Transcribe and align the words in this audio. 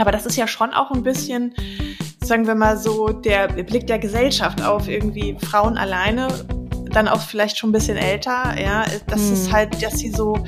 Aber 0.00 0.12
das 0.12 0.26
ist 0.26 0.36
ja 0.36 0.46
schon 0.46 0.72
auch 0.72 0.90
ein 0.90 1.02
bisschen, 1.02 1.54
sagen 2.22 2.46
wir 2.46 2.54
mal 2.54 2.76
so, 2.76 3.08
der 3.08 3.48
Blick 3.48 3.86
der 3.86 3.98
Gesellschaft 3.98 4.62
auf 4.62 4.88
irgendwie 4.88 5.36
Frauen 5.40 5.76
alleine, 5.76 6.28
dann 6.90 7.06
auch 7.06 7.20
vielleicht 7.20 7.58
schon 7.58 7.70
ein 7.70 7.72
bisschen 7.72 7.96
älter, 7.96 8.54
ja, 8.60 8.84
das 9.06 9.20
hm. 9.20 9.32
ist 9.32 9.52
halt, 9.52 9.82
dass 9.82 9.98
sie 9.98 10.10
so 10.10 10.42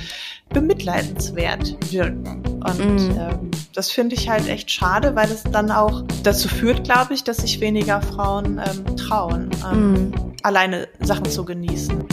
bemitleidenswert 0.53 1.93
wirken. 1.93 2.43
Und 2.63 2.79
mm. 2.79 3.19
ähm, 3.19 3.51
das 3.75 3.91
finde 3.91 4.15
ich 4.15 4.29
halt 4.29 4.49
echt 4.49 4.71
schade, 4.71 5.17
weil 5.17 5.31
es 5.31 5.43
dann 5.45 5.71
auch 5.71 6.03
dazu 6.23 6.49
führt, 6.49 6.85
glaube 6.85 7.15
ich, 7.15 7.25
dass 7.25 7.39
sich 7.39 7.61
weniger 7.61 8.03
Frauen 8.03 8.61
ähm, 8.65 8.97
trauen, 8.97 9.51
ähm, 9.65 9.93
mm. 9.93 10.13
alleine 10.43 10.89
Sachen 11.01 11.25
zu 11.25 11.45
genießen. 11.45 12.05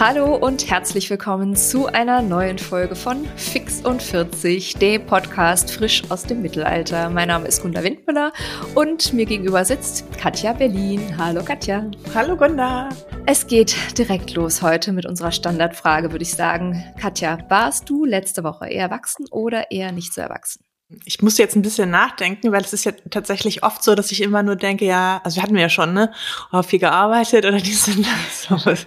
Hallo 0.00 0.36
und 0.36 0.70
herzlich 0.70 1.10
willkommen 1.10 1.56
zu 1.56 1.86
einer 1.88 2.22
neuen 2.22 2.58
Folge 2.58 2.94
von 2.94 3.26
Fix 3.34 3.80
und 3.84 4.00
40, 4.00 4.74
dem 4.74 5.04
Podcast 5.04 5.72
frisch 5.72 6.04
aus 6.08 6.22
dem 6.22 6.40
Mittelalter. 6.40 7.10
Mein 7.10 7.26
Name 7.26 7.48
ist 7.48 7.62
Gunda 7.62 7.82
Windmüller 7.82 8.32
und 8.76 9.12
mir 9.12 9.26
gegenüber 9.26 9.64
sitzt 9.64 10.04
Katja 10.16 10.52
Berlin. 10.52 11.18
Hallo 11.18 11.42
Katja. 11.42 11.90
Hallo 12.14 12.36
Gunda. 12.36 12.90
Es 13.26 13.48
geht 13.48 13.74
direkt 13.98 14.34
los 14.34 14.62
heute 14.62 14.92
mit 14.92 15.04
unserer 15.04 15.32
Standardfrage, 15.32 16.12
würde 16.12 16.22
ich 16.22 16.32
sagen. 16.32 16.84
Katja, 17.00 17.38
warst 17.48 17.90
du 17.90 18.04
letzte 18.04 18.44
Woche 18.44 18.68
eher 18.68 18.84
erwachsen 18.84 19.26
oder 19.32 19.72
eher 19.72 19.90
nicht 19.90 20.14
so 20.14 20.20
erwachsen? 20.20 20.67
Ich 21.04 21.20
muss 21.20 21.36
jetzt 21.36 21.54
ein 21.54 21.60
bisschen 21.60 21.90
nachdenken, 21.90 22.50
weil 22.50 22.62
es 22.62 22.72
ist 22.72 22.84
ja 22.84 22.92
tatsächlich 23.10 23.62
oft 23.62 23.82
so, 23.82 23.94
dass 23.94 24.10
ich 24.10 24.22
immer 24.22 24.42
nur 24.42 24.56
denke, 24.56 24.86
ja, 24.86 25.20
also 25.22 25.36
wir 25.36 25.42
hatten 25.42 25.56
ja 25.56 25.68
schon, 25.68 25.92
ne, 25.92 26.12
oh, 26.50 26.62
viel 26.62 26.78
gearbeitet 26.78 27.44
oder 27.44 27.58
dies 27.58 27.88
und 27.88 28.06
das. 28.06 28.44
So, 28.48 28.84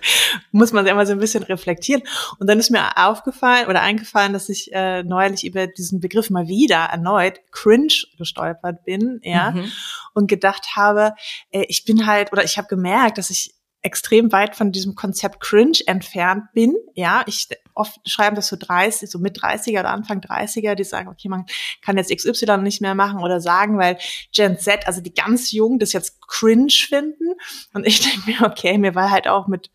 muss 0.51 0.73
man 0.73 0.87
immer 0.87 1.05
so 1.05 1.11
ein 1.11 1.19
bisschen 1.19 1.43
reflektieren. 1.43 2.01
Und 2.39 2.47
dann 2.47 2.57
ist 2.57 2.71
mir 2.71 2.97
aufgefallen 2.97 3.67
oder 3.67 3.81
eingefallen, 3.81 4.33
dass 4.33 4.49
ich 4.49 4.73
äh, 4.73 5.03
neulich 5.03 5.45
über 5.45 5.67
diesen 5.67 5.99
Begriff 5.99 6.31
mal 6.31 6.48
wieder 6.48 6.85
erneut 6.85 7.39
cringe 7.51 7.93
gestolpert 8.17 8.83
bin, 8.83 9.20
ja, 9.23 9.51
mhm. 9.51 9.71
und 10.15 10.27
gedacht 10.27 10.76
habe, 10.76 11.13
äh, 11.51 11.65
ich 11.67 11.85
bin 11.85 12.07
halt, 12.07 12.31
oder 12.31 12.43
ich 12.43 12.57
habe 12.57 12.67
gemerkt, 12.67 13.20
dass 13.20 13.29
ich 13.29 13.54
extrem 13.84 14.32
weit 14.32 14.55
von 14.55 14.71
diesem 14.71 14.96
Konzept 14.96 15.40
Cringe 15.40 15.79
entfernt 15.87 16.46
bin. 16.54 16.76
Ja, 16.93 17.24
ich 17.26 17.48
oft 17.74 17.98
schreiben 18.07 18.35
das 18.35 18.48
so 18.48 18.55
30, 18.60 19.10
so 19.10 19.18
mit 19.18 19.40
30er 19.40 19.79
oder 19.79 19.90
Anfang 19.90 20.20
30er, 20.20 20.76
die 20.76 20.84
sagen, 20.84 21.10
okay, 21.10 21.29
man 21.29 21.46
kann 21.82 21.98
jetzt 21.98 22.15
XY 22.15 22.57
nicht 22.60 22.82
mehr 22.82 22.96
machen 22.96 23.21
oder 23.21 23.41
sagen, 23.41 23.77
weil 23.79 23.98
Gen 24.34 24.57
Z, 24.60 24.85
also 24.85 25.01
die 25.01 25.13
ganz 25.13 25.51
Jungen, 25.51 25.79
das 25.79 25.93
jetzt 25.93 26.21
cringe 26.27 26.70
finden. 26.70 27.34
Und 27.73 27.88
ich 27.88 28.01
denke 28.10 28.29
mir, 28.29 28.48
okay, 28.48 28.77
mir 28.77 28.93
war 28.93 29.10
halt 29.10 29.27
auch 29.27 29.48
mit 29.48 29.71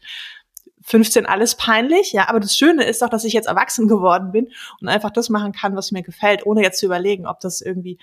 15 0.86 1.26
alles 1.26 1.56
peinlich, 1.56 2.12
ja, 2.12 2.28
aber 2.28 2.38
das 2.38 2.56
Schöne 2.56 2.84
ist 2.84 3.02
doch, 3.02 3.08
dass 3.08 3.24
ich 3.24 3.32
jetzt 3.32 3.48
erwachsen 3.48 3.88
geworden 3.88 4.30
bin 4.30 4.52
und 4.80 4.86
einfach 4.86 5.10
das 5.10 5.28
machen 5.30 5.50
kann, 5.50 5.74
was 5.74 5.90
mir 5.90 6.04
gefällt, 6.04 6.46
ohne 6.46 6.62
jetzt 6.62 6.78
zu 6.78 6.86
überlegen, 6.86 7.26
ob 7.26 7.40
das 7.40 7.60
irgendwie 7.60 7.98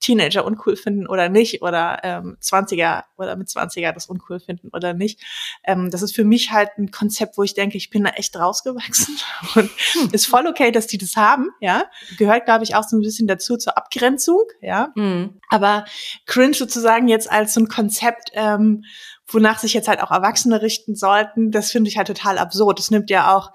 Teenager 0.00 0.44
uncool 0.44 0.76
finden 0.76 1.06
oder 1.06 1.28
nicht 1.28 1.62
oder 1.62 2.00
ähm, 2.02 2.36
20er 2.42 3.04
oder 3.16 3.36
mit 3.36 3.48
20er 3.48 3.92
das 3.92 4.06
uncool 4.06 4.40
finden 4.40 4.68
oder 4.72 4.92
nicht. 4.92 5.20
Ähm, 5.64 5.90
das 5.90 6.02
ist 6.02 6.14
für 6.14 6.24
mich 6.24 6.50
halt 6.50 6.70
ein 6.76 6.90
Konzept, 6.90 7.38
wo 7.38 7.42
ich 7.42 7.54
denke, 7.54 7.78
ich 7.78 7.90
bin 7.90 8.04
da 8.04 8.10
echt 8.10 8.36
rausgewachsen 8.36 9.16
und 9.54 9.70
hm. 9.92 10.10
ist 10.12 10.26
voll 10.26 10.46
okay, 10.46 10.70
dass 10.70 10.86
die 10.86 10.98
das 10.98 11.16
haben, 11.16 11.48
ja. 11.60 11.84
Gehört, 12.18 12.44
glaube 12.44 12.64
ich, 12.64 12.74
auch 12.74 12.84
so 12.84 12.96
ein 12.96 13.00
bisschen 13.00 13.26
dazu 13.26 13.56
zur 13.56 13.78
Abgrenzung, 13.78 14.42
ja. 14.60 14.92
Mhm. 14.94 15.40
Aber 15.48 15.84
Cringe 16.26 16.54
sozusagen 16.54 17.08
jetzt 17.08 17.30
als 17.30 17.54
so 17.54 17.60
ein 17.60 17.68
Konzept, 17.68 18.30
ähm, 18.34 18.84
wonach 19.26 19.58
sich 19.58 19.72
jetzt 19.72 19.88
halt 19.88 20.02
auch 20.02 20.10
Erwachsene 20.10 20.60
richten 20.60 20.94
sollten, 20.94 21.50
das 21.50 21.70
finde 21.70 21.88
ich 21.88 21.96
halt 21.96 22.08
total 22.08 22.38
absurd. 22.38 22.78
Das 22.78 22.90
nimmt 22.90 23.10
ja 23.10 23.34
auch 23.34 23.52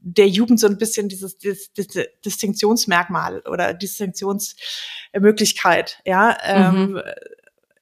der 0.00 0.28
Jugend 0.28 0.60
so 0.60 0.66
ein 0.66 0.78
bisschen 0.78 1.08
dieses, 1.08 1.38
dieses, 1.38 1.72
dieses 1.72 2.08
Distinktionsmerkmal 2.24 3.40
oder 3.40 3.74
Distinktionsmöglichkeit, 3.74 6.00
ja. 6.04 6.36
Mhm. 6.72 6.96
Ähm, 6.96 7.02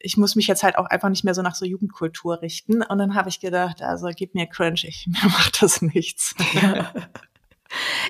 ich 0.00 0.16
muss 0.16 0.36
mich 0.36 0.46
jetzt 0.46 0.62
halt 0.62 0.78
auch 0.78 0.86
einfach 0.86 1.08
nicht 1.08 1.24
mehr 1.24 1.34
so 1.34 1.42
nach 1.42 1.56
so 1.56 1.64
Jugendkultur 1.64 2.40
richten. 2.40 2.82
Und 2.82 2.98
dann 2.98 3.16
habe 3.16 3.28
ich 3.28 3.40
gedacht, 3.40 3.82
also 3.82 4.08
gib 4.14 4.32
mir 4.34 4.46
cringe, 4.46 4.82
ich, 4.84 5.06
mir 5.08 5.28
macht 5.28 5.60
das 5.62 5.82
nichts. 5.82 6.36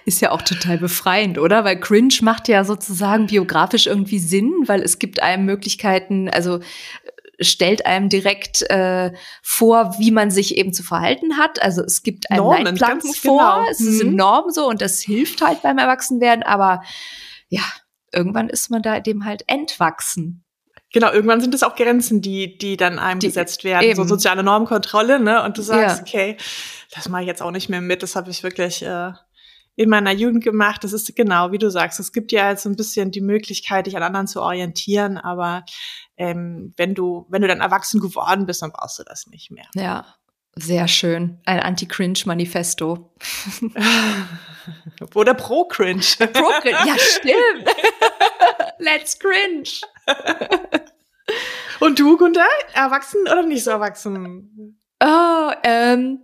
Ist 0.04 0.20
ja 0.20 0.30
auch 0.30 0.42
total 0.42 0.78
befreiend, 0.78 1.38
oder? 1.38 1.64
Weil 1.64 1.80
Cringe 1.80 2.14
macht 2.22 2.46
ja 2.46 2.64
sozusagen 2.64 3.26
biografisch 3.26 3.86
irgendwie 3.86 4.20
Sinn, 4.20 4.52
weil 4.66 4.82
es 4.82 5.00
gibt 5.00 5.20
einem 5.20 5.46
Möglichkeiten, 5.46 6.28
also 6.28 6.60
stellt 7.40 7.86
einem 7.86 8.08
direkt 8.08 8.62
äh, 8.70 9.12
vor, 9.42 9.94
wie 9.98 10.10
man 10.10 10.30
sich 10.30 10.56
eben 10.56 10.72
zu 10.72 10.82
verhalten 10.82 11.36
hat. 11.36 11.62
Also 11.62 11.82
es 11.82 12.02
gibt 12.02 12.30
einen 12.30 12.40
Normen, 12.40 12.76
Leitplan 12.76 13.00
vor, 13.00 13.60
genau. 13.60 13.70
es 13.70 13.80
mhm. 13.80 13.92
sind 13.92 14.16
Normen 14.16 14.52
so 14.52 14.68
und 14.68 14.80
das 14.80 15.00
hilft 15.00 15.42
halt 15.42 15.62
beim 15.62 15.78
Erwachsenwerden, 15.78 16.42
aber 16.42 16.82
ja, 17.48 17.62
irgendwann 18.12 18.48
ist 18.48 18.70
man 18.70 18.82
da 18.82 19.00
dem 19.00 19.24
halt 19.24 19.44
entwachsen. 19.46 20.44
Genau, 20.92 21.12
irgendwann 21.12 21.40
sind 21.40 21.54
es 21.54 21.62
auch 21.62 21.76
Grenzen, 21.76 22.22
die, 22.22 22.56
die 22.56 22.78
dann 22.78 22.98
einem 22.98 23.20
die, 23.20 23.26
gesetzt 23.26 23.62
werden. 23.62 23.84
Eben. 23.84 23.96
So 23.96 24.04
soziale 24.04 24.42
Normkontrolle, 24.42 25.20
ne? 25.20 25.42
Und 25.44 25.58
du 25.58 25.62
sagst, 25.62 25.98
ja. 25.98 26.02
okay, 26.02 26.36
das 26.94 27.10
mache 27.10 27.22
ich 27.22 27.28
jetzt 27.28 27.42
auch 27.42 27.50
nicht 27.50 27.68
mehr 27.68 27.82
mit, 27.82 28.02
das 28.02 28.16
habe 28.16 28.30
ich 28.30 28.42
wirklich 28.42 28.82
äh, 28.82 29.12
in 29.76 29.90
meiner 29.90 30.12
Jugend 30.12 30.42
gemacht. 30.42 30.82
Das 30.84 30.94
ist 30.94 31.14
genau, 31.14 31.52
wie 31.52 31.58
du 31.58 31.70
sagst, 31.70 32.00
es 32.00 32.12
gibt 32.12 32.32
ja 32.32 32.44
halt 32.44 32.58
so 32.58 32.70
ein 32.70 32.76
bisschen 32.76 33.10
die 33.10 33.20
Möglichkeit, 33.20 33.86
dich 33.86 33.96
an 33.96 34.02
anderen 34.02 34.26
zu 34.26 34.40
orientieren, 34.40 35.18
aber 35.18 35.64
ähm, 36.18 36.74
wenn 36.76 36.94
du, 36.94 37.26
wenn 37.30 37.42
du 37.42 37.48
dann 37.48 37.60
erwachsen 37.60 38.00
geworden 38.00 38.46
bist, 38.46 38.62
dann 38.62 38.72
brauchst 38.72 38.98
du 38.98 39.04
das 39.04 39.26
nicht 39.28 39.50
mehr. 39.50 39.66
Ja, 39.74 40.04
sehr 40.56 40.88
schön. 40.88 41.40
Ein 41.44 41.60
Anti-Cringe-Manifesto. 41.60 43.12
Oder 45.14 45.34
Pro-Cringe. 45.34 46.02
Pro-Cringe, 46.18 46.78
ja, 46.84 46.98
stimmt. 46.98 47.68
Let's 48.78 49.18
cringe. 49.18 49.68
Und 51.80 51.98
du, 51.98 52.16
Gunther? 52.16 52.46
Erwachsen 52.74 53.22
oder 53.22 53.42
nicht 53.42 53.64
so 53.64 53.70
erwachsen? 53.70 54.78
Oh, 55.02 55.50
ähm, 55.64 56.20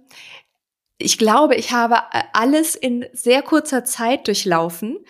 ich 0.99 1.19
glaube, 1.19 1.57
ich 1.57 1.73
habe 1.73 1.99
alles 2.33 2.75
in 2.75 3.07
sehr 3.13 3.43
kurzer 3.43 3.85
Zeit 3.85 4.27
durchlaufen. 4.27 5.05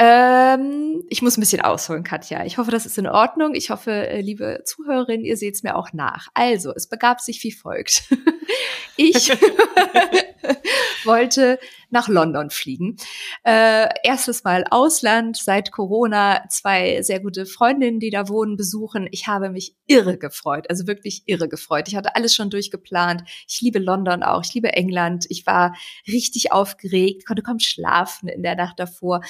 Ähm, 0.00 1.02
ich 1.08 1.22
muss 1.22 1.36
ein 1.36 1.40
bisschen 1.40 1.60
ausholen, 1.60 2.04
Katja. 2.04 2.44
Ich 2.44 2.56
hoffe, 2.56 2.70
das 2.70 2.86
ist 2.86 2.98
in 2.98 3.08
Ordnung. 3.08 3.56
Ich 3.56 3.70
hoffe, 3.70 3.90
äh, 3.90 4.20
liebe 4.20 4.62
Zuhörerinnen, 4.64 5.24
ihr 5.24 5.36
seht 5.36 5.56
es 5.56 5.64
mir 5.64 5.74
auch 5.74 5.92
nach. 5.92 6.28
Also, 6.34 6.72
es 6.72 6.88
begab 6.88 7.20
sich 7.20 7.42
wie 7.42 7.50
folgt. 7.50 8.04
ich 8.96 9.30
wollte 11.04 11.58
nach 11.90 12.06
London 12.06 12.50
fliegen. 12.50 12.96
Äh, 13.42 13.88
erstes 14.04 14.44
Mal 14.44 14.64
Ausland 14.70 15.36
seit 15.36 15.72
Corona, 15.72 16.44
zwei 16.48 17.02
sehr 17.02 17.18
gute 17.18 17.44
Freundinnen, 17.44 17.98
die 17.98 18.10
da 18.10 18.28
wohnen, 18.28 18.56
besuchen. 18.56 19.08
Ich 19.10 19.26
habe 19.26 19.50
mich 19.50 19.74
irre 19.88 20.16
gefreut, 20.16 20.70
also 20.70 20.86
wirklich 20.86 21.24
irre 21.26 21.48
gefreut. 21.48 21.88
Ich 21.88 21.96
hatte 21.96 22.14
alles 22.14 22.36
schon 22.36 22.50
durchgeplant. 22.50 23.24
Ich 23.48 23.60
liebe 23.62 23.80
London 23.80 24.22
auch, 24.22 24.44
ich 24.44 24.54
liebe 24.54 24.72
England. 24.74 25.26
Ich 25.28 25.44
war 25.44 25.74
richtig 26.06 26.52
aufgeregt, 26.52 27.26
konnte 27.26 27.42
kaum 27.42 27.58
schlafen 27.58 28.28
in 28.28 28.44
der 28.44 28.54
Nacht 28.54 28.78
davor 28.78 29.22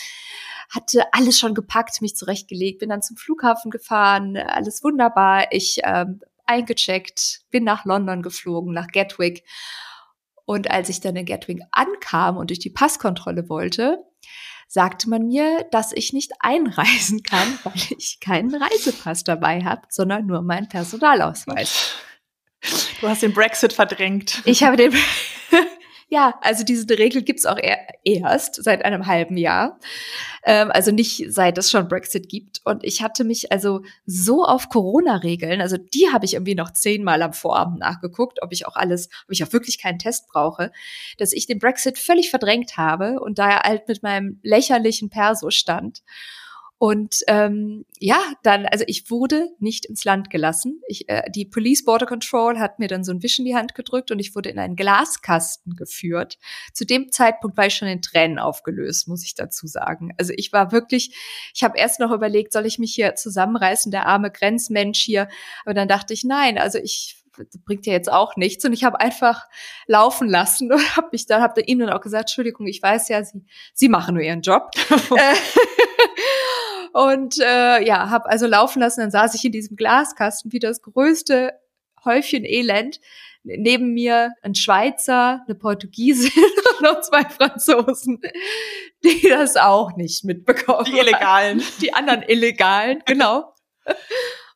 hatte 0.69 1.13
alles 1.13 1.39
schon 1.39 1.55
gepackt, 1.55 2.01
mich 2.03 2.17
zurechtgelegt, 2.17 2.81
bin 2.81 2.91
dann 2.91 3.03
zum 3.03 3.17
Flughafen 3.17 3.71
gefahren, 3.71 4.37
alles 4.37 4.83
wunderbar. 4.83 5.47
Ich 5.51 5.79
ähm, 5.85 6.21
eingecheckt, 6.45 7.43
bin 7.51 7.65
nach 7.65 7.85
London 7.85 8.23
geflogen, 8.23 8.73
nach 8.75 8.89
Gatwick. 8.89 9.45
Und 10.45 10.71
als 10.71 10.89
ich 10.89 11.01
dann 11.01 11.17
in 11.17 11.27
Gatwick 11.27 11.61
ankam 11.73 12.37
und 12.37 12.51
durch 12.51 12.59
die 12.59 12.71
Passkontrolle 12.71 13.49
wollte, 13.49 13.99
sagte 14.67 15.09
man 15.09 15.27
mir, 15.27 15.67
dass 15.71 15.93
ich 15.93 16.13
nicht 16.13 16.33
einreisen 16.41 17.23
kann, 17.23 17.59
weil 17.65 17.97
ich 17.97 18.21
keinen 18.21 18.55
Reisepass 18.55 19.25
dabei 19.25 19.63
habe, 19.65 19.83
sondern 19.91 20.27
nur 20.27 20.43
meinen 20.43 20.69
Personalausweis. 20.69 21.95
Du 23.01 23.09
hast 23.09 23.23
den 23.23 23.33
Brexit 23.33 23.73
verdrängt. 23.73 24.43
Ich 24.45 24.65
habe 24.65 24.77
den 24.77 24.93
ja, 26.11 26.39
also 26.41 26.65
diese 26.65 26.89
Regel 26.89 27.23
gibt's 27.23 27.45
auch 27.45 27.59
erst 28.03 28.63
seit 28.63 28.83
einem 28.85 29.07
halben 29.07 29.37
Jahr. 29.37 29.79
Ähm, 30.43 30.71
also 30.73 30.91
nicht 30.91 31.27
seit 31.29 31.59
es 31.59 31.71
schon 31.71 31.87
Brexit 31.87 32.31
gibt. 32.31 32.63
Und 32.65 32.83
ich 32.83 33.03
hatte 33.03 33.25
mich 33.25 33.53
also 33.53 33.83
so 34.07 34.45
auf 34.45 34.71
Corona-Regeln, 34.71 35.61
also 35.61 35.77
die 35.77 36.09
habe 36.11 36.25
ich 36.25 36.35
irgendwie 36.35 36.55
noch 36.55 36.73
zehnmal 36.73 37.21
am 37.21 37.35
Vorabend 37.35 37.81
nachgeguckt, 37.81 38.43
ob 38.43 38.53
ich 38.53 38.67
auch 38.67 38.77
alles, 38.77 39.11
ob 39.27 39.33
ich 39.33 39.45
auch 39.45 39.53
wirklich 39.53 39.79
keinen 39.79 39.99
Test 39.99 40.29
brauche, 40.29 40.73
dass 41.19 41.33
ich 41.35 41.47
den 41.47 41.59
Brexit 41.59 41.99
völlig 41.99 42.31
verdrängt 42.31 42.79
habe 42.79 43.21
und 43.21 43.39
da 43.39 43.51
er 43.51 43.69
halt 43.69 43.87
mit 43.89 44.03
meinem 44.03 44.41
lächerlichen 44.43 45.11
Perso 45.11 45.51
stand 45.51 46.03
und 46.79 47.25
ähm, 47.27 47.85
ja, 47.99 48.21
dann, 48.45 48.65
also 48.67 48.85
ich 48.87 49.11
wurde 49.11 49.49
nicht 49.59 49.85
ins 49.87 50.05
Land 50.05 50.31
gelassen. 50.31 50.81
Ich, 50.87 51.09
äh, 51.09 51.29
die 51.29 51.45
Police 51.45 51.85
Border 51.85 52.07
Control 52.07 52.61
hat 52.61 52.79
mir 52.79 52.87
dann 52.87 53.03
so 53.03 53.11
ein 53.11 53.23
Wisch 53.23 53.41
in 53.41 53.45
die 53.45 53.57
Hand 53.57 53.75
gedrückt 53.75 54.13
und 54.13 54.21
ich 54.21 54.37
wurde 54.37 54.49
in 54.49 54.61
einen 54.61 54.77
Glaskasten 54.77 55.75
geführt. 55.75 56.39
Zu 56.73 56.87
dem 56.87 57.11
Zeitpunkt 57.11 57.57
war 57.57 57.67
ich 57.67 57.75
schon 57.75 57.89
in 57.89 58.01
Tränen 58.01 58.39
aufgelöst, 58.39 59.09
muss 59.09 59.25
ich 59.25 59.35
dazu 59.35 59.67
sagen. 59.67 60.13
Also 60.19 60.33
ich 60.37 60.53
war 60.53 60.71
wirklich, 60.71 61.17
ich 61.53 61.65
habe 61.65 61.77
erst 61.77 61.99
noch 61.99 62.13
überlegt, 62.13 62.53
soll 62.53 62.65
ich 62.65 62.79
mich 62.79 62.95
hier 62.95 63.17
zusammenreißen, 63.17 63.91
der 63.91 64.07
arme 64.07 64.31
Grenzmensch 64.31 65.01
hier. 65.01 65.29
Aber 65.65 65.75
dann 65.75 65.89
dachte 65.89 66.15
ich, 66.15 66.23
nein, 66.23 66.59
also 66.59 66.79
ich 66.79 67.17
bringt 67.65 67.87
ja 67.87 67.93
jetzt 67.93 68.11
auch 68.11 68.37
nichts. 68.37 68.65
Und 68.65 68.73
ich 68.73 68.85
habe 68.85 69.01
einfach 69.01 69.47
laufen 69.87 70.29
lassen 70.29 70.73
und 70.73 70.81
habe 70.97 71.09
mich 71.13 71.27
dann, 71.27 71.43
habe 71.43 71.61
ihm 71.63 71.81
dann 71.81 71.91
auch 71.91 72.01
gesagt, 72.01 72.31
Entschuldigung, 72.31 72.69
ich 72.69 72.81
weiß 72.83 73.09
ja, 73.09 73.25
Sie, 73.25 73.45
Sie 73.75 73.89
machen 73.89 74.15
nur 74.15 74.23
Ihren 74.23 74.43
Job. 74.43 74.71
Und 76.93 77.39
äh, 77.41 77.85
ja, 77.85 78.11
habe 78.11 78.29
also 78.29 78.47
laufen 78.47 78.81
lassen. 78.81 79.01
Dann 79.01 79.11
saß 79.11 79.35
ich 79.35 79.45
in 79.45 79.53
diesem 79.53 79.77
Glaskasten 79.77 80.53
wie 80.53 80.59
das 80.59 80.83
größte 80.83 81.53
Häufchen 82.05 82.45
Elend. 82.45 83.01
Neben 83.45 83.95
mir 83.95 84.33
ein 84.43 84.55
Schweizer, 84.55 85.43
eine 85.47 85.55
Portugiesin 85.55 86.33
und 86.79 86.83
noch 86.83 87.01
zwei 87.01 87.25
Franzosen, 87.25 88.21
die 89.05 89.29
das 89.29 89.57
auch 89.57 89.97
nicht 89.97 90.25
mitbekommen. 90.25 90.85
Die 90.85 90.99
Illegalen. 90.99 91.63
Die 91.81 91.95
anderen 91.95 92.23
Illegalen, 92.23 93.03
genau. 93.07 93.55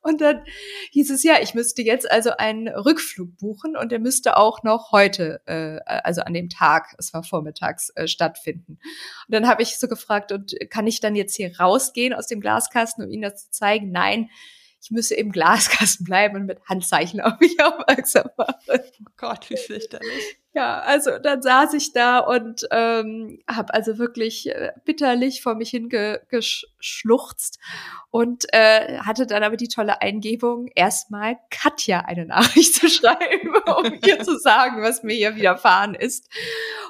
Und 0.02 0.20
dann 0.20 0.44
hieß 0.90 1.10
es 1.10 1.22
ja, 1.22 1.36
ich 1.40 1.54
müsste 1.54 1.82
jetzt 1.82 2.10
also 2.10 2.30
einen 2.30 2.68
Rückflug 2.68 3.36
buchen 3.38 3.76
und 3.76 3.92
der 3.92 4.00
müsste 4.00 4.36
auch 4.36 4.62
noch 4.64 4.90
heute, 4.90 5.40
äh, 5.46 5.78
also 5.86 6.22
an 6.22 6.34
dem 6.34 6.48
Tag, 6.48 6.94
es 6.98 7.14
war 7.14 7.22
vormittags, 7.22 7.90
äh, 7.94 8.08
stattfinden. 8.08 8.78
Und 9.26 9.34
dann 9.34 9.48
habe 9.48 9.62
ich 9.62 9.78
so 9.78 9.86
gefragt, 9.86 10.32
und 10.32 10.54
kann 10.70 10.86
ich 10.86 11.00
dann 11.00 11.14
jetzt 11.14 11.36
hier 11.36 11.56
rausgehen 11.58 12.14
aus 12.14 12.26
dem 12.26 12.40
Glaskasten, 12.40 13.04
um 13.04 13.10
Ihnen 13.10 13.22
das 13.22 13.44
zu 13.44 13.50
zeigen? 13.52 13.92
Nein, 13.92 14.28
ich 14.82 14.90
müsse 14.90 15.14
im 15.14 15.30
Glaskasten 15.32 16.04
bleiben 16.04 16.36
und 16.36 16.46
mit 16.46 16.60
Handzeichen 16.68 17.20
auf 17.20 17.38
mich 17.38 17.62
aufmerksam 17.62 18.28
machen. 18.36 18.54
Oh 18.68 19.10
Gott, 19.16 19.48
wie 19.50 19.56
fürchterlich. 19.56 20.41
Ja, 20.54 20.80
also 20.80 21.12
dann 21.18 21.40
saß 21.40 21.72
ich 21.72 21.94
da 21.94 22.18
und 22.18 22.68
ähm, 22.70 23.38
habe 23.50 23.72
also 23.72 23.96
wirklich 23.96 24.50
äh, 24.50 24.72
bitterlich 24.84 25.40
vor 25.40 25.54
mich 25.54 25.70
hingeschluchzt 25.70 27.58
und 28.10 28.44
äh, 28.52 28.98
hatte 28.98 29.26
dann 29.26 29.44
aber 29.44 29.56
die 29.56 29.68
tolle 29.68 30.02
Eingebung, 30.02 30.68
erstmal 30.74 31.38
Katja 31.48 32.00
eine 32.00 32.26
Nachricht 32.26 32.74
zu 32.80 32.90
schreiben, 32.90 33.54
um 33.78 33.98
ihr 34.06 34.22
zu 34.22 34.38
sagen, 34.38 34.82
was 34.82 35.02
mir 35.02 35.14
hier 35.14 35.36
widerfahren 35.36 35.94
ist. 35.94 36.28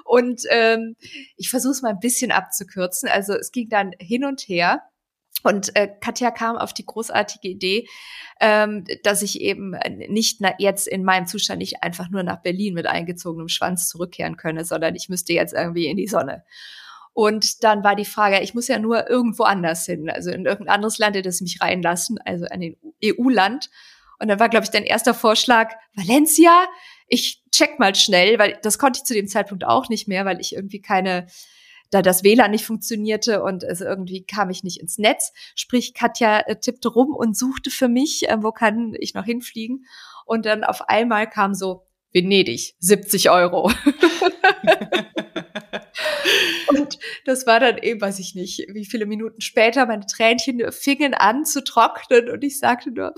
Und 0.04 0.42
ähm, 0.48 0.96
ich 1.36 1.48
versuche 1.48 1.70
es 1.70 1.82
mal 1.82 1.90
ein 1.90 2.00
bisschen 2.00 2.32
abzukürzen. 2.32 3.08
Also 3.08 3.34
es 3.34 3.52
ging 3.52 3.68
dann 3.68 3.92
hin 4.00 4.24
und 4.24 4.40
her. 4.40 4.82
Und 5.42 5.74
äh, 5.76 5.88
Katja 6.00 6.30
kam 6.30 6.56
auf 6.56 6.72
die 6.72 6.86
großartige 6.86 7.48
Idee, 7.48 7.88
ähm, 8.40 8.84
dass 9.02 9.22
ich 9.22 9.40
eben 9.40 9.76
nicht 10.08 10.40
na, 10.40 10.54
jetzt 10.58 10.86
in 10.86 11.04
meinem 11.04 11.26
Zustand 11.26 11.58
nicht 11.58 11.82
einfach 11.82 12.10
nur 12.10 12.22
nach 12.22 12.42
Berlin 12.42 12.74
mit 12.74 12.86
eingezogenem 12.86 13.48
Schwanz 13.48 13.88
zurückkehren 13.88 14.36
könne, 14.36 14.64
sondern 14.64 14.94
ich 14.94 15.08
müsste 15.08 15.32
jetzt 15.32 15.52
irgendwie 15.54 15.86
in 15.86 15.96
die 15.96 16.08
Sonne. 16.08 16.44
Und 17.14 17.62
dann 17.62 17.84
war 17.84 17.94
die 17.94 18.06
Frage, 18.06 18.40
ich 18.40 18.54
muss 18.54 18.68
ja 18.68 18.78
nur 18.78 19.08
irgendwo 19.10 19.42
anders 19.42 19.84
hin, 19.84 20.08
also 20.08 20.30
in 20.30 20.46
irgendein 20.46 20.74
anderes 20.74 20.98
Land, 20.98 21.24
das 21.24 21.40
mich 21.42 21.60
reinlassen, 21.60 22.18
also 22.24 22.46
an 22.46 22.60
den 22.60 22.76
EU-Land. 23.04 23.68
Und 24.18 24.28
dann 24.28 24.40
war, 24.40 24.48
glaube 24.48 24.64
ich, 24.64 24.70
dein 24.70 24.84
erster 24.84 25.12
Vorschlag, 25.12 25.72
Valencia. 25.94 26.66
Ich 27.08 27.42
check 27.50 27.78
mal 27.78 27.94
schnell, 27.94 28.38
weil 28.38 28.58
das 28.62 28.78
konnte 28.78 28.98
ich 28.98 29.04
zu 29.04 29.12
dem 29.12 29.28
Zeitpunkt 29.28 29.64
auch 29.64 29.90
nicht 29.90 30.08
mehr, 30.08 30.24
weil 30.24 30.40
ich 30.40 30.54
irgendwie 30.54 30.80
keine 30.80 31.26
da 31.92 32.02
das 32.02 32.24
WLAN 32.24 32.50
nicht 32.50 32.64
funktionierte 32.64 33.42
und 33.42 33.62
es 33.62 33.82
irgendwie 33.82 34.24
kam 34.24 34.50
ich 34.50 34.64
nicht 34.64 34.80
ins 34.80 34.98
Netz. 34.98 35.32
Sprich, 35.54 35.92
Katja 35.94 36.40
äh, 36.40 36.56
tippte 36.58 36.88
rum 36.88 37.14
und 37.14 37.36
suchte 37.36 37.70
für 37.70 37.88
mich, 37.88 38.28
äh, 38.28 38.42
wo 38.42 38.50
kann 38.50 38.94
ich 38.98 39.12
noch 39.14 39.26
hinfliegen. 39.26 39.84
Und 40.24 40.46
dann 40.46 40.64
auf 40.64 40.88
einmal 40.88 41.28
kam 41.28 41.54
so, 41.54 41.86
Venedig, 42.12 42.74
70 42.78 43.30
Euro. 43.30 43.64
und 46.68 46.98
das 47.26 47.46
war 47.46 47.60
dann 47.60 47.78
eben, 47.78 48.00
weiß 48.00 48.18
ich 48.18 48.34
nicht, 48.34 48.66
wie 48.72 48.86
viele 48.86 49.06
Minuten 49.06 49.40
später, 49.42 49.86
meine 49.86 50.06
Tränchen 50.06 50.60
fingen 50.72 51.12
an 51.14 51.44
zu 51.44 51.62
trocknen 51.62 52.30
und 52.30 52.42
ich 52.42 52.58
sagte 52.58 52.90
nur, 52.90 53.14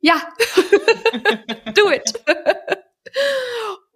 ja, 0.00 0.20
do 1.74 1.90
it. 1.90 2.14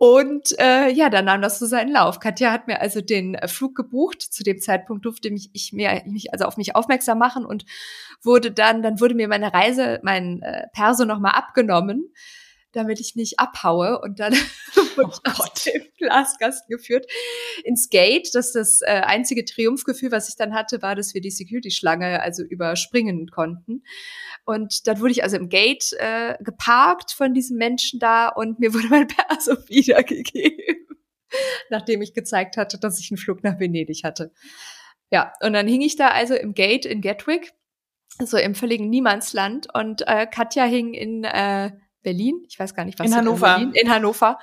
Und 0.04 0.54
äh, 0.58 0.90
ja, 0.90 1.08
dann 1.08 1.24
nahm 1.24 1.40
das 1.40 1.58
so 1.58 1.64
seinen 1.64 1.90
Lauf. 1.90 2.20
Katja 2.20 2.52
hat 2.52 2.66
mir 2.66 2.82
also 2.82 3.00
den 3.00 3.38
Flug 3.46 3.74
gebucht. 3.74 4.20
Zu 4.20 4.44
dem 4.44 4.60
Zeitpunkt 4.60 5.06
durfte 5.06 5.30
mich, 5.30 5.48
ich 5.54 5.72
mir, 5.72 6.02
mich 6.04 6.30
also 6.30 6.44
auf 6.44 6.58
mich 6.58 6.76
aufmerksam 6.76 7.16
machen 7.16 7.46
und 7.46 7.64
wurde 8.22 8.52
dann, 8.52 8.82
dann 8.82 9.00
wurde 9.00 9.14
mir 9.14 9.28
meine 9.28 9.54
Reise, 9.54 10.00
mein 10.02 10.42
äh, 10.42 10.66
Perso 10.74 11.06
nochmal 11.06 11.32
abgenommen, 11.32 12.12
damit 12.74 13.00
ich 13.00 13.16
nicht 13.16 13.38
abhaue. 13.38 14.00
Und 14.00 14.20
dann 14.20 14.32
wurde 14.96 15.12
oh 15.26 15.30
ich 15.32 15.40
aus 15.40 15.64
dem 15.64 15.82
Glaskasten 15.98 16.68
geführt 16.68 17.06
ins 17.64 17.88
Gate. 17.88 18.30
Das 18.34 18.52
das 18.52 18.80
äh, 18.82 19.02
einzige 19.04 19.44
Triumphgefühl, 19.44 20.12
was 20.12 20.28
ich 20.28 20.36
dann 20.36 20.54
hatte, 20.54 20.82
war, 20.82 20.94
dass 20.94 21.14
wir 21.14 21.20
die 21.20 21.30
Security-Schlange 21.30 22.20
also 22.20 22.42
überspringen 22.42 23.28
konnten. 23.28 23.82
Und 24.44 24.86
dann 24.86 25.00
wurde 25.00 25.12
ich 25.12 25.22
also 25.22 25.36
im 25.36 25.48
Gate 25.48 25.92
äh, 25.98 26.36
geparkt 26.42 27.12
von 27.12 27.32
diesem 27.34 27.56
Menschen 27.56 27.98
da 27.98 28.28
und 28.28 28.58
mir 28.58 28.74
wurde 28.74 28.88
mein 28.88 29.06
Perso 29.06 29.52
wiedergegeben, 29.68 30.86
nachdem 31.70 32.02
ich 32.02 32.14
gezeigt 32.14 32.56
hatte, 32.56 32.78
dass 32.78 33.00
ich 33.00 33.10
einen 33.10 33.18
Flug 33.18 33.42
nach 33.42 33.58
Venedig 33.58 34.04
hatte. 34.04 34.32
Ja, 35.10 35.32
und 35.42 35.52
dann 35.52 35.68
hing 35.68 35.80
ich 35.80 35.96
da 35.96 36.08
also 36.08 36.34
im 36.34 36.54
Gate 36.54 36.84
in 36.84 37.00
Gatwick, 37.00 37.52
so 38.22 38.36
im 38.36 38.54
völligen 38.54 38.90
Niemandsland 38.90 39.68
und 39.74 40.06
äh, 40.06 40.26
Katja 40.26 40.64
hing 40.64 40.94
in 40.94 41.24
äh, 41.24 41.72
Berlin, 42.04 42.44
ich 42.48 42.58
weiß 42.58 42.74
gar 42.74 42.84
nicht, 42.84 42.98
was 43.00 43.08
in 43.08 43.16
Hannover. 43.16 43.56
In, 43.56 43.72
in 43.72 43.92
Hannover. 43.92 44.38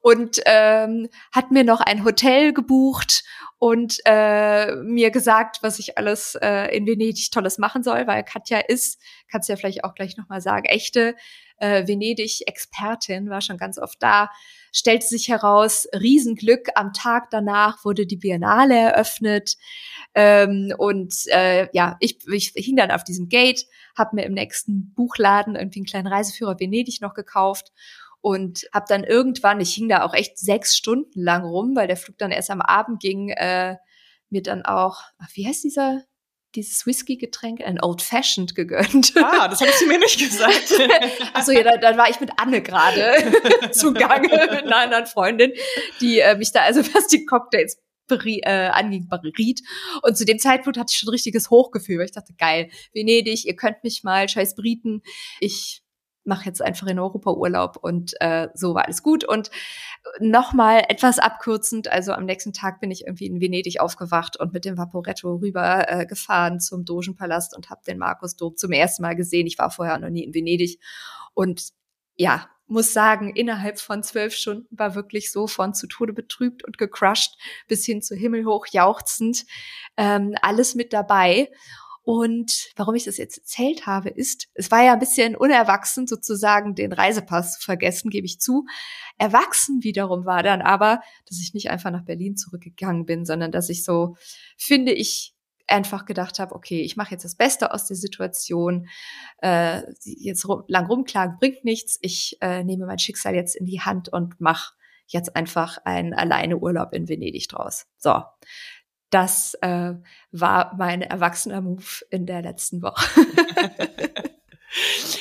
Und 0.00 0.40
ähm, 0.44 1.08
hat 1.32 1.50
mir 1.50 1.64
noch 1.64 1.80
ein 1.80 2.04
Hotel 2.04 2.52
gebucht 2.52 3.24
und 3.58 4.00
äh, 4.04 4.74
mir 4.76 5.10
gesagt, 5.10 5.62
was 5.62 5.78
ich 5.78 5.96
alles 5.96 6.34
äh, 6.42 6.76
in 6.76 6.86
Venedig 6.86 7.30
Tolles 7.30 7.56
machen 7.56 7.82
soll, 7.82 8.06
weil 8.06 8.22
Katja 8.22 8.58
ist, 8.58 9.00
kannst 9.30 9.48
du 9.48 9.54
ja 9.54 9.56
vielleicht 9.56 9.84
auch 9.84 9.94
gleich 9.94 10.18
nochmal 10.18 10.42
sagen, 10.42 10.66
echte 10.66 11.16
äh, 11.58 11.86
Venedig-Expertin, 11.86 13.30
war 13.30 13.40
schon 13.40 13.56
ganz 13.56 13.78
oft 13.78 14.02
da, 14.02 14.30
stellte 14.72 15.06
sich 15.06 15.28
heraus, 15.28 15.86
Riesenglück, 15.92 16.68
am 16.74 16.92
Tag 16.92 17.30
danach 17.30 17.84
wurde 17.84 18.06
die 18.06 18.16
Biennale 18.16 18.76
eröffnet. 18.76 19.56
Ähm, 20.14 20.72
und 20.76 21.14
äh, 21.28 21.68
ja, 21.72 21.96
ich, 22.00 22.18
ich 22.26 22.52
hing 22.54 22.76
dann 22.76 22.90
auf 22.90 23.04
diesem 23.04 23.28
Gate, 23.28 23.66
habe 23.96 24.16
mir 24.16 24.24
im 24.24 24.34
nächsten 24.34 24.92
Buchladen 24.94 25.54
irgendwie 25.54 25.80
einen 25.80 25.86
kleinen 25.86 26.08
Reiseführer 26.08 26.58
Venedig 26.58 27.00
noch 27.00 27.14
gekauft 27.14 27.72
und 28.20 28.66
habe 28.72 28.86
dann 28.88 29.04
irgendwann, 29.04 29.60
ich 29.60 29.74
hing 29.74 29.88
da 29.88 30.02
auch 30.02 30.14
echt 30.14 30.38
sechs 30.38 30.76
Stunden 30.76 31.20
lang 31.20 31.44
rum, 31.44 31.76
weil 31.76 31.86
der 31.86 31.96
Flug 31.96 32.18
dann 32.18 32.30
erst 32.30 32.50
am 32.50 32.62
Abend 32.62 33.00
ging, 33.00 33.28
äh, 33.28 33.76
mir 34.30 34.42
dann 34.42 34.64
auch, 34.64 35.02
ach, 35.18 35.28
wie 35.34 35.46
heißt 35.46 35.62
dieser, 35.62 36.02
dieses 36.54 36.86
Whisky-Getränk, 36.86 37.60
ein 37.62 37.82
Old 37.82 38.02
Fashioned 38.02 38.54
gegönnt. 38.54 39.12
Ah, 39.16 39.48
das 39.48 39.60
hast 39.60 39.80
du 39.80 39.86
mir 39.86 39.98
nicht 39.98 40.18
gesagt. 40.18 40.74
Achso, 41.34 41.52
ja, 41.52 41.62
dann, 41.62 41.80
dann 41.80 41.96
war 41.96 42.08
ich 42.08 42.20
mit 42.20 42.30
Anne 42.36 42.62
gerade 42.62 43.32
zugange, 43.72 44.28
mit 44.28 44.64
einer 44.64 44.76
anderen 44.76 45.06
Freundin, 45.06 45.52
die 46.00 46.20
äh, 46.20 46.36
mich 46.36 46.52
da 46.52 46.62
also 46.62 46.80
was 46.94 47.06
die 47.08 47.24
Cocktails 47.24 47.78
beri 48.06 48.40
äh, 48.44 48.68
anging, 48.68 49.08
beriet. 49.08 49.62
Und 50.02 50.16
zu 50.16 50.24
dem 50.24 50.38
Zeitpunkt 50.38 50.78
hatte 50.78 50.90
ich 50.90 50.98
schon 50.98 51.08
ein 51.08 51.14
richtiges 51.14 51.50
Hochgefühl, 51.50 51.98
weil 51.98 52.06
ich 52.06 52.12
dachte, 52.12 52.34
geil, 52.34 52.70
Venedig, 52.92 53.46
ihr 53.46 53.56
könnt 53.56 53.82
mich 53.82 54.02
mal, 54.02 54.28
scheiß 54.28 54.54
Briten, 54.54 55.02
ich 55.40 55.83
mache 56.24 56.46
jetzt 56.46 56.62
einfach 56.62 56.86
in 56.86 56.98
Europa 56.98 57.32
Urlaub 57.32 57.76
und 57.76 58.14
äh, 58.20 58.48
so 58.54 58.74
war 58.74 58.84
alles 58.84 59.02
gut. 59.02 59.24
Und 59.24 59.50
nochmal 60.20 60.84
etwas 60.88 61.18
abkürzend, 61.18 61.88
also 61.88 62.12
am 62.12 62.24
nächsten 62.24 62.52
Tag 62.52 62.80
bin 62.80 62.90
ich 62.90 63.06
irgendwie 63.06 63.26
in 63.26 63.40
Venedig 63.40 63.80
aufgewacht 63.80 64.38
und 64.38 64.52
mit 64.52 64.64
dem 64.64 64.78
Vaporetto 64.78 65.36
rüber 65.36 65.88
äh, 65.88 66.06
gefahren 66.06 66.60
zum 66.60 66.84
Dogenpalast 66.84 67.56
und 67.56 67.70
habe 67.70 67.82
den 67.86 67.98
Markusdom 67.98 68.56
zum 68.56 68.72
ersten 68.72 69.02
Mal 69.02 69.16
gesehen. 69.16 69.46
Ich 69.46 69.58
war 69.58 69.70
vorher 69.70 69.98
noch 69.98 70.10
nie 70.10 70.24
in 70.24 70.34
Venedig 70.34 70.78
und 71.34 71.70
ja, 72.16 72.48
muss 72.66 72.92
sagen, 72.92 73.34
innerhalb 73.34 73.78
von 73.78 74.02
zwölf 74.02 74.34
Stunden 74.34 74.78
war 74.78 74.94
wirklich 74.94 75.30
so 75.30 75.46
von 75.46 75.74
zu 75.74 75.86
Tode 75.86 76.12
betrübt 76.12 76.64
und 76.64 76.78
gecrushed 76.78 77.36
bis 77.68 77.84
hin 77.84 78.00
zu 78.00 78.14
himmelhoch 78.14 78.66
jauchzend 78.70 79.44
ähm, 79.96 80.34
alles 80.40 80.74
mit 80.74 80.92
dabei. 80.92 81.50
Und 82.04 82.68
warum 82.76 82.94
ich 82.94 83.04
das 83.04 83.16
jetzt 83.16 83.38
erzählt 83.38 83.86
habe, 83.86 84.10
ist, 84.10 84.48
es 84.52 84.70
war 84.70 84.84
ja 84.84 84.92
ein 84.92 84.98
bisschen 84.98 85.34
unerwachsen, 85.34 86.06
sozusagen 86.06 86.74
den 86.74 86.92
Reisepass 86.92 87.58
zu 87.58 87.64
vergessen, 87.64 88.10
gebe 88.10 88.26
ich 88.26 88.40
zu. 88.40 88.66
Erwachsen 89.16 89.82
wiederum 89.82 90.26
war 90.26 90.42
dann 90.42 90.60
aber, 90.60 91.00
dass 91.26 91.40
ich 91.40 91.54
nicht 91.54 91.70
einfach 91.70 91.90
nach 91.90 92.04
Berlin 92.04 92.36
zurückgegangen 92.36 93.06
bin, 93.06 93.24
sondern 93.24 93.52
dass 93.52 93.70
ich 93.70 93.84
so, 93.84 94.16
finde 94.58 94.92
ich, 94.92 95.34
einfach 95.66 96.04
gedacht 96.04 96.38
habe, 96.40 96.54
okay, 96.54 96.82
ich 96.82 96.96
mache 96.96 97.12
jetzt 97.12 97.24
das 97.24 97.36
Beste 97.36 97.72
aus 97.72 97.86
der 97.86 97.96
Situation. 97.96 98.86
Äh, 99.38 99.80
jetzt 100.02 100.46
rum, 100.46 100.64
lang 100.68 100.86
rumklagen 100.86 101.38
bringt 101.38 101.64
nichts. 101.64 101.98
Ich 102.02 102.36
äh, 102.42 102.64
nehme 102.64 102.84
mein 102.84 102.98
Schicksal 102.98 103.34
jetzt 103.34 103.56
in 103.56 103.64
die 103.64 103.80
Hand 103.80 104.10
und 104.10 104.38
mache 104.42 104.74
jetzt 105.06 105.36
einfach 105.36 105.78
einen 105.84 106.12
alleine 106.12 106.58
Urlaub 106.58 106.92
in 106.92 107.08
Venedig 107.08 107.48
draus. 107.48 107.86
So, 107.96 108.22
das 109.14 109.54
äh, 109.60 109.94
war 110.32 110.74
mein 110.76 111.02
erwachsener 111.02 111.60
Move 111.60 111.84
in 112.10 112.26
der 112.26 112.42
letzten 112.42 112.82
Woche. 112.82 113.06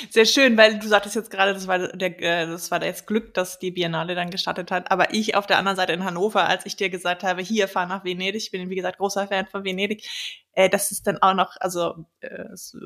Sehr 0.10 0.26
schön, 0.26 0.58
weil 0.58 0.80
du 0.80 0.88
sagtest 0.88 1.16
jetzt 1.16 1.30
gerade, 1.30 1.54
das 1.54 1.68
war 1.68 1.78
der, 1.90 2.20
äh, 2.20 2.48
das 2.48 2.72
war 2.72 2.84
jetzt 2.84 3.06
Glück, 3.06 3.36
dass 3.36 3.60
die 3.60 3.70
Biennale 3.70 4.16
dann 4.16 4.32
gestartet 4.32 4.72
hat. 4.72 4.90
Aber 4.92 5.14
ich 5.14 5.36
auf 5.36 5.46
der 5.46 5.60
anderen 5.60 5.76
Seite 5.76 5.94
in 5.94 6.04
Hannover, 6.04 6.48
als 6.48 6.66
ich 6.66 6.76
dir 6.76 6.90
gesagt 6.90 7.22
habe, 7.22 7.44
hier 7.44 7.68
fahr 7.68 7.86
nach 7.86 8.04
Venedig, 8.04 8.42
ich 8.42 8.50
bin 8.50 8.68
wie 8.72 8.76
gesagt 8.76 8.98
großer 8.98 9.28
Fan 9.28 9.46
von 9.46 9.64
Venedig, 9.64 10.08
äh, 10.54 10.70
das 10.70 10.92
ist 10.92 11.08
dann 11.08 11.18
auch 11.22 11.34
noch, 11.34 11.56
also 11.60 12.06
äh, 12.22 12.46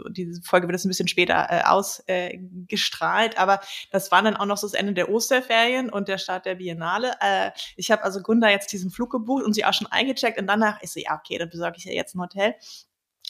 diese 0.10 0.42
Folge 0.42 0.68
wird 0.68 0.76
jetzt 0.76 0.86
ein 0.86 0.90
bisschen 0.90 1.08
später 1.08 1.48
äh, 1.50 1.62
ausgestrahlt, 1.64 3.36
äh, 3.36 3.38
aber 3.38 3.60
das 3.92 4.12
war 4.12 4.22
dann 4.22 4.38
auch 4.38 4.46
noch 4.46 4.58
so 4.58 4.68
das 4.68 4.74
Ende 4.74 4.94
der 4.94 5.10
Osterferien 5.10 5.90
und 5.90 6.08
der 6.08 6.18
Start 6.18 6.46
der 6.46 6.56
Biennale. 6.56 7.14
Äh, 7.22 7.52
ich 7.76 7.92
habe 7.92 8.04
also 8.04 8.22
Gunda 8.22 8.50
jetzt 8.50 8.72
diesen 8.72 8.92
Flug 8.92 9.12
gebucht 9.12 9.44
und 9.44 9.54
sie 9.54 9.66
auch 9.66 9.74
schon 9.74 9.88
eingecheckt 9.88 10.40
und 10.40 10.48
danach 10.48 10.82
ist 10.82 10.94
so, 10.94 11.00
ja, 11.00 11.16
okay, 11.16 11.38
dann 11.38 11.50
besorge 11.50 11.78
ich 11.78 11.86
ja 11.86 11.92
jetzt 11.92 12.16
ein 12.16 12.22
Hotel. 12.22 12.56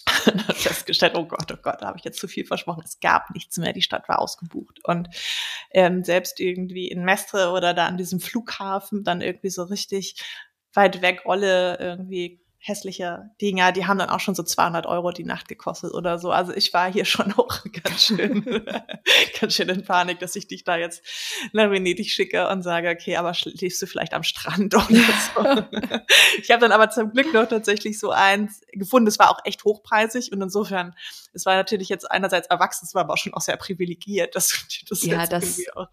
und 0.32 0.48
habe 0.48 0.58
festgestellt, 0.58 1.13
oh 1.15 1.25
Gott, 1.25 1.51
oh 1.51 1.58
Gott, 1.62 1.82
da 1.82 1.88
habe 1.88 1.98
ich 1.98 2.06
jetzt 2.06 2.20
zu 2.20 2.27
viel 2.27 2.46
versprochen. 2.46 2.84
Es 2.86 3.00
gab 3.00 3.32
nichts 3.32 3.58
mehr, 3.58 3.74
die 3.74 3.82
Stadt 3.82 4.08
war 4.08 4.20
ausgebucht. 4.20 4.79
Und 4.84 5.10
ähm, 5.72 6.03
selbst 6.03 6.39
irgendwie 6.39 6.88
in 6.88 7.03
Mestre 7.03 7.51
oder 7.51 7.74
da 7.74 7.88
an 7.88 7.98
diesem 7.98 8.20
Flughafen 8.20 9.03
dann 9.03 9.22
irgendwie 9.22 9.50
so 9.50 9.63
richtig 9.63 10.24
weit 10.74 11.01
weg 11.01 11.24
Olle 11.25 11.77
irgendwie 11.79 12.39
hässliche 12.59 13.29
Dinger, 13.41 13.71
die 13.71 13.85
haben 13.85 13.97
dann 13.97 14.09
auch 14.09 14.19
schon 14.19 14.35
so 14.35 14.43
200 14.43 14.85
Euro 14.85 15.11
die 15.11 15.23
Nacht 15.23 15.47
gekostet 15.47 15.93
oder 15.93 16.19
so. 16.19 16.31
Also 16.31 16.53
ich 16.53 16.73
war 16.73 16.91
hier 16.91 17.05
schon 17.05 17.33
auch 17.33 17.63
ganz 17.83 18.05
schön, 18.05 18.43
ganz 19.39 19.53
schön 19.53 19.69
in 19.69 19.83
Panik, 19.83 20.19
dass 20.19 20.35
ich 20.35 20.47
dich 20.47 20.63
da 20.63 20.77
jetzt 20.77 21.03
nach 21.53 21.69
Venedig 21.69 22.11
schicke 22.11 22.47
und 22.49 22.63
sage, 22.63 22.89
okay, 22.89 23.15
aber 23.17 23.33
schläfst 23.33 23.81
du 23.81 23.87
vielleicht 23.87 24.13
am 24.13 24.23
Strand 24.23 24.73
oder 24.75 24.85
so. 24.85 25.41
ich 26.41 26.51
habe 26.51 26.61
dann 26.61 26.71
aber 26.71 26.89
zum 26.89 27.11
Glück 27.11 27.33
noch 27.33 27.47
tatsächlich 27.47 27.99
so 27.99 28.11
eins 28.11 28.61
gefunden. 28.71 29.07
Es 29.07 29.19
war 29.19 29.31
auch 29.31 29.39
echt 29.45 29.63
hochpreisig 29.63 30.31
und 30.31 30.41
insofern, 30.41 30.95
es 31.33 31.45
war 31.45 31.55
natürlich 31.55 31.89
jetzt 31.89 32.09
einerseits 32.09 32.47
erwachsen, 32.47 32.85
es 32.85 32.95
war 32.95 33.03
aber 33.03 33.13
auch 33.13 33.17
schon 33.17 33.33
auch 33.33 33.41
sehr 33.41 33.57
privilegiert, 33.57 34.35
dass 34.35 34.65
das 34.89 35.03
ja, 35.03 35.25
das, 35.25 35.59
auch, 35.75 35.87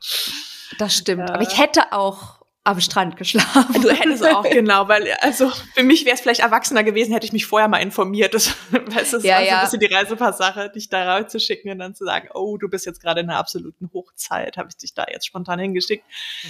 das 0.79 0.95
stimmt. 0.95 1.29
Äh, 1.29 1.33
aber 1.33 1.43
ich 1.43 1.59
hätte 1.59 1.93
auch 1.93 2.44
am 2.65 2.81
Strand 2.81 3.19
geschlafen. 3.19 3.83
Du 3.83 3.91
hättest 3.91 4.27
auch, 4.35 4.43
genau, 4.43 4.89
weil, 4.89 5.13
also 5.21 5.51
für 5.75 5.83
mich 5.83 6.07
wäre 6.07 6.15
es 6.15 6.23
vielleicht 6.23 6.41
erwachsener 6.41 6.83
gewesen, 6.83 7.13
hätte 7.13 7.27
ich 7.27 7.33
mich 7.33 7.45
vorher 7.45 7.69
mal 7.69 7.79
informiert. 7.79 8.33
Das, 8.33 8.57
das 8.73 9.23
ja, 9.23 9.37
war 9.37 9.45
so 9.45 9.51
ein 9.51 9.61
bisschen 9.61 9.81
die 9.81 9.95
Reisepasssache, 9.95 10.71
dich 10.71 10.89
da 10.89 11.17
rauszuschicken 11.17 11.71
und 11.71 11.79
dann 11.79 11.95
zu 11.95 12.07
sagen, 12.07 12.31
oh, 12.33 12.57
du 12.57 12.71
bist 12.71 12.87
jetzt 12.87 13.03
gerade 13.03 13.21
in 13.21 13.29
einer 13.29 13.39
absoluten 13.39 13.91
Hochzeit, 13.93 14.57
habe 14.57 14.71
ich 14.71 14.79
dich 14.79 14.95
da 14.95 15.05
jetzt 15.11 15.27
spontan 15.27 15.59
hingeschickt. 15.59 16.05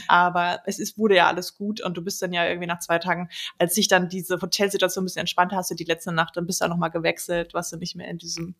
Aber 0.06 0.62
es 0.66 0.78
ist, 0.78 0.97
wurde 0.97 1.16
ja 1.16 1.26
alles 1.26 1.56
gut 1.56 1.80
und 1.80 1.97
du 1.97 2.02
bist 2.02 2.23
dann 2.23 2.33
ja 2.33 2.47
irgendwie 2.47 2.68
nach 2.68 2.78
zwei 2.78 3.00
Tagen, 3.00 3.28
als 3.59 3.75
sich 3.75 3.88
dann 3.88 4.09
diese 4.09 4.40
Hotelsituation 4.40 5.02
ein 5.02 5.06
bisschen 5.06 5.21
entspannt 5.21 5.52
hast, 5.52 5.73
du 5.73 5.75
die 5.75 5.85
letzte 5.85 6.12
Nacht, 6.12 6.37
dann 6.37 6.47
bist 6.47 6.61
du 6.61 6.66
auch 6.66 6.71
nochmal 6.71 6.92
gewechselt, 6.92 7.54
warst 7.54 7.73
du 7.73 7.76
nicht 7.76 7.97
mehr 7.97 8.06
in 8.06 8.18
diesem 8.18 8.54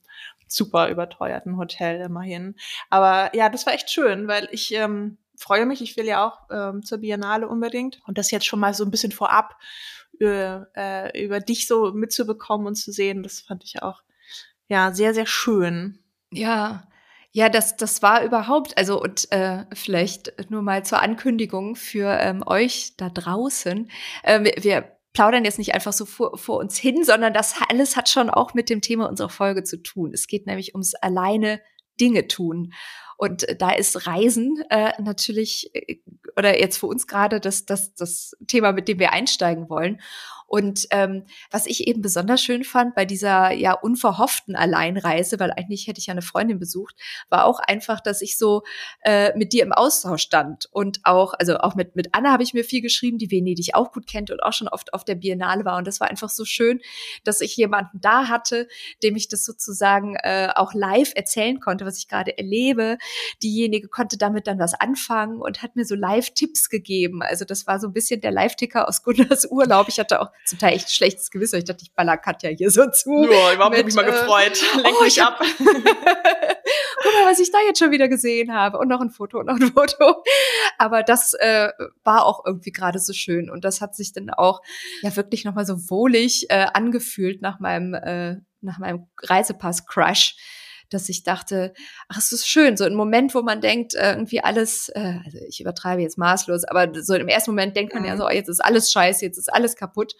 super 0.49 0.88
überteuerten 0.88 1.56
Hotel 1.56 2.00
immerhin. 2.00 2.56
Aber 2.90 3.30
ja, 3.37 3.49
das 3.49 3.64
war 3.64 3.75
echt 3.75 3.90
schön, 3.90 4.26
weil 4.26 4.49
ich, 4.50 4.75
ähm, 4.75 5.18
freue 5.37 5.67
mich. 5.67 5.83
Ich 5.83 5.97
will 5.97 6.07
ja 6.07 6.26
auch 6.26 6.38
ähm, 6.50 6.83
zur 6.83 6.99
Biennale 6.99 7.49
unbedingt. 7.49 8.00
Und 8.07 8.19
das 8.19 8.31
jetzt 8.31 8.47
schon 8.47 8.61
mal 8.61 8.75
so 8.75 8.85
ein 8.85 8.91
bisschen 8.91 9.12
vorab 9.12 9.57
über, 10.12 10.69
äh, 10.76 11.25
über 11.25 11.41
dich 11.41 11.67
so 11.67 11.93
mitzubekommen 11.93 12.67
und 12.67 12.76
zu 12.76 12.93
sehen, 12.93 13.23
das 13.23 13.41
fand 13.41 13.64
ich 13.64 13.83
auch 13.83 14.03
ja 14.69 14.93
sehr, 14.93 15.14
sehr 15.14 15.26
schön. 15.26 15.99
Ja, 16.31 16.88
ja, 17.33 17.49
das, 17.49 17.76
das 17.76 18.00
war 18.00 18.23
überhaupt, 18.25 18.79
also 18.79 19.00
und 19.00 19.31
äh, 19.33 19.64
vielleicht 19.75 20.50
nur 20.50 20.62
mal 20.62 20.85
zur 20.85 21.03
Ankündigung 21.03 21.75
für 21.75 22.17
ähm, 22.21 22.45
euch 22.47 22.97
da 22.97 23.11
draußen. 23.11 23.91
Äh, 24.23 24.45
wir, 24.45 24.55
wir 24.62 24.95
plaudern 25.14 25.45
jetzt 25.45 25.59
nicht 25.59 25.75
einfach 25.75 25.93
so 25.93 26.05
vor, 26.07 26.38
vor 26.38 26.59
uns 26.59 26.76
hin, 26.79 27.03
sondern 27.05 27.35
das 27.35 27.57
alles 27.69 27.97
hat 27.97 28.09
schon 28.09 28.31
auch 28.31 28.55
mit 28.55 28.71
dem 28.71 28.81
Thema 28.81 29.09
unserer 29.09 29.31
Folge 29.31 29.64
zu 29.64 29.83
tun. 29.83 30.12
Es 30.14 30.29
geht 30.29 30.47
nämlich 30.47 30.75
ums 30.75 30.95
alleine 30.95 31.61
Dinge 32.00 32.29
tun. 32.29 32.73
Und 33.16 33.47
da 33.59 33.71
ist 33.71 34.06
Reisen 34.06 34.62
äh, 34.71 34.92
natürlich, 35.00 35.71
äh, 35.75 35.99
oder 36.37 36.59
jetzt 36.59 36.78
für 36.78 36.87
uns 36.87 37.06
gerade 37.06 37.40
das, 37.40 37.64
das, 37.64 37.94
das 37.94 38.37
Thema, 38.47 38.73
mit 38.73 38.88
dem 38.88 38.99
wir 38.99 39.12
einsteigen 39.12 39.68
wollen. 39.68 40.00
Und 40.46 40.86
ähm, 40.90 41.24
was 41.50 41.66
ich 41.66 41.86
eben 41.86 42.02
besonders 42.02 42.42
schön 42.42 42.64
fand 42.64 42.94
bei 42.94 43.04
dieser 43.04 43.52
ja 43.52 43.72
unverhofften 43.72 44.56
Alleinreise, 44.56 45.40
weil 45.40 45.50
eigentlich 45.52 45.86
hätte 45.86 45.98
ich 45.98 46.06
ja 46.06 46.12
eine 46.12 46.22
Freundin 46.22 46.58
besucht, 46.58 46.94
war 47.28 47.44
auch 47.44 47.58
einfach, 47.60 48.00
dass 48.00 48.22
ich 48.22 48.38
so 48.38 48.62
äh, 49.02 49.36
mit 49.36 49.52
dir 49.52 49.62
im 49.62 49.72
Austausch 49.72 50.22
stand 50.22 50.66
und 50.70 51.00
auch, 51.04 51.34
also 51.38 51.58
auch 51.58 51.74
mit 51.74 51.96
mit 51.96 52.08
Anna 52.12 52.32
habe 52.32 52.42
ich 52.42 52.54
mir 52.54 52.64
viel 52.64 52.82
geschrieben, 52.82 53.18
die 53.18 53.30
Venedig 53.30 53.74
auch 53.74 53.92
gut 53.92 54.06
kennt 54.06 54.30
und 54.30 54.42
auch 54.42 54.52
schon 54.52 54.68
oft 54.68 54.92
auf 54.94 55.04
der 55.04 55.14
Biennale 55.14 55.64
war. 55.64 55.78
Und 55.78 55.86
das 55.86 56.00
war 56.00 56.10
einfach 56.10 56.28
so 56.28 56.44
schön, 56.44 56.80
dass 57.24 57.40
ich 57.40 57.56
jemanden 57.56 58.00
da 58.00 58.28
hatte, 58.28 58.68
dem 59.02 59.16
ich 59.16 59.28
das 59.28 59.44
sozusagen 59.44 60.16
äh, 60.16 60.48
auch 60.54 60.74
live 60.74 61.12
erzählen 61.14 61.60
konnte, 61.60 61.84
was 61.84 61.98
ich 61.98 62.08
gerade 62.08 62.36
erlebe. 62.36 62.98
Diejenige 63.42 63.88
konnte 63.88 64.18
damit 64.18 64.46
dann 64.46 64.58
was 64.58 64.74
anfangen 64.74 65.40
und 65.40 65.62
hat 65.62 65.76
mir 65.76 65.84
so 65.84 65.94
Live-Tipps 65.94 66.68
gegeben. 66.68 67.22
Also 67.22 67.44
das 67.44 67.66
war 67.66 67.80
so 67.80 67.88
ein 67.88 67.92
bisschen 67.92 68.20
der 68.20 68.30
Live-Ticker 68.30 68.88
aus 68.88 69.02
Gunnars 69.02 69.46
Urlaub. 69.50 69.88
Ich 69.88 69.98
hatte 69.98 70.20
auch 70.20 70.30
zum 70.45 70.59
Teil 70.59 70.75
echt 70.75 70.93
schlechtes 70.93 71.31
Gewissen. 71.31 71.59
Ich 71.59 71.64
dachte, 71.64 71.83
ich 71.83 71.95
baller 71.95 72.17
Katja 72.17 72.50
hier 72.50 72.71
so 72.71 72.91
zu. 72.91 73.25
Ja, 73.25 73.55
überhaupt 73.55 73.76
habe 73.76 73.85
mich 73.85 73.95
mal 73.95 74.05
gefreut. 74.05 74.62
Äh, 74.76 74.81
Lenk 74.83 74.97
oh, 75.00 75.05
mich 75.05 75.23
ab. 75.23 75.41
Guck 75.59 77.12
mal, 77.12 77.31
was 77.31 77.38
ich 77.38 77.50
da 77.50 77.59
jetzt 77.67 77.79
schon 77.79 77.91
wieder 77.91 78.09
gesehen 78.09 78.53
habe. 78.53 78.79
Und 78.79 78.88
noch 78.88 79.00
ein 79.00 79.11
Foto 79.11 79.38
und 79.41 79.47
noch 79.47 79.57
ein 79.57 79.73
Foto. 79.73 80.23
Aber 80.79 81.03
das 81.03 81.35
äh, 81.35 81.71
war 82.03 82.26
auch 82.26 82.45
irgendwie 82.45 82.73
gerade 82.73 82.99
so 82.99 83.12
schön. 83.12 83.50
Und 83.50 83.64
das 83.64 83.81
hat 83.81 83.95
sich 83.95 84.12
dann 84.12 84.31
auch 84.31 84.61
ja 85.03 85.14
wirklich 85.17 85.45
nochmal 85.45 85.67
so 85.67 85.91
wohlig 85.91 86.50
äh, 86.50 86.67
angefühlt 86.73 87.43
nach 87.43 87.61
meinem, 87.61 87.95
äh, 87.95 88.37
nach 88.61 88.79
meinem 88.79 89.07
Reisepass-Crush 89.23 90.37
dass 90.94 91.08
ich 91.08 91.24
dachte, 91.24 91.74
ach, 92.08 92.18
es 92.18 92.32
ist 92.32 92.46
schön, 92.48 92.76
so 92.76 92.84
ein 92.84 92.94
Moment, 92.94 93.34
wo 93.34 93.42
man 93.42 93.60
denkt, 93.60 93.94
äh, 93.94 94.12
irgendwie 94.12 94.40
alles, 94.40 94.88
äh, 94.90 95.18
also 95.24 95.38
ich 95.48 95.60
übertreibe 95.60 96.02
jetzt 96.02 96.18
maßlos, 96.18 96.64
aber 96.64 96.88
so 97.02 97.14
im 97.14 97.28
ersten 97.28 97.50
Moment 97.50 97.76
denkt 97.76 97.94
man 97.94 98.04
ja 98.04 98.16
so, 98.16 98.26
oh, 98.26 98.30
jetzt 98.30 98.48
ist 98.48 98.64
alles 98.64 98.92
scheiße, 98.92 99.24
jetzt 99.24 99.38
ist 99.38 99.52
alles 99.52 99.76
kaputt. 99.76 100.14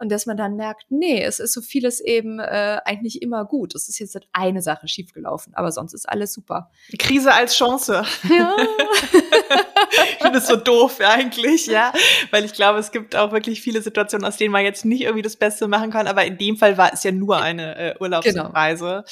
Und 0.00 0.12
dass 0.12 0.26
man 0.26 0.36
dann 0.36 0.54
merkt, 0.56 0.86
nee, 0.90 1.22
es 1.22 1.40
ist 1.40 1.52
so 1.52 1.60
vieles 1.60 2.00
eben 2.00 2.38
äh, 2.38 2.80
eigentlich 2.84 3.20
immer 3.20 3.44
gut. 3.44 3.74
Es 3.74 3.88
ist 3.88 3.98
jetzt 3.98 4.18
eine 4.32 4.62
Sache 4.62 4.86
schiefgelaufen, 4.86 5.54
aber 5.54 5.72
sonst 5.72 5.92
ist 5.92 6.08
alles 6.08 6.32
super. 6.32 6.70
Krise 6.98 7.32
als 7.32 7.56
Chance. 7.56 8.04
Ja. 8.28 8.56
ich 10.12 10.22
finde 10.22 10.38
es 10.38 10.46
so 10.46 10.56
doof 10.56 11.00
eigentlich, 11.00 11.66
ja, 11.66 11.92
weil 12.30 12.44
ich 12.44 12.52
glaube, 12.52 12.78
es 12.78 12.92
gibt 12.92 13.16
auch 13.16 13.32
wirklich 13.32 13.60
viele 13.60 13.82
Situationen, 13.82 14.26
aus 14.26 14.36
denen 14.36 14.52
man 14.52 14.64
jetzt 14.64 14.84
nicht 14.84 15.02
irgendwie 15.02 15.22
das 15.22 15.36
Beste 15.36 15.68
machen 15.68 15.90
kann, 15.90 16.06
aber 16.06 16.24
in 16.24 16.38
dem 16.38 16.56
Fall 16.56 16.78
war 16.78 16.92
es 16.92 17.02
ja 17.02 17.12
nur 17.12 17.38
eine 17.38 17.76
äh, 17.76 17.94
Urlaubsreise. 17.98 18.84
Genau. 18.84 19.04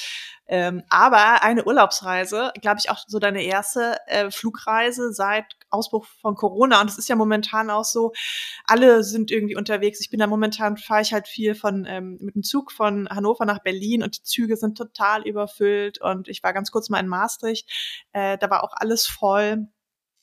Ähm, 0.47 0.83
aber 0.89 1.43
eine 1.43 1.65
Urlaubsreise, 1.65 2.51
glaube 2.61 2.77
ich, 2.79 2.89
auch 2.89 2.99
so 3.07 3.19
deine 3.19 3.43
erste 3.43 3.97
äh, 4.07 4.31
Flugreise 4.31 5.11
seit 5.13 5.45
Ausbruch 5.69 6.05
von 6.21 6.35
Corona. 6.35 6.81
Und 6.81 6.89
es 6.89 6.97
ist 6.97 7.09
ja 7.09 7.15
momentan 7.15 7.69
auch 7.69 7.83
so, 7.83 8.13
alle 8.65 9.03
sind 9.03 9.31
irgendwie 9.31 9.55
unterwegs. 9.55 9.99
Ich 10.01 10.09
bin 10.09 10.19
da 10.19 10.27
momentan, 10.27 10.77
fahre 10.77 11.01
ich 11.01 11.13
halt 11.13 11.27
viel 11.27 11.55
von 11.55 11.85
ähm, 11.87 12.17
mit 12.21 12.35
dem 12.35 12.43
Zug 12.43 12.71
von 12.71 13.09
Hannover 13.09 13.45
nach 13.45 13.63
Berlin 13.63 14.03
und 14.03 14.17
die 14.17 14.23
Züge 14.23 14.55
sind 14.55 14.77
total 14.77 15.27
überfüllt. 15.27 16.01
Und 16.01 16.27
ich 16.27 16.43
war 16.43 16.53
ganz 16.53 16.71
kurz 16.71 16.89
mal 16.89 16.99
in 16.99 17.07
Maastricht, 17.07 17.69
äh, 18.13 18.37
da 18.37 18.49
war 18.49 18.63
auch 18.63 18.73
alles 18.73 19.07
voll. 19.07 19.67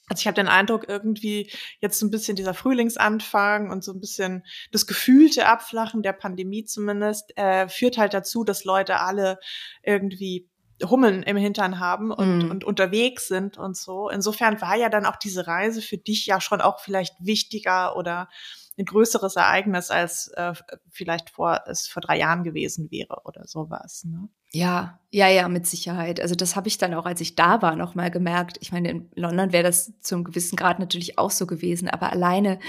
Also 0.09 0.21
ich 0.21 0.27
habe 0.27 0.35
den 0.35 0.49
Eindruck, 0.49 0.89
irgendwie 0.89 1.51
jetzt 1.81 1.99
so 1.99 2.07
ein 2.07 2.11
bisschen 2.11 2.37
dieser 2.37 2.53
Frühlingsanfang 2.53 3.71
und 3.71 3.83
so 3.83 3.93
ein 3.93 4.01
bisschen 4.01 4.45
das 4.71 4.87
gefühlte 4.87 5.47
Abflachen 5.47 6.03
der 6.03 6.13
Pandemie 6.13 6.65
zumindest, 6.65 7.37
äh, 7.39 7.69
führt 7.69 7.97
halt 7.97 8.13
dazu, 8.13 8.45
dass 8.45 8.65
Leute 8.65 9.01
alle 9.01 9.39
irgendwie 9.83 10.49
Hummeln 10.83 11.23
im 11.23 11.37
Hintern 11.37 11.79
haben 11.79 12.11
und, 12.11 12.49
mm. 12.49 12.51
und 12.51 12.65
unterwegs 12.65 13.29
sind 13.29 13.59
und 13.59 13.77
so. 13.77 14.09
Insofern 14.11 14.61
war 14.61 14.77
ja 14.77 14.89
dann 14.89 15.07
auch 15.07 15.17
diese 15.17 15.47
Reise 15.47 15.81
für 15.81 15.97
dich 15.97 16.27
ja 16.27 16.41
schon 16.41 16.61
auch 16.61 16.81
vielleicht 16.81 17.15
wichtiger 17.21 17.97
oder 17.97 18.29
ein 18.77 18.85
größeres 18.85 19.37
Ereignis, 19.37 19.91
als 19.91 20.29
äh, 20.37 20.53
vielleicht 20.91 21.31
vor 21.31 21.63
es 21.67 21.87
vor 21.87 22.03
drei 22.03 22.19
Jahren 22.19 22.43
gewesen 22.43 22.91
wäre 22.91 23.23
oder 23.25 23.47
sowas. 23.47 24.05
Ne? 24.05 24.29
Ja, 24.55 25.01
ja, 25.11 25.29
ja, 25.29 25.49
mit 25.49 25.67
Sicherheit. 25.67 26.21
Also 26.21 26.37
das 26.37 26.55
habe 26.55 26.69
ich 26.69 26.79
dann 26.79 26.95
auch, 26.95 27.07
als 27.07 27.21
ich 27.21 27.35
da 27.35 27.61
war, 27.61 27.75
noch 27.75 27.97
mal 27.97 28.09
gemerkt. 28.09 28.57
Ich 28.61 28.71
meine, 28.71 28.89
in 28.89 29.11
London 29.17 29.53
wäre 29.53 29.65
das 29.65 29.93
zum 30.01 30.23
gewissen 30.23 30.55
Grad 30.55 30.79
natürlich 30.79 31.19
auch 31.19 31.33
so 31.33 31.47
gewesen, 31.47 31.89
aber 31.89 32.13
alleine 32.13 32.61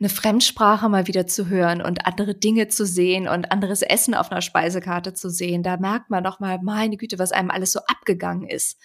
eine 0.00 0.08
Fremdsprache 0.08 0.88
mal 0.88 1.06
wieder 1.06 1.28
zu 1.28 1.48
hören 1.48 1.80
und 1.80 2.06
andere 2.06 2.34
Dinge 2.34 2.66
zu 2.66 2.84
sehen 2.84 3.28
und 3.28 3.52
anderes 3.52 3.82
Essen 3.82 4.14
auf 4.14 4.32
einer 4.32 4.42
Speisekarte 4.42 5.14
zu 5.14 5.30
sehen, 5.30 5.62
da 5.62 5.76
merkt 5.76 6.10
man 6.10 6.24
noch 6.24 6.40
mal, 6.40 6.58
meine 6.60 6.96
Güte, 6.96 7.20
was 7.20 7.30
einem 7.30 7.52
alles 7.52 7.70
so 7.70 7.78
abgegangen 7.86 8.48
ist. 8.48 8.80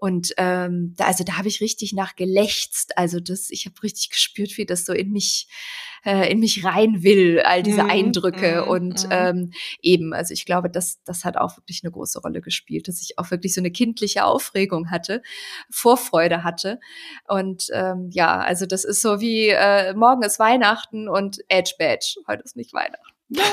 Und 0.00 0.32
ähm, 0.36 0.94
da, 0.96 1.06
also 1.06 1.24
da 1.24 1.38
habe 1.38 1.48
ich 1.48 1.60
richtig 1.60 1.92
nach 1.92 2.16
gelächzt. 2.16 2.96
Also 2.96 3.20
das, 3.20 3.50
ich 3.50 3.66
habe 3.66 3.82
richtig 3.82 4.10
gespürt, 4.10 4.56
wie 4.56 4.66
das 4.66 4.84
so 4.84 4.92
in 4.92 5.10
mich 5.10 5.48
äh, 6.04 6.30
in 6.30 6.40
mich 6.40 6.64
rein 6.64 7.02
will, 7.02 7.40
all 7.40 7.62
diese 7.62 7.84
mhm. 7.84 7.90
Eindrücke 7.90 8.62
mhm. 8.62 8.70
und 8.70 9.04
mhm. 9.04 9.10
ähm, 9.10 9.52
eben, 9.82 10.14
also 10.14 10.32
ich 10.32 10.46
glaube, 10.46 10.70
das, 10.70 11.02
das 11.04 11.24
hat 11.24 11.36
auch 11.36 11.56
wirklich 11.56 11.82
eine 11.82 11.92
große 11.92 12.20
Rolle 12.20 12.40
gespielt, 12.40 12.88
dass 12.88 13.02
ich 13.02 13.18
auch 13.18 13.30
wirklich 13.30 13.54
so 13.54 13.60
eine 13.60 13.70
kindliche 13.70 14.24
Aufregung 14.24 14.90
hatte, 14.90 15.22
Vorfreude 15.70 16.44
hatte 16.44 16.80
und 17.26 17.68
ähm, 17.72 18.10
ja, 18.12 18.38
also 18.38 18.66
das 18.66 18.84
ist 18.84 19.02
so 19.02 19.20
wie 19.20 19.48
äh, 19.48 19.94
morgen 19.94 20.22
ist 20.22 20.38
Weihnachten 20.38 21.08
und 21.08 21.40
Edge 21.48 21.74
Badge, 21.78 22.16
heute 22.26 22.42
ist 22.42 22.56
nicht 22.56 22.72
Weihnachten. 22.72 23.17
Nein. 23.28 23.44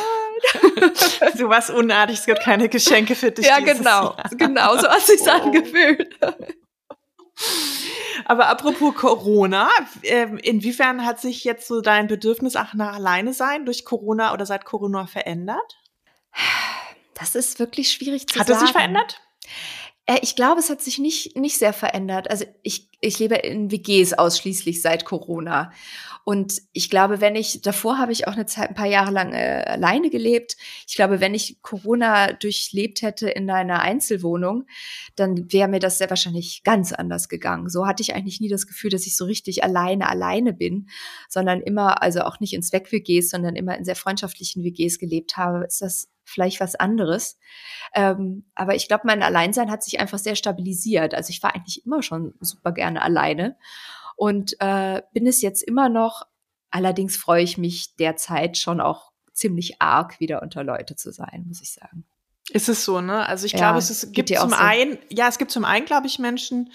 so 1.37 1.49
was 1.49 1.69
Unartiges, 1.69 2.21
es 2.21 2.25
gibt 2.25 2.41
keine 2.41 2.69
Geschenke 2.69 3.15
für 3.15 3.31
dich. 3.31 3.45
Ja, 3.45 3.59
genau. 3.59 4.15
Jahr. 4.15 4.29
Genau, 4.37 4.77
so 4.77 4.87
hat 4.87 5.01
sich's 5.01 5.27
oh. 5.27 5.31
angefühlt. 5.31 6.15
Aber 8.25 8.47
apropos 8.47 8.95
Corona, 8.95 9.69
ähm, 10.03 10.37
inwiefern 10.37 11.05
hat 11.05 11.19
sich 11.19 11.43
jetzt 11.43 11.67
so 11.67 11.81
dein 11.81 12.07
Bedürfnis 12.07 12.55
auch 12.55 12.73
nach 12.73 12.95
alleine 12.95 13.33
sein 13.33 13.65
durch 13.65 13.83
Corona 13.83 14.33
oder 14.33 14.45
seit 14.45 14.65
Corona 14.65 15.05
verändert? 15.05 15.77
Das 17.13 17.35
ist 17.35 17.59
wirklich 17.59 17.91
schwierig 17.91 18.27
zu 18.27 18.39
Hat 18.39 18.47
sagen. 18.47 18.59
Hat 18.59 18.63
es 18.63 18.69
sich 18.69 18.77
verändert? 18.77 19.21
Äh, 20.05 20.19
ich 20.21 20.35
glaube, 20.35 20.59
es 20.59 20.69
hat 20.69 20.81
sich 20.81 20.99
nicht, 20.99 21.35
nicht 21.37 21.57
sehr 21.57 21.73
verändert. 21.73 22.29
Also 22.29 22.45
ich, 22.63 22.89
ich 23.01 23.19
lebe 23.19 23.35
in 23.35 23.71
WGs 23.71 24.13
ausschließlich 24.13 24.81
seit 24.81 25.05
Corona. 25.05 25.71
Und 26.23 26.63
ich 26.73 26.89
glaube, 26.89 27.21
wenn 27.21 27.35
ich, 27.35 27.61
davor 27.61 27.99
habe 27.99 28.11
ich 28.11 28.27
auch 28.27 28.33
eine 28.33 28.47
Zeit, 28.47 28.69
ein 28.69 28.75
paar 28.75 28.87
Jahre 28.87 29.11
lang 29.11 29.33
äh, 29.33 29.63
alleine 29.67 30.09
gelebt. 30.09 30.57
Ich 30.87 30.95
glaube, 30.95 31.21
wenn 31.21 31.35
ich 31.35 31.61
Corona 31.61 32.33
durchlebt 32.33 33.03
hätte 33.03 33.29
in 33.29 33.47
einer 33.49 33.81
Einzelwohnung, 33.81 34.65
dann 35.15 35.51
wäre 35.53 35.67
mir 35.67 35.79
das 35.79 35.99
sehr 35.99 36.09
wahrscheinlich 36.09 36.63
ganz 36.63 36.93
anders 36.93 37.29
gegangen. 37.29 37.69
So 37.69 37.85
hatte 37.85 38.01
ich 38.01 38.15
eigentlich 38.15 38.41
nie 38.41 38.49
das 38.49 38.65
Gefühl, 38.65 38.89
dass 38.89 39.05
ich 39.05 39.15
so 39.15 39.25
richtig 39.25 39.63
alleine, 39.63 40.09
alleine 40.09 40.53
bin, 40.53 40.89
sondern 41.29 41.61
immer, 41.61 42.01
also 42.01 42.21
auch 42.21 42.39
nicht 42.39 42.53
in 42.53 42.63
Zweck-WGs, 42.63 43.29
sondern 43.29 43.55
immer 43.55 43.77
in 43.77 43.85
sehr 43.85 43.95
freundschaftlichen 43.95 44.63
WGs 44.63 44.97
gelebt 44.97 45.37
habe. 45.37 45.63
Ist 45.65 45.83
das 45.83 46.09
vielleicht 46.25 46.59
was 46.59 46.75
anderes. 46.75 47.37
Ähm, 47.93 48.45
aber 48.55 48.75
ich 48.75 48.87
glaube, 48.87 49.03
mein 49.05 49.23
Alleinsein 49.23 49.71
hat 49.71 49.83
sich 49.83 49.99
einfach 49.99 50.19
sehr 50.19 50.35
stabilisiert. 50.35 51.13
Also 51.13 51.29
ich 51.29 51.41
war 51.41 51.55
eigentlich 51.55 51.85
immer 51.85 52.03
schon 52.03 52.33
super 52.41 52.71
gerne 52.73 53.01
alleine 53.01 53.57
und 54.15 54.59
äh, 54.59 55.01
bin 55.13 55.27
es 55.27 55.41
jetzt 55.41 55.63
immer 55.63 55.87
noch. 55.87 56.23
Allerdings 56.71 57.15
freue 57.15 57.43
ich 57.43 57.57
mich 57.57 57.95
derzeit 57.95 58.57
schon 58.57 58.81
auch 58.81 59.11
ziemlich 59.31 59.81
arg 59.81 60.19
wieder 60.19 60.41
unter 60.41 60.63
Leute 60.63 60.95
zu 60.95 61.11
sein, 61.11 61.45
muss 61.47 61.61
ich 61.61 61.71
sagen. 61.71 62.05
Ist 62.51 62.69
es 62.69 62.85
so, 62.85 63.01
ne? 63.01 63.27
Also 63.27 63.45
ich 63.45 63.53
ja, 63.53 63.59
glaube, 63.59 63.79
es 63.79 63.89
ist, 63.89 64.13
gibt 64.13 64.29
zum 64.29 64.51
so? 64.51 64.55
einen, 64.55 64.99
ja, 65.09 65.27
es 65.27 65.39
gibt 65.39 65.51
zum 65.51 65.65
einen, 65.65 65.85
glaube 65.85 66.05
ich, 66.05 66.19
Menschen, 66.19 66.71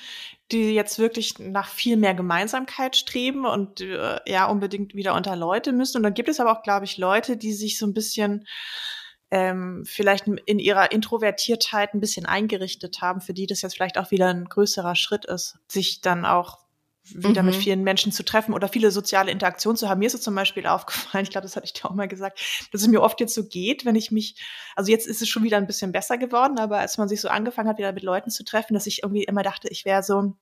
die 0.50 0.72
jetzt 0.74 0.98
wirklich 0.98 1.38
nach 1.38 1.68
viel 1.68 1.96
mehr 1.96 2.14
Gemeinsamkeit 2.14 2.96
streben 2.96 3.46
und 3.46 3.80
äh, 3.80 4.18
ja 4.26 4.46
unbedingt 4.46 4.94
wieder 4.94 5.14
unter 5.14 5.36
Leute 5.36 5.72
müssen. 5.72 5.98
Und 5.98 6.02
dann 6.02 6.14
gibt 6.14 6.28
es 6.28 6.40
aber 6.40 6.50
auch, 6.50 6.62
glaube 6.62 6.86
ich, 6.86 6.98
Leute, 6.98 7.36
die 7.36 7.52
sich 7.52 7.78
so 7.78 7.86
ein 7.86 7.94
bisschen 7.94 8.46
ähm, 9.30 9.84
vielleicht 9.86 10.26
in 10.26 10.58
ihrer 10.58 10.92
Introvertiertheit 10.92 11.94
ein 11.94 12.00
bisschen 12.00 12.26
eingerichtet 12.26 13.00
haben, 13.00 13.20
für 13.20 13.34
die 13.34 13.46
das 13.46 13.62
jetzt 13.62 13.74
vielleicht 13.74 13.98
auch 13.98 14.10
wieder 14.10 14.28
ein 14.28 14.46
größerer 14.46 14.96
Schritt 14.96 15.24
ist, 15.24 15.58
sich 15.68 16.00
dann 16.00 16.24
auch 16.24 16.58
wieder 17.14 17.42
mhm. 17.42 17.50
mit 17.50 17.56
vielen 17.56 17.82
Menschen 17.82 18.12
zu 18.12 18.24
treffen 18.24 18.52
oder 18.52 18.68
viele 18.68 18.90
soziale 18.90 19.30
Interaktionen 19.30 19.76
zu 19.76 19.88
haben. 19.88 20.00
Mir 20.00 20.06
ist 20.06 20.14
es 20.14 20.22
zum 20.22 20.34
Beispiel 20.34 20.66
aufgefallen, 20.66 21.24
ich 21.24 21.30
glaube, 21.30 21.46
das 21.46 21.56
hatte 21.56 21.66
ich 21.66 21.72
dir 21.72 21.86
auch 21.86 21.94
mal 21.94 22.08
gesagt, 22.08 22.68
dass 22.72 22.82
es 22.82 22.88
mir 22.88 23.02
oft 23.02 23.20
jetzt 23.20 23.34
so 23.34 23.46
geht, 23.46 23.84
wenn 23.84 23.96
ich 23.96 24.10
mich, 24.10 24.36
also 24.76 24.90
jetzt 24.90 25.06
ist 25.06 25.22
es 25.22 25.28
schon 25.28 25.42
wieder 25.42 25.56
ein 25.56 25.66
bisschen 25.66 25.92
besser 25.92 26.18
geworden, 26.18 26.58
aber 26.58 26.78
als 26.78 26.98
man 26.98 27.08
sich 27.08 27.20
so 27.20 27.28
angefangen 27.28 27.68
hat, 27.68 27.78
wieder 27.78 27.92
mit 27.92 28.02
Leuten 28.02 28.30
zu 28.30 28.44
treffen, 28.44 28.74
dass 28.74 28.86
ich 28.86 29.02
irgendwie 29.02 29.24
immer 29.24 29.42
dachte, 29.42 29.68
ich 29.68 29.84
wäre 29.84 30.02
so, 30.02 30.34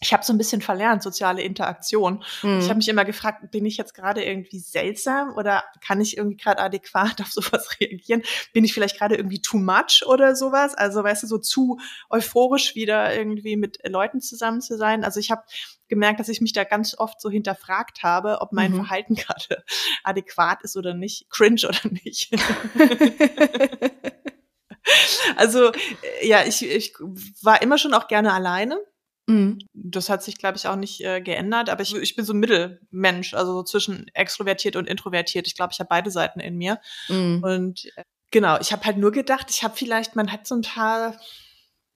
ich 0.00 0.12
habe 0.12 0.24
so 0.24 0.32
ein 0.32 0.38
bisschen 0.38 0.60
verlernt, 0.60 1.02
soziale 1.02 1.42
Interaktion. 1.42 2.22
Mhm. 2.42 2.60
Ich 2.60 2.68
habe 2.68 2.76
mich 2.76 2.88
immer 2.88 3.04
gefragt, 3.04 3.50
bin 3.50 3.66
ich 3.66 3.76
jetzt 3.76 3.94
gerade 3.94 4.24
irgendwie 4.24 4.60
seltsam 4.60 5.34
oder 5.34 5.64
kann 5.84 6.00
ich 6.00 6.16
irgendwie 6.16 6.36
gerade 6.36 6.60
adäquat 6.62 7.20
auf 7.20 7.32
sowas 7.32 7.80
reagieren? 7.80 8.22
Bin 8.52 8.64
ich 8.64 8.72
vielleicht 8.72 8.98
gerade 8.98 9.16
irgendwie 9.16 9.42
too 9.42 9.58
much 9.58 10.04
oder 10.06 10.36
sowas? 10.36 10.74
Also, 10.74 11.02
weißt 11.02 11.24
du, 11.24 11.26
so 11.26 11.38
zu 11.38 11.78
euphorisch 12.10 12.74
wieder 12.76 13.14
irgendwie 13.14 13.56
mit 13.56 13.78
Leuten 13.88 14.20
zusammen 14.20 14.60
zu 14.60 14.76
sein. 14.76 15.04
Also 15.04 15.18
ich 15.18 15.30
habe 15.30 15.42
gemerkt, 15.88 16.20
dass 16.20 16.28
ich 16.28 16.40
mich 16.40 16.52
da 16.52 16.64
ganz 16.64 16.96
oft 16.96 17.20
so 17.20 17.30
hinterfragt 17.30 18.02
habe, 18.02 18.40
ob 18.40 18.52
mein 18.52 18.72
mhm. 18.72 18.76
Verhalten 18.76 19.14
gerade 19.16 19.64
adäquat 20.04 20.62
ist 20.62 20.76
oder 20.76 20.94
nicht, 20.94 21.28
cringe 21.30 21.62
oder 21.66 21.90
nicht. 21.90 22.30
also 25.36 25.72
ja, 26.22 26.44
ich, 26.44 26.64
ich 26.64 26.94
war 27.42 27.62
immer 27.62 27.78
schon 27.78 27.94
auch 27.94 28.06
gerne 28.06 28.32
alleine 28.32 28.78
Mhm. 29.28 29.58
Das 29.74 30.08
hat 30.08 30.22
sich, 30.22 30.38
glaube 30.38 30.56
ich, 30.56 30.66
auch 30.66 30.76
nicht 30.76 31.02
äh, 31.02 31.20
geändert, 31.20 31.68
aber 31.68 31.82
ich, 31.82 31.94
ich 31.94 32.16
bin 32.16 32.24
so 32.24 32.32
ein 32.32 32.40
Mittelmensch, 32.40 33.34
also 33.34 33.52
so 33.52 33.62
zwischen 33.62 34.08
extrovertiert 34.14 34.74
und 34.74 34.88
introvertiert. 34.88 35.46
Ich 35.46 35.54
glaube, 35.54 35.72
ich 35.72 35.80
habe 35.80 35.88
beide 35.88 36.10
Seiten 36.10 36.40
in 36.40 36.56
mir. 36.56 36.80
Mhm. 37.08 37.42
Und 37.42 37.84
äh, 37.96 38.04
genau, 38.30 38.58
ich 38.58 38.72
habe 38.72 38.84
halt 38.84 38.96
nur 38.96 39.12
gedacht, 39.12 39.48
ich 39.50 39.62
habe 39.62 39.76
vielleicht, 39.76 40.16
man 40.16 40.32
hat 40.32 40.46
so 40.46 40.54
ein 40.54 40.62
paar, 40.62 41.14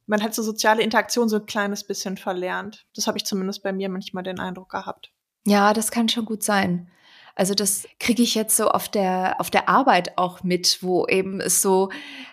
man 0.07 0.23
hat 0.23 0.35
so 0.35 0.43
soziale 0.43 0.83
Interaktion 0.83 1.31
so 1.31 1.37
ein 1.37 1.47
kleines 1.47 1.85
bisschen 1.85 2.19
verlernt. 2.19 2.85
Das 2.95 3.07
habe 3.07 3.17
ich 3.17 3.25
zumindest 3.25 3.63
bei 3.63 3.73
mir 3.73 3.89
manchmal 3.89 4.25
den 4.25 4.39
Eindruck 4.39 4.69
gehabt. 4.69 5.11
Ja, 5.47 5.73
das 5.73 5.91
kann 5.91 6.11
schon 6.11 6.27
gut 6.27 6.43
sein. 6.43 6.91
Also 7.35 7.55
das 7.55 7.87
kriege 7.99 8.23
ich 8.23 8.35
jetzt 8.35 8.59
so 8.59 8.69
auf 8.69 8.91
der 8.91 9.41
auf 9.41 9.49
der 9.49 9.71
Arbeit 9.71 10.19
auch 10.19 10.43
mit, 10.43 10.83
wo 10.83 11.07
eben 11.07 11.41
es 11.41 11.63
so, 11.63 11.91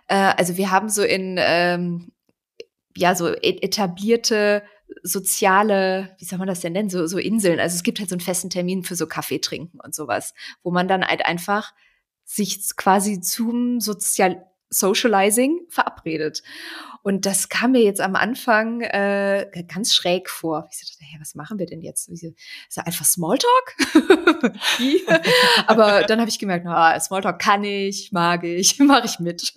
äh, 0.07 0.33
also 0.35 0.57
wir 0.57 0.71
haben 0.71 0.89
so 0.89 1.03
in 1.03 1.38
ähm, 1.39 2.12
ja 2.97 3.15
so 3.15 3.29
e-, 3.29 3.62
etablierte 3.62 4.62
soziale, 5.04 6.15
wie 6.19 6.25
soll 6.25 6.39
man 6.39 6.47
das 6.47 6.62
denn 6.62 6.73
nennen, 6.73 6.89
so, 6.89 7.06
so 7.08 7.17
Inseln. 7.17 7.60
Also 7.60 7.75
es 7.75 7.84
gibt 7.84 7.99
halt 7.99 8.10
so 8.10 8.15
einen 8.15 8.21
festen 8.21 8.49
Termin 8.49 8.84
für 8.84 8.95
so 8.95 9.08
Kaffee 9.08 9.39
trinken 9.39 9.80
und 9.80 9.95
sowas, 9.95 10.34
wo 10.63 10.71
man 10.71 10.88
dann 10.88 11.06
halt 11.06 11.25
einfach 11.25 11.73
sich 12.25 12.60
quasi 12.75 13.21
zum 13.21 13.80
Sozial 13.80 14.45
Socializing 14.71 15.62
verabredet. 15.69 16.43
Und 17.02 17.25
das 17.25 17.49
kam 17.49 17.71
mir 17.71 17.82
jetzt 17.82 18.02
am 18.02 18.15
Anfang 18.15 18.82
äh, 18.82 19.49
ganz 19.67 19.95
schräg 19.95 20.30
vor. 20.30 20.67
Ich 20.71 20.80
dachte, 20.80 20.97
hey, 20.99 21.19
was 21.19 21.34
machen 21.34 21.58
wir 21.58 21.65
denn 21.65 21.82
jetzt? 21.82 22.08
Ist 22.10 22.25
das 22.75 22.86
einfach 22.86 23.06
Smalltalk? 23.06 23.75
Aber 25.67 26.04
dann 26.04 26.19
habe 26.19 26.30
ich 26.30 26.38
gemerkt, 26.38 26.65
na, 26.65 26.99
Smalltalk 26.99 27.39
kann 27.39 27.63
ich, 27.63 28.12
mag 28.12 28.43
ich, 28.43 28.78
mache 28.80 29.06
ich 29.06 29.19
mit. 29.19 29.54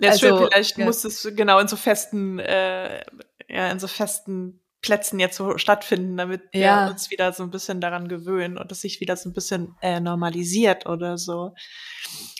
Ja, 0.00 0.10
also, 0.10 0.26
schön, 0.26 0.48
vielleicht 0.48 0.78
ja. 0.78 0.84
muss 0.84 1.04
es 1.04 1.28
genau 1.34 1.58
in 1.60 1.68
so 1.68 1.76
festen, 1.76 2.38
äh, 2.38 3.04
ja, 3.50 3.70
in 3.70 3.78
so 3.78 3.86
festen 3.86 4.60
Plätzen 4.82 5.20
jetzt 5.20 5.36
so 5.36 5.58
stattfinden, 5.58 6.16
damit 6.16 6.42
ja. 6.54 6.86
wir 6.86 6.92
uns 6.92 7.10
wieder 7.10 7.32
so 7.32 7.42
ein 7.42 7.50
bisschen 7.50 7.80
daran 7.80 8.08
gewöhnen 8.08 8.56
und 8.56 8.72
es 8.72 8.80
sich 8.80 9.00
wieder 9.00 9.16
so 9.16 9.28
ein 9.28 9.34
bisschen 9.34 9.76
äh, 9.82 10.00
normalisiert 10.00 10.86
oder 10.86 11.18
so. 11.18 11.54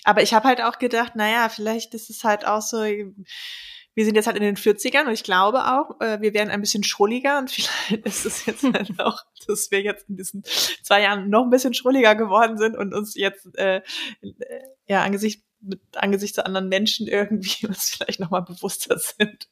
Aber 0.04 0.22
ich 0.22 0.32
habe 0.32 0.48
halt 0.48 0.62
auch 0.62 0.78
gedacht, 0.78 1.16
naja, 1.16 1.50
vielleicht 1.50 1.92
ist 1.92 2.08
es 2.08 2.24
halt 2.24 2.46
auch 2.46 2.62
so, 2.62 2.78
wir 2.78 4.04
sind 4.04 4.14
jetzt 4.14 4.26
halt 4.26 4.38
in 4.38 4.42
den 4.42 4.56
40ern 4.56 5.06
und 5.06 5.12
ich 5.12 5.24
glaube 5.24 5.66
auch, 5.66 6.00
äh, 6.00 6.22
wir 6.22 6.32
werden 6.32 6.48
ein 6.50 6.62
bisschen 6.62 6.84
schrulliger 6.84 7.38
und 7.38 7.50
vielleicht 7.50 8.06
ist 8.06 8.24
es 8.24 8.46
jetzt 8.46 8.62
halt 8.62 8.88
auch, 9.00 9.22
dass 9.46 9.70
wir 9.70 9.82
jetzt 9.82 10.08
in 10.08 10.16
diesen 10.16 10.42
zwei 10.82 11.02
Jahren 11.02 11.28
noch 11.28 11.44
ein 11.44 11.50
bisschen 11.50 11.74
schrulliger 11.74 12.14
geworden 12.14 12.56
sind 12.56 12.76
und 12.76 12.94
uns 12.94 13.14
jetzt 13.16 13.54
äh, 13.58 13.82
ja 14.86 15.02
angesichts 15.02 15.44
mit 15.62 15.82
angesichts 15.94 16.36
zu 16.36 16.46
anderen 16.46 16.70
Menschen 16.70 17.06
irgendwie 17.06 17.66
uns 17.66 17.90
vielleicht 17.90 18.18
nochmal 18.18 18.42
bewusster 18.42 18.98
sind. 18.98 19.48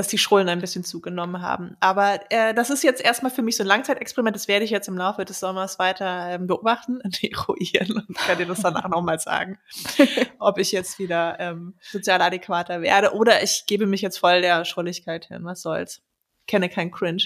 Dass 0.00 0.08
die 0.08 0.16
Schrullen 0.16 0.48
ein 0.48 0.62
bisschen 0.62 0.82
zugenommen 0.82 1.42
haben. 1.42 1.76
Aber 1.78 2.20
äh, 2.30 2.54
das 2.54 2.70
ist 2.70 2.82
jetzt 2.82 3.04
erstmal 3.04 3.30
für 3.30 3.42
mich 3.42 3.58
so 3.58 3.64
ein 3.64 3.66
Langzeitexperiment. 3.66 4.34
Das 4.34 4.48
werde 4.48 4.64
ich 4.64 4.70
jetzt 4.70 4.88
im 4.88 4.96
Laufe 4.96 5.26
des 5.26 5.40
Sommers 5.40 5.78
weiter 5.78 6.30
ähm, 6.30 6.46
beobachten 6.46 7.00
und 7.04 7.22
eruieren 7.22 8.02
und 8.08 8.16
kann 8.16 8.38
dir 8.38 8.46
das 8.46 8.62
danach 8.62 8.88
nochmal 8.88 9.18
sagen, 9.18 9.58
ob 10.38 10.56
ich 10.56 10.72
jetzt 10.72 10.98
wieder 10.98 11.38
ähm, 11.38 11.74
sozial 11.82 12.22
adäquater 12.22 12.80
werde 12.80 13.12
oder 13.12 13.42
ich 13.42 13.64
gebe 13.66 13.84
mich 13.84 14.00
jetzt 14.00 14.16
voll 14.16 14.40
der 14.40 14.64
Schrulligkeit 14.64 15.26
hin. 15.26 15.44
Was 15.44 15.60
soll's? 15.60 16.00
Kenne 16.46 16.70
kein 16.70 16.90
Cringe. 16.90 17.24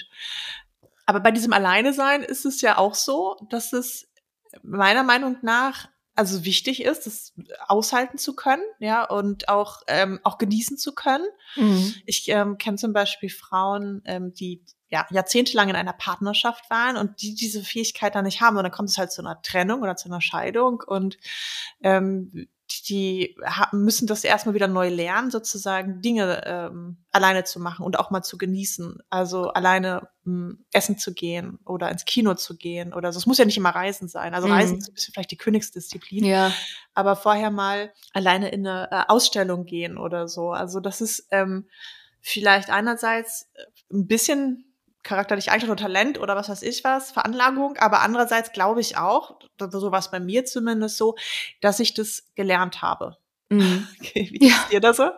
Aber 1.05 1.21
bei 1.21 1.31
diesem 1.31 1.53
Alleine 1.53 1.93
sein 1.93 2.23
ist 2.23 2.45
es 2.45 2.59
ja 2.59 2.77
auch 2.77 2.93
so, 2.93 3.37
dass 3.49 3.71
es 3.71 4.11
meiner 4.63 5.03
Meinung 5.03 5.37
nach 5.43 5.87
also 6.15 6.45
wichtig 6.45 6.83
ist, 6.83 7.05
das 7.05 7.33
aushalten 7.67 8.17
zu 8.17 8.35
können, 8.35 8.63
ja, 8.79 9.03
und 9.03 9.49
auch 9.49 9.81
ähm, 9.87 10.19
auch 10.23 10.37
genießen 10.37 10.77
zu 10.77 10.95
können. 10.95 11.27
Mhm. 11.55 11.93
Ich 12.05 12.27
ähm, 12.29 12.57
kenne 12.57 12.77
zum 12.77 12.93
Beispiel 12.93 13.29
Frauen, 13.29 14.01
ähm, 14.05 14.33
die 14.33 14.63
ja 14.89 15.05
jahrzehntelang 15.09 15.69
in 15.69 15.75
einer 15.75 15.93
Partnerschaft 15.93 16.69
waren 16.69 16.95
und 16.95 17.21
die 17.21 17.35
diese 17.35 17.63
Fähigkeit 17.63 18.15
dann 18.15 18.25
nicht 18.25 18.41
haben 18.41 18.55
und 18.55 18.63
dann 18.63 18.71
kommt 18.71 18.89
es 18.89 18.97
halt 18.97 19.11
zu 19.11 19.21
einer 19.21 19.41
Trennung 19.41 19.81
oder 19.81 19.95
zu 19.95 20.07
einer 20.07 20.21
Scheidung 20.21 20.81
und 20.85 21.17
ähm, 21.81 22.47
die 22.67 23.35
müssen 23.71 24.07
das 24.07 24.23
erstmal 24.23 24.55
wieder 24.55 24.67
neu 24.67 24.89
lernen, 24.89 25.29
sozusagen 25.29 26.01
Dinge 26.01 26.41
ähm, 26.45 26.97
alleine 27.11 27.43
zu 27.43 27.59
machen 27.59 27.85
und 27.85 27.99
auch 27.99 28.09
mal 28.09 28.23
zu 28.23 28.37
genießen. 28.37 28.99
Also 29.09 29.49
alleine 29.49 30.09
mh, 30.23 30.49
hm, 30.49 30.65
essen 30.71 30.97
zu 30.97 31.13
gehen 31.13 31.59
oder 31.65 31.91
ins 31.91 32.05
Kino 32.05 32.33
zu 32.33 32.57
gehen 32.57 32.93
oder 32.93 33.11
so. 33.11 33.19
Es 33.19 33.25
muss 33.25 33.37
ja 33.37 33.45
nicht 33.45 33.57
immer 33.57 33.69
Reisen 33.69 34.07
sein. 34.07 34.33
Also 34.33 34.47
Reisen 34.47 34.73
mhm. 34.73 34.79
ist 34.79 34.89
ein 34.89 34.93
bisschen 34.93 35.13
vielleicht 35.13 35.31
die 35.31 35.37
Königsdisziplin. 35.37 36.23
Ja. 36.23 36.51
Aber 36.93 37.15
vorher 37.15 37.51
mal 37.51 37.93
alleine 38.13 38.49
in 38.49 38.65
eine 38.65 38.89
äh, 38.91 39.03
Ausstellung 39.07 39.65
gehen 39.65 39.97
oder 39.97 40.27
so. 40.27 40.51
Also 40.51 40.79
das 40.79 41.01
ist 41.01 41.27
ähm, 41.31 41.67
vielleicht 42.19 42.71
einerseits 42.71 43.49
äh, 43.53 43.63
ein 43.93 44.07
bisschen 44.07 44.74
charakterliche 45.05 45.51
Eigenschaft 45.51 45.71
oder 45.71 45.81
Talent 45.81 46.19
oder 46.19 46.35
was 46.35 46.49
weiß 46.49 46.63
ich 46.63 46.83
was, 46.83 47.11
Veranlagung, 47.11 47.77
aber 47.77 48.01
andererseits 48.01 48.51
glaube 48.51 48.81
ich 48.81 48.97
auch, 48.97 49.39
so 49.59 49.91
war 49.91 49.99
es 49.99 50.11
bei 50.11 50.19
mir 50.19 50.43
zumindest 50.43 50.97
so, 50.97 51.15
dass 51.61 51.79
ich 51.79 51.93
das 51.93 52.27
gelernt 52.35 52.81
habe. 52.81 53.17
Mhm. 53.49 53.87
Okay, 54.01 54.27
wie 54.31 54.47
ja. 54.47 54.55
ist 54.55 54.71
dir 54.71 54.81
das 54.81 54.97
so? 54.97 55.09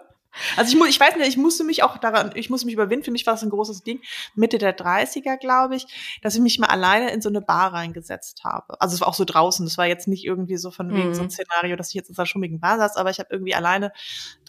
Also 0.56 0.72
ich 0.72 0.78
muss, 0.78 0.90
ich 0.90 1.00
weiß 1.00 1.16
nicht, 1.16 1.28
ich 1.28 1.38
musste 1.38 1.64
mich 1.64 1.84
auch 1.84 1.98
daran, 1.98 2.32
ich 2.36 2.50
musste 2.50 2.66
mich 2.66 2.74
überwinden. 2.74 3.04
Für 3.04 3.12
mich 3.12 3.26
war 3.26 3.34
das 3.34 3.44
ein 3.44 3.50
großes 3.50 3.84
Ding. 3.84 4.02
Mitte 4.36 4.58
der 4.58 4.78
30er, 4.78 5.38
glaube 5.38 5.76
ich, 5.76 5.86
dass 6.22 6.36
ich 6.36 6.42
mich 6.42 6.60
mal 6.60 6.68
alleine 6.68 7.12
in 7.12 7.22
so 7.22 7.30
eine 7.30 7.42
Bar 7.42 7.74
reingesetzt 7.74 8.44
habe. 8.44 8.80
Also 8.82 8.96
es 8.96 9.02
war 9.02 9.08
auch 9.08 9.14
so 9.14 9.26
draußen. 9.26 9.66
Das 9.66 9.78
war 9.78 9.86
jetzt 9.86 10.08
nicht 10.08 10.26
irgendwie 10.26 10.58
so 10.58 10.72
von 10.72 10.94
wegen 10.94 11.10
mhm. 11.10 11.14
so 11.14 11.22
ein 11.22 11.28
mhm. 11.28 11.32
Szenario, 11.32 11.76
dass 11.76 11.90
ich 11.90 11.96
jetzt 11.96 12.10
in 12.10 12.18
einer 12.18 12.26
schummigen 12.26 12.60
Bar 12.60 12.78
saß, 12.78 12.98
aber 12.98 13.10
ich 13.10 13.20
habe 13.20 13.30
irgendwie 13.32 13.56
alleine 13.56 13.92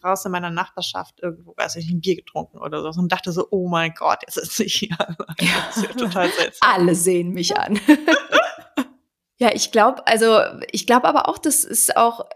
draußen 0.00 0.28
in 0.28 0.32
meiner 0.32 0.50
Nachbarschaft 0.50 1.20
irgendwo, 1.22 1.56
weiß 1.56 1.76
ich, 1.76 1.90
ein 1.90 2.00
Bier 2.00 2.16
getrunken 2.16 2.58
oder 2.58 2.92
so 2.92 3.00
und 3.00 3.10
dachte 3.12 3.32
so, 3.32 3.46
oh 3.50 3.68
mein 3.68 3.94
Gott, 3.94 4.20
jetzt 4.22 4.36
ist 4.36 4.60
ich 4.60 4.74
hier. 4.74 4.96
Das 5.38 5.76
ist 5.76 5.86
ja 5.86 5.92
total 5.92 6.30
seltsam. 6.30 6.58
Alle 6.70 6.94
sehen 6.94 7.32
mich 7.32 7.56
an. 7.56 7.80
ja, 9.38 9.50
ich 9.54 9.72
glaube, 9.72 10.06
also 10.06 10.40
ich 10.70 10.86
glaube 10.86 11.08
aber 11.08 11.28
auch, 11.28 11.38
das 11.38 11.64
ist 11.64 11.96
auch 11.96 12.26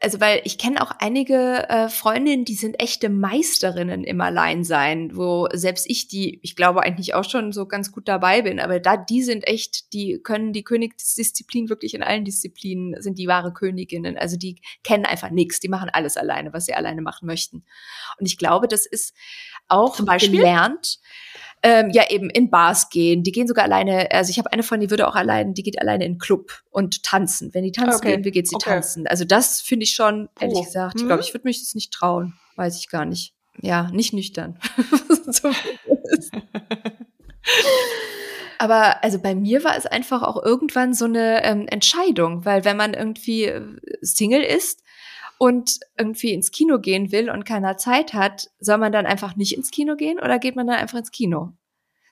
also 0.00 0.20
weil 0.20 0.42
ich 0.44 0.58
kenne 0.58 0.82
auch 0.82 0.92
einige 0.98 1.68
äh, 1.68 1.88
Freundinnen, 1.88 2.44
die 2.44 2.54
sind 2.54 2.80
echte 2.80 3.08
Meisterinnen 3.08 4.04
im 4.04 4.20
Alleinsein, 4.20 5.16
wo 5.16 5.48
selbst 5.52 5.88
ich, 5.88 6.08
die 6.08 6.38
ich 6.42 6.56
glaube 6.56 6.82
eigentlich 6.82 7.14
auch 7.14 7.24
schon 7.24 7.52
so 7.52 7.66
ganz 7.66 7.90
gut 7.90 8.06
dabei 8.06 8.42
bin, 8.42 8.60
aber 8.60 8.80
da 8.80 8.96
die 8.96 9.22
sind 9.22 9.48
echt, 9.48 9.92
die 9.92 10.20
können 10.22 10.52
die 10.52 10.62
Königsdisziplin 10.62 11.68
wirklich 11.68 11.94
in 11.94 12.02
allen 12.02 12.24
Disziplinen 12.24 13.00
sind 13.00 13.18
die 13.18 13.28
wahre 13.28 13.52
Königinnen. 13.52 14.18
Also 14.18 14.36
die 14.36 14.60
kennen 14.84 15.06
einfach 15.06 15.30
nichts, 15.30 15.58
die 15.58 15.68
machen 15.68 15.90
alles 15.90 16.16
alleine, 16.16 16.52
was 16.52 16.66
sie 16.66 16.74
alleine 16.74 17.00
machen 17.00 17.26
möchten. 17.26 17.64
Und 18.20 18.26
ich 18.26 18.36
glaube, 18.36 18.68
das 18.68 18.84
ist 18.86 19.14
auch 19.68 19.96
Zum 19.96 20.06
Beispiel? 20.06 20.38
gelernt 20.38 21.00
ähm, 21.66 21.90
ja 21.90 22.04
eben 22.10 22.30
in 22.30 22.48
Bars 22.50 22.90
gehen. 22.90 23.22
Die 23.22 23.32
gehen 23.32 23.48
sogar 23.48 23.64
alleine, 23.64 24.10
also 24.12 24.30
ich 24.30 24.38
habe 24.38 24.52
eine 24.52 24.62
von, 24.62 24.80
die 24.80 24.90
würde 24.90 25.08
auch 25.08 25.16
allein, 25.16 25.54
die 25.54 25.62
geht 25.62 25.80
alleine 25.80 26.04
in 26.04 26.12
den 26.12 26.18
Club 26.18 26.52
und 26.70 27.02
tanzen. 27.02 27.52
Wenn 27.54 27.64
die 27.64 27.72
tanzen 27.72 27.98
okay. 27.98 28.12
gehen, 28.12 28.24
wie 28.24 28.30
geht 28.30 28.48
sie 28.48 28.54
okay. 28.54 28.70
tanzen? 28.70 29.06
Also 29.06 29.24
das 29.24 29.60
finde 29.60 29.84
ich 29.84 29.92
schon, 29.94 30.28
ehrlich 30.40 30.58
oh. 30.58 30.64
gesagt, 30.64 30.94
ich 30.96 31.06
glaube, 31.06 31.22
mhm. 31.22 31.26
ich 31.26 31.34
würde 31.34 31.48
mich 31.48 31.60
das 31.60 31.74
nicht 31.74 31.92
trauen. 31.92 32.34
Weiß 32.56 32.78
ich 32.78 32.88
gar 32.88 33.04
nicht. 33.04 33.34
Ja, 33.60 33.90
nicht 33.90 34.12
nüchtern. 34.12 34.58
Aber 38.58 39.02
also 39.04 39.18
bei 39.18 39.34
mir 39.34 39.64
war 39.64 39.76
es 39.76 39.86
einfach 39.86 40.22
auch 40.22 40.42
irgendwann 40.42 40.94
so 40.94 41.04
eine 41.04 41.44
ähm, 41.44 41.66
Entscheidung, 41.68 42.44
weil 42.44 42.64
wenn 42.64 42.76
man 42.76 42.94
irgendwie 42.94 43.44
äh, 43.44 43.62
Single 44.00 44.42
ist, 44.42 44.82
und 45.38 45.80
irgendwie 45.98 46.32
ins 46.32 46.50
Kino 46.50 46.78
gehen 46.78 47.12
will 47.12 47.30
und 47.30 47.44
keiner 47.44 47.76
Zeit 47.76 48.14
hat, 48.14 48.50
soll 48.58 48.78
man 48.78 48.92
dann 48.92 49.06
einfach 49.06 49.36
nicht 49.36 49.56
ins 49.56 49.70
Kino 49.70 49.96
gehen 49.96 50.18
oder 50.18 50.38
geht 50.38 50.56
man 50.56 50.66
dann 50.66 50.76
einfach 50.76 50.98
ins 50.98 51.10
Kino? 51.10 51.52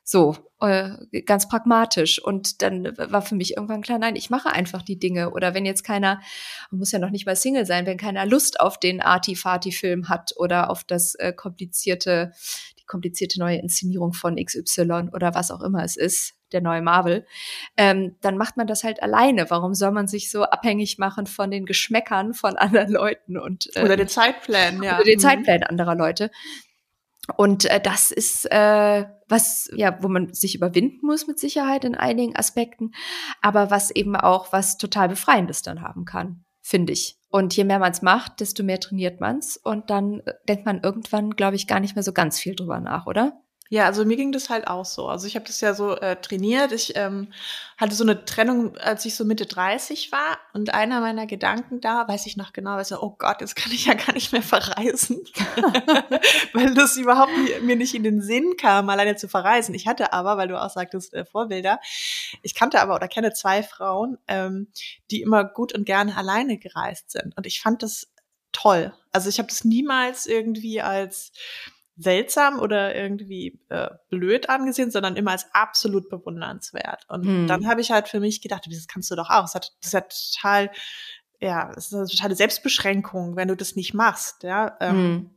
So, 0.07 0.37
äh, 0.61 1.23
ganz 1.23 1.49
pragmatisch. 1.49 2.23
Und 2.23 2.61
dann 2.61 2.97
war 2.99 3.23
für 3.23 3.35
mich 3.35 3.57
irgendwann 3.57 3.81
klar, 3.81 3.99
nein, 3.99 4.17
ich 4.17 4.29
mache 4.29 4.51
einfach 4.51 4.83
die 4.83 4.99
Dinge. 4.99 5.31
Oder 5.31 5.55
wenn 5.55 5.65
jetzt 5.65 5.83
keiner, 5.83 6.21
man 6.71 6.81
muss 6.81 6.93
ja 6.93 6.99
noch 6.99 7.09
nicht 7.09 7.25
mal 7.25 7.37
Single 7.37 7.65
sein, 7.65 7.87
wenn 7.87 7.97
keiner 7.97 8.27
Lust 8.27 8.61
auf 8.61 8.79
den 8.79 9.01
Arty-Farty-Film 9.01 10.11
hat 10.11 10.33
oder 10.37 10.69
auf 10.69 10.85
das 10.85 11.15
äh, 11.15 11.33
komplizierte, 11.33 12.33
die 12.79 12.85
komplizierte 12.85 13.41
neue 13.41 13.57
Inszenierung 13.57 14.13
von 14.13 14.37
XY 14.37 15.09
oder 15.15 15.35
was 15.35 15.51
auch 15.51 15.63
immer 15.63 15.83
es 15.83 15.97
ist, 15.97 16.35
der 16.55 16.63
neue 16.63 16.83
Marvel, 16.83 17.27
ähm, 17.77 18.17
dann 18.23 18.39
macht 18.39 18.57
man 18.57 18.67
das 18.67 18.85
halt 18.85 19.03
alleine. 19.03 19.51
Warum 19.51 19.75
soll 19.75 19.91
man 19.91 20.07
sich 20.07 20.31
so 20.31 20.45
abhängig 20.45 20.99
machen 20.99 21.27
von 21.27 21.51
den 21.51 21.67
Geschmäckern 21.67 22.33
von 22.33 22.57
anderen 22.57 22.91
Leuten 22.91 23.37
und 23.37 23.69
äh, 23.77 23.83
oder 23.83 23.97
den 23.97 24.09
Zeitplänen, 24.09 24.83
ja, 24.83 24.97
oder 24.97 25.05
den 25.05 25.19
mhm. 25.19 25.23
Zeitplänen 25.23 25.65
anderer 25.65 25.95
Leute? 25.95 26.31
Und 27.37 27.65
äh, 27.65 27.81
das 27.81 28.11
ist 28.11 28.51
äh, 28.51 29.05
was, 29.29 29.71
ja, 29.75 29.97
wo 30.03 30.09
man 30.09 30.33
sich 30.35 30.55
überwinden 30.55 31.07
muss 31.07 31.27
mit 31.27 31.39
Sicherheit 31.39 31.85
in 31.85 31.95
einigen 31.95 32.37
Aspekten, 32.37 32.93
aber 33.41 33.71
was 33.71 33.91
eben 33.91 34.15
auch 34.17 34.53
was 34.53 34.77
total 34.77 35.09
Befreiendes 35.09 35.63
dann 35.63 35.81
haben 35.81 36.05
kann, 36.05 36.45
finde 36.61 36.93
ich. 36.93 37.19
Und 37.31 37.57
je 37.57 37.65
mehr 37.65 37.79
man 37.79 37.93
es 37.93 38.03
macht, 38.03 38.41
desto 38.41 38.63
mehr 38.63 38.79
trainiert 38.79 39.21
man 39.21 39.39
es 39.39 39.57
und 39.57 39.91
dann 39.91 40.21
äh, 40.21 40.35
denkt 40.49 40.67
man 40.67 40.83
irgendwann, 40.83 41.31
glaube 41.31 41.57
ich, 41.57 41.67
gar 41.67 41.81
nicht 41.81 41.97
mehr 41.97 42.05
so 42.05 42.13
ganz 42.13 42.39
viel 42.39 42.55
drüber 42.55 42.79
nach, 42.81 43.07
oder? 43.07 43.41
Ja, 43.71 43.87
also 43.87 44.05
mir 44.05 44.17
ging 44.17 44.31
das 44.31 44.51
halt 44.51 44.69
auch 44.69 44.85
so. 44.85 45.09
Also 45.09 45.27
ich 45.27 45.37
habe 45.37 45.47
das 45.47 45.61
ja 45.61 45.73
so 45.73 45.97
äh, 45.97 46.17
trainiert. 46.17 46.71
Ich 46.71 46.97
ähm, 46.97 47.33
hatte 47.79 47.95
so 47.95 48.05
eine 48.05 48.27
Trennung, 48.27 48.77
als 48.77 49.07
ich 49.07 49.17
so 49.17 49.25
Mitte 49.25 49.47
30 49.47 50.13
war. 50.13 50.39
Und 50.53 50.75
einer 50.75 51.01
meiner 51.01 51.27
Gedanken 51.27 51.81
da, 51.81 52.07
weiß 52.07 52.27
ich 52.27 52.37
noch 52.37 52.53
genau, 52.53 52.73
war 52.73 52.85
so, 52.85 53.01
oh 53.01 53.17
Gott, 53.19 53.41
jetzt 53.41 53.57
kann 53.57 53.73
ich 53.73 53.87
ja 53.87 53.95
gar 53.95 54.13
nicht 54.13 54.33
mehr 54.33 54.43
verreisen. 54.43 55.25
weil 56.53 56.75
das 56.75 56.97
überhaupt 56.99 57.33
mir 57.63 57.77
nicht 57.77 57.95
in 57.95 58.03
den 58.03 58.21
Sinn 58.21 58.57
kam, 58.59 58.91
alleine 58.91 59.17
zu 59.17 59.29
verreisen. 59.29 59.75
Ich 59.75 59.87
hatte 59.87 60.13
aber, 60.13 60.37
weil 60.37 60.49
du 60.49 60.61
auch 60.61 60.71
sagtest, 60.71 61.15
äh, 61.15 61.25
Vorbilder, 61.25 61.81
ich 62.43 62.55
kannte 62.55 62.81
aber 62.81 62.95
oder 62.95 63.09
kenne 63.09 63.33
zwei 63.33 63.63
Frauen, 63.63 64.19
ähm, 64.29 64.69
die 65.11 65.23
immer 65.23 65.43
gut 65.43 65.75
und 65.75 65.87
gerne 65.87 66.17
alleine 66.19 66.59
gereist 66.59 67.13
sind. 67.13 67.35
Und 67.37 67.47
ich 67.47 67.63
fand 67.63 67.83
das 67.83 68.09
toll. 68.53 68.95
Also 69.11 69.29
ich 69.29 69.39
habe 69.39 69.49
das 69.49 69.65
niemals 69.65 70.27
irgendwie 70.27 70.81
als 70.81 71.33
seltsam 71.97 72.59
oder 72.59 72.95
irgendwie 72.95 73.61
äh, 73.69 73.91
blöd 74.09 74.49
angesehen, 74.49 74.91
sondern 74.91 75.17
immer 75.17 75.31
als 75.31 75.47
absolut 75.53 76.09
bewundernswert. 76.09 77.05
Und 77.09 77.25
hm. 77.25 77.47
dann 77.47 77.69
habe 77.69 77.81
ich 77.81 77.93
halt 77.93 78.09
für 78.09 78.21
mich 78.21 78.43
gedacht, 78.43 78.67
das 78.69 78.89
kannst 78.89 79.11
du 79.11 79.17
doch 79.17 79.31
auch. 79.31 79.43
Das, 79.43 79.55
hat, 79.55 79.73
das 79.81 79.87
ist 79.87 79.93
ja 79.93 80.01
total, 80.01 80.71
ja, 81.41 81.73
das 81.75 81.87
ist 81.87 81.95
eine 81.95 82.07
totale 82.07 82.35
Selbstbeschränkung, 82.35 83.37
wenn 83.37 83.49
du 83.49 83.57
das 83.57 83.77
nicht 83.77 83.95
machst. 83.95 84.43
Ja. 84.43 84.77
Ähm, 84.81 84.97
hm. 84.97 85.31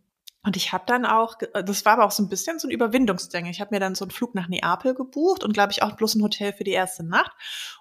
Und 0.43 0.55
ich 0.55 0.71
habe 0.71 0.85
dann 0.87 1.05
auch, 1.05 1.35
äh, 1.53 1.63
das 1.63 1.83
war 1.83 1.93
aber 1.93 2.05
auch 2.05 2.11
so 2.11 2.23
ein 2.23 2.29
bisschen 2.29 2.59
so 2.59 2.67
ein 2.67 2.71
Überwindungsding. 2.71 3.47
Ich 3.47 3.59
habe 3.59 3.75
mir 3.75 3.79
dann 3.79 3.95
so 3.95 4.05
einen 4.05 4.11
Flug 4.11 4.33
nach 4.33 4.47
Neapel 4.47 4.93
gebucht 4.93 5.43
und 5.43 5.53
glaube 5.53 5.71
ich 5.71 5.83
auch 5.83 5.95
bloß 5.97 6.15
ein 6.15 6.23
Hotel 6.23 6.53
für 6.53 6.63
die 6.63 6.71
erste 6.71 7.03
Nacht 7.03 7.31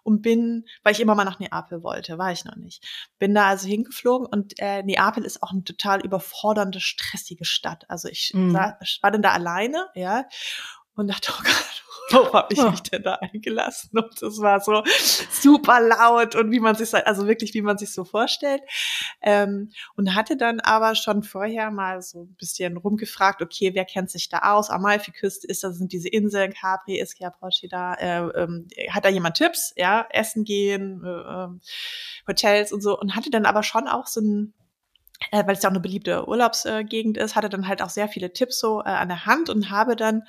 und 0.02 0.22
bin, 0.22 0.64
weil 0.82 0.92
ich 0.92 1.00
immer 1.00 1.14
mal 1.14 1.24
nach 1.24 1.38
Neapel 1.38 1.82
wollte, 1.82 2.18
war 2.18 2.32
ich 2.32 2.44
noch 2.44 2.56
nicht. 2.56 2.84
Bin 3.18 3.34
da 3.34 3.46
also 3.48 3.68
hingeflogen 3.68 4.26
und 4.26 4.54
äh, 4.58 4.82
Neapel 4.82 5.24
ist 5.24 5.42
auch 5.42 5.52
eine 5.52 5.64
total 5.64 6.00
überfordernde, 6.00 6.80
stressige 6.80 7.44
Stadt. 7.44 7.84
Also 7.88 8.08
ich 8.08 8.32
mhm. 8.34 8.52
war, 8.54 8.78
war 9.00 9.10
dann 9.10 9.22
da 9.22 9.30
alleine, 9.30 9.86
ja, 9.94 10.24
und 10.96 11.08
dachte, 11.08 11.32
oh 11.38 11.42
Gott, 11.42 11.76
Worauf 12.10 12.32
habe 12.32 12.54
ich 12.54 12.62
mich 12.62 12.82
denn 12.82 13.02
da 13.02 13.14
eingelassen? 13.14 13.98
Und 13.98 14.22
das 14.22 14.38
war 14.38 14.60
so 14.60 14.82
super 15.30 15.80
laut 15.80 16.36
und 16.36 16.50
wie 16.52 16.60
man 16.60 16.76
sich, 16.76 16.94
also 16.94 17.26
wirklich, 17.26 17.52
wie 17.54 17.62
man 17.62 17.78
sich 17.78 17.92
so 17.92 18.04
vorstellt. 18.04 18.62
Ähm, 19.22 19.70
und 19.96 20.14
hatte 20.14 20.36
dann 20.36 20.60
aber 20.60 20.94
schon 20.94 21.22
vorher 21.22 21.70
mal 21.70 22.02
so 22.02 22.24
ein 22.24 22.36
bisschen 22.36 22.76
rumgefragt, 22.76 23.42
okay, 23.42 23.74
wer 23.74 23.84
kennt 23.84 24.10
sich 24.10 24.28
da 24.28 24.38
aus? 24.54 24.70
Amalfi-Küste 24.70 25.46
ist 25.48 25.64
das, 25.64 25.78
sind 25.78 25.92
diese 25.92 26.08
Inseln, 26.08 26.52
Capri, 26.52 27.00
Ischia, 27.00 27.30
Procida, 27.30 27.94
äh, 27.94 28.42
ähm, 28.42 28.68
hat 28.90 29.04
da 29.04 29.08
jemand 29.08 29.36
Tipps? 29.36 29.72
Ja, 29.76 30.06
essen 30.10 30.44
gehen, 30.44 31.02
äh, 31.04 31.08
ähm, 31.08 31.60
Hotels 32.28 32.72
und 32.72 32.82
so. 32.82 32.98
Und 32.98 33.16
hatte 33.16 33.30
dann 33.30 33.46
aber 33.46 33.62
schon 33.64 33.88
auch 33.88 34.06
so 34.06 34.20
ein 34.20 34.54
äh, 34.54 34.65
weil 35.32 35.52
es 35.52 35.62
ja 35.62 35.68
auch 35.68 35.72
eine 35.72 35.80
beliebte 35.80 36.28
Urlaubsgegend 36.28 37.16
ist, 37.16 37.36
hatte 37.36 37.48
dann 37.48 37.68
halt 37.68 37.82
auch 37.82 37.90
sehr 37.90 38.08
viele 38.08 38.32
Tipps 38.32 38.58
so 38.58 38.80
äh, 38.80 38.88
an 38.88 39.08
der 39.08 39.26
Hand 39.26 39.50
und 39.50 39.70
habe 39.70 39.96
dann 39.96 40.22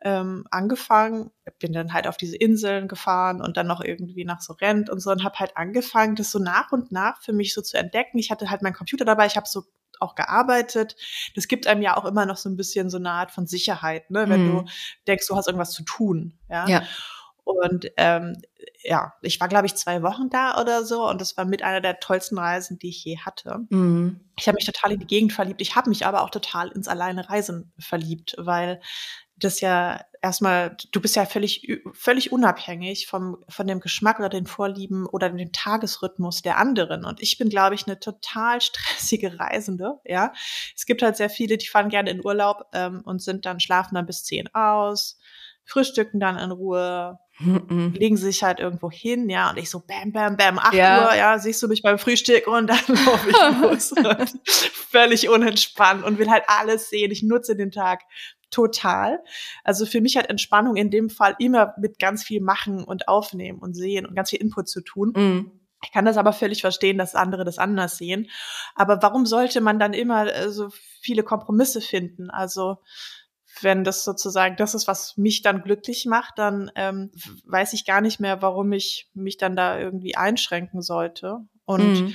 ähm, 0.00 0.44
angefangen, 0.50 1.30
bin 1.58 1.72
dann 1.72 1.92
halt 1.92 2.06
auf 2.06 2.16
diese 2.16 2.36
Inseln 2.36 2.88
gefahren 2.88 3.42
und 3.42 3.56
dann 3.56 3.66
noch 3.66 3.80
irgendwie 3.82 4.24
nach 4.24 4.40
so 4.40 4.52
Rent 4.52 4.90
und 4.90 5.00
so 5.00 5.10
und 5.10 5.24
habe 5.24 5.38
halt 5.38 5.56
angefangen, 5.56 6.14
das 6.14 6.30
so 6.30 6.38
nach 6.38 6.70
und 6.72 6.92
nach 6.92 7.20
für 7.20 7.32
mich 7.32 7.52
so 7.52 7.62
zu 7.62 7.76
entdecken. 7.76 8.18
Ich 8.18 8.30
hatte 8.30 8.48
halt 8.50 8.62
meinen 8.62 8.74
Computer 8.74 9.04
dabei, 9.04 9.26
ich 9.26 9.36
habe 9.36 9.48
so 9.48 9.64
auch 10.00 10.14
gearbeitet. 10.14 10.94
Das 11.34 11.48
gibt 11.48 11.66
einem 11.66 11.82
ja 11.82 11.96
auch 11.96 12.04
immer 12.04 12.26
noch 12.26 12.36
so 12.36 12.48
ein 12.48 12.56
bisschen 12.56 12.90
so 12.90 12.98
eine 12.98 13.10
Art 13.10 13.32
von 13.32 13.46
Sicherheit, 13.46 14.10
ne? 14.10 14.28
wenn 14.28 14.46
mhm. 14.46 14.52
du 14.52 14.64
denkst, 15.08 15.26
du 15.26 15.36
hast 15.36 15.48
irgendwas 15.48 15.72
zu 15.72 15.82
tun. 15.82 16.38
Ja. 16.48 16.68
ja. 16.68 16.82
Und 17.48 17.90
ähm, 17.96 18.36
ja, 18.82 19.14
ich 19.22 19.40
war, 19.40 19.48
glaube 19.48 19.66
ich, 19.66 19.74
zwei 19.74 20.02
Wochen 20.02 20.28
da 20.28 20.60
oder 20.60 20.84
so 20.84 21.08
und 21.08 21.18
das 21.18 21.36
war 21.38 21.46
mit 21.46 21.62
einer 21.62 21.80
der 21.80 21.98
tollsten 21.98 22.38
Reisen, 22.38 22.78
die 22.78 22.90
ich 22.90 23.02
je 23.04 23.18
hatte. 23.18 23.60
Mhm. 23.70 24.20
Ich 24.38 24.46
habe 24.46 24.56
mich 24.56 24.66
total 24.66 24.92
in 24.92 25.00
die 25.00 25.06
Gegend 25.06 25.32
verliebt. 25.32 25.62
Ich 25.62 25.74
habe 25.74 25.88
mich 25.88 26.04
aber 26.04 26.22
auch 26.22 26.30
total 26.30 26.68
ins 26.68 26.88
alleine 26.88 27.28
Reisen 27.30 27.72
verliebt, 27.78 28.36
weil 28.38 28.80
das 29.36 29.60
ja 29.60 30.00
erstmal, 30.20 30.76
du 30.92 31.00
bist 31.00 31.16
ja 31.16 31.24
völlig, 31.24 31.80
völlig 31.94 32.32
unabhängig 32.32 33.06
vom, 33.06 33.38
von 33.48 33.66
dem 33.66 33.80
Geschmack 33.80 34.18
oder 34.18 34.28
den 34.28 34.46
Vorlieben 34.46 35.06
oder 35.06 35.30
dem 35.30 35.52
Tagesrhythmus 35.52 36.42
der 36.42 36.58
anderen. 36.58 37.06
Und 37.06 37.22
ich 37.22 37.38
bin, 37.38 37.48
glaube 37.48 37.76
ich, 37.76 37.86
eine 37.86 37.98
total 37.98 38.60
stressige 38.60 39.38
Reisende, 39.38 40.00
ja. 40.04 40.34
Es 40.76 40.84
gibt 40.84 41.00
halt 41.02 41.16
sehr 41.16 41.30
viele, 41.30 41.56
die 41.56 41.66
fahren 41.68 41.88
gerne 41.88 42.10
in 42.10 42.22
Urlaub 42.22 42.66
ähm, 42.74 43.00
und 43.06 43.22
sind 43.22 43.46
dann, 43.46 43.58
schlafen 43.58 43.94
dann 43.94 44.06
bis 44.06 44.24
zehn 44.24 44.52
aus, 44.54 45.18
frühstücken 45.64 46.18
dann 46.18 46.38
in 46.38 46.50
Ruhe, 46.50 47.18
Mm 47.38 47.78
legen 47.98 48.16
sich 48.16 48.42
halt 48.42 48.60
irgendwo 48.60 48.90
hin, 48.90 49.28
ja, 49.28 49.50
und 49.50 49.58
ich 49.58 49.70
so 49.70 49.80
bam, 49.80 50.12
bam, 50.12 50.36
bam, 50.36 50.58
8 50.58 50.74
ja. 50.74 51.06
Uhr, 51.06 51.14
ja, 51.14 51.38
siehst 51.38 51.62
du 51.62 51.68
mich 51.68 51.82
beim 51.82 51.98
Frühstück 51.98 52.46
und 52.46 52.68
dann 52.68 52.78
laufe 52.88 53.30
ich 53.30 53.60
los. 53.60 53.94
völlig 54.90 55.28
unentspannt 55.28 56.04
und 56.04 56.18
will 56.18 56.30
halt 56.30 56.44
alles 56.46 56.88
sehen. 56.90 57.10
Ich 57.10 57.22
nutze 57.22 57.56
den 57.56 57.70
Tag 57.70 58.02
total. 58.50 59.22
Also 59.64 59.84
für 59.86 60.00
mich 60.00 60.16
hat 60.16 60.30
Entspannung 60.30 60.76
in 60.76 60.90
dem 60.90 61.10
Fall 61.10 61.36
immer 61.38 61.74
mit 61.78 61.98
ganz 61.98 62.24
viel 62.24 62.40
machen 62.40 62.84
und 62.84 63.08
aufnehmen 63.08 63.58
und 63.58 63.74
sehen 63.74 64.06
und 64.06 64.14
ganz 64.14 64.30
viel 64.30 64.40
Input 64.40 64.68
zu 64.68 64.80
tun. 64.80 65.12
Mm. 65.14 65.52
Ich 65.84 65.92
kann 65.92 66.04
das 66.04 66.16
aber 66.16 66.32
völlig 66.32 66.60
verstehen, 66.60 66.98
dass 66.98 67.14
andere 67.14 67.44
das 67.44 67.58
anders 67.58 67.98
sehen. 67.98 68.28
Aber 68.74 69.00
warum 69.00 69.26
sollte 69.26 69.60
man 69.60 69.78
dann 69.78 69.92
immer 69.92 70.34
äh, 70.34 70.50
so 70.50 70.70
viele 71.00 71.22
Kompromisse 71.22 71.80
finden? 71.80 72.30
Also 72.30 72.78
wenn 73.62 73.84
das 73.84 74.04
sozusagen 74.04 74.56
das 74.56 74.74
ist, 74.74 74.86
was 74.86 75.16
mich 75.16 75.42
dann 75.42 75.62
glücklich 75.62 76.06
macht, 76.06 76.38
dann 76.38 76.70
ähm, 76.74 77.10
weiß 77.44 77.72
ich 77.72 77.84
gar 77.84 78.00
nicht 78.00 78.20
mehr, 78.20 78.42
warum 78.42 78.72
ich 78.72 79.08
mich 79.14 79.36
dann 79.36 79.56
da 79.56 79.78
irgendwie 79.78 80.16
einschränken 80.16 80.82
sollte. 80.82 81.38
Und 81.64 82.08
mm. 82.08 82.14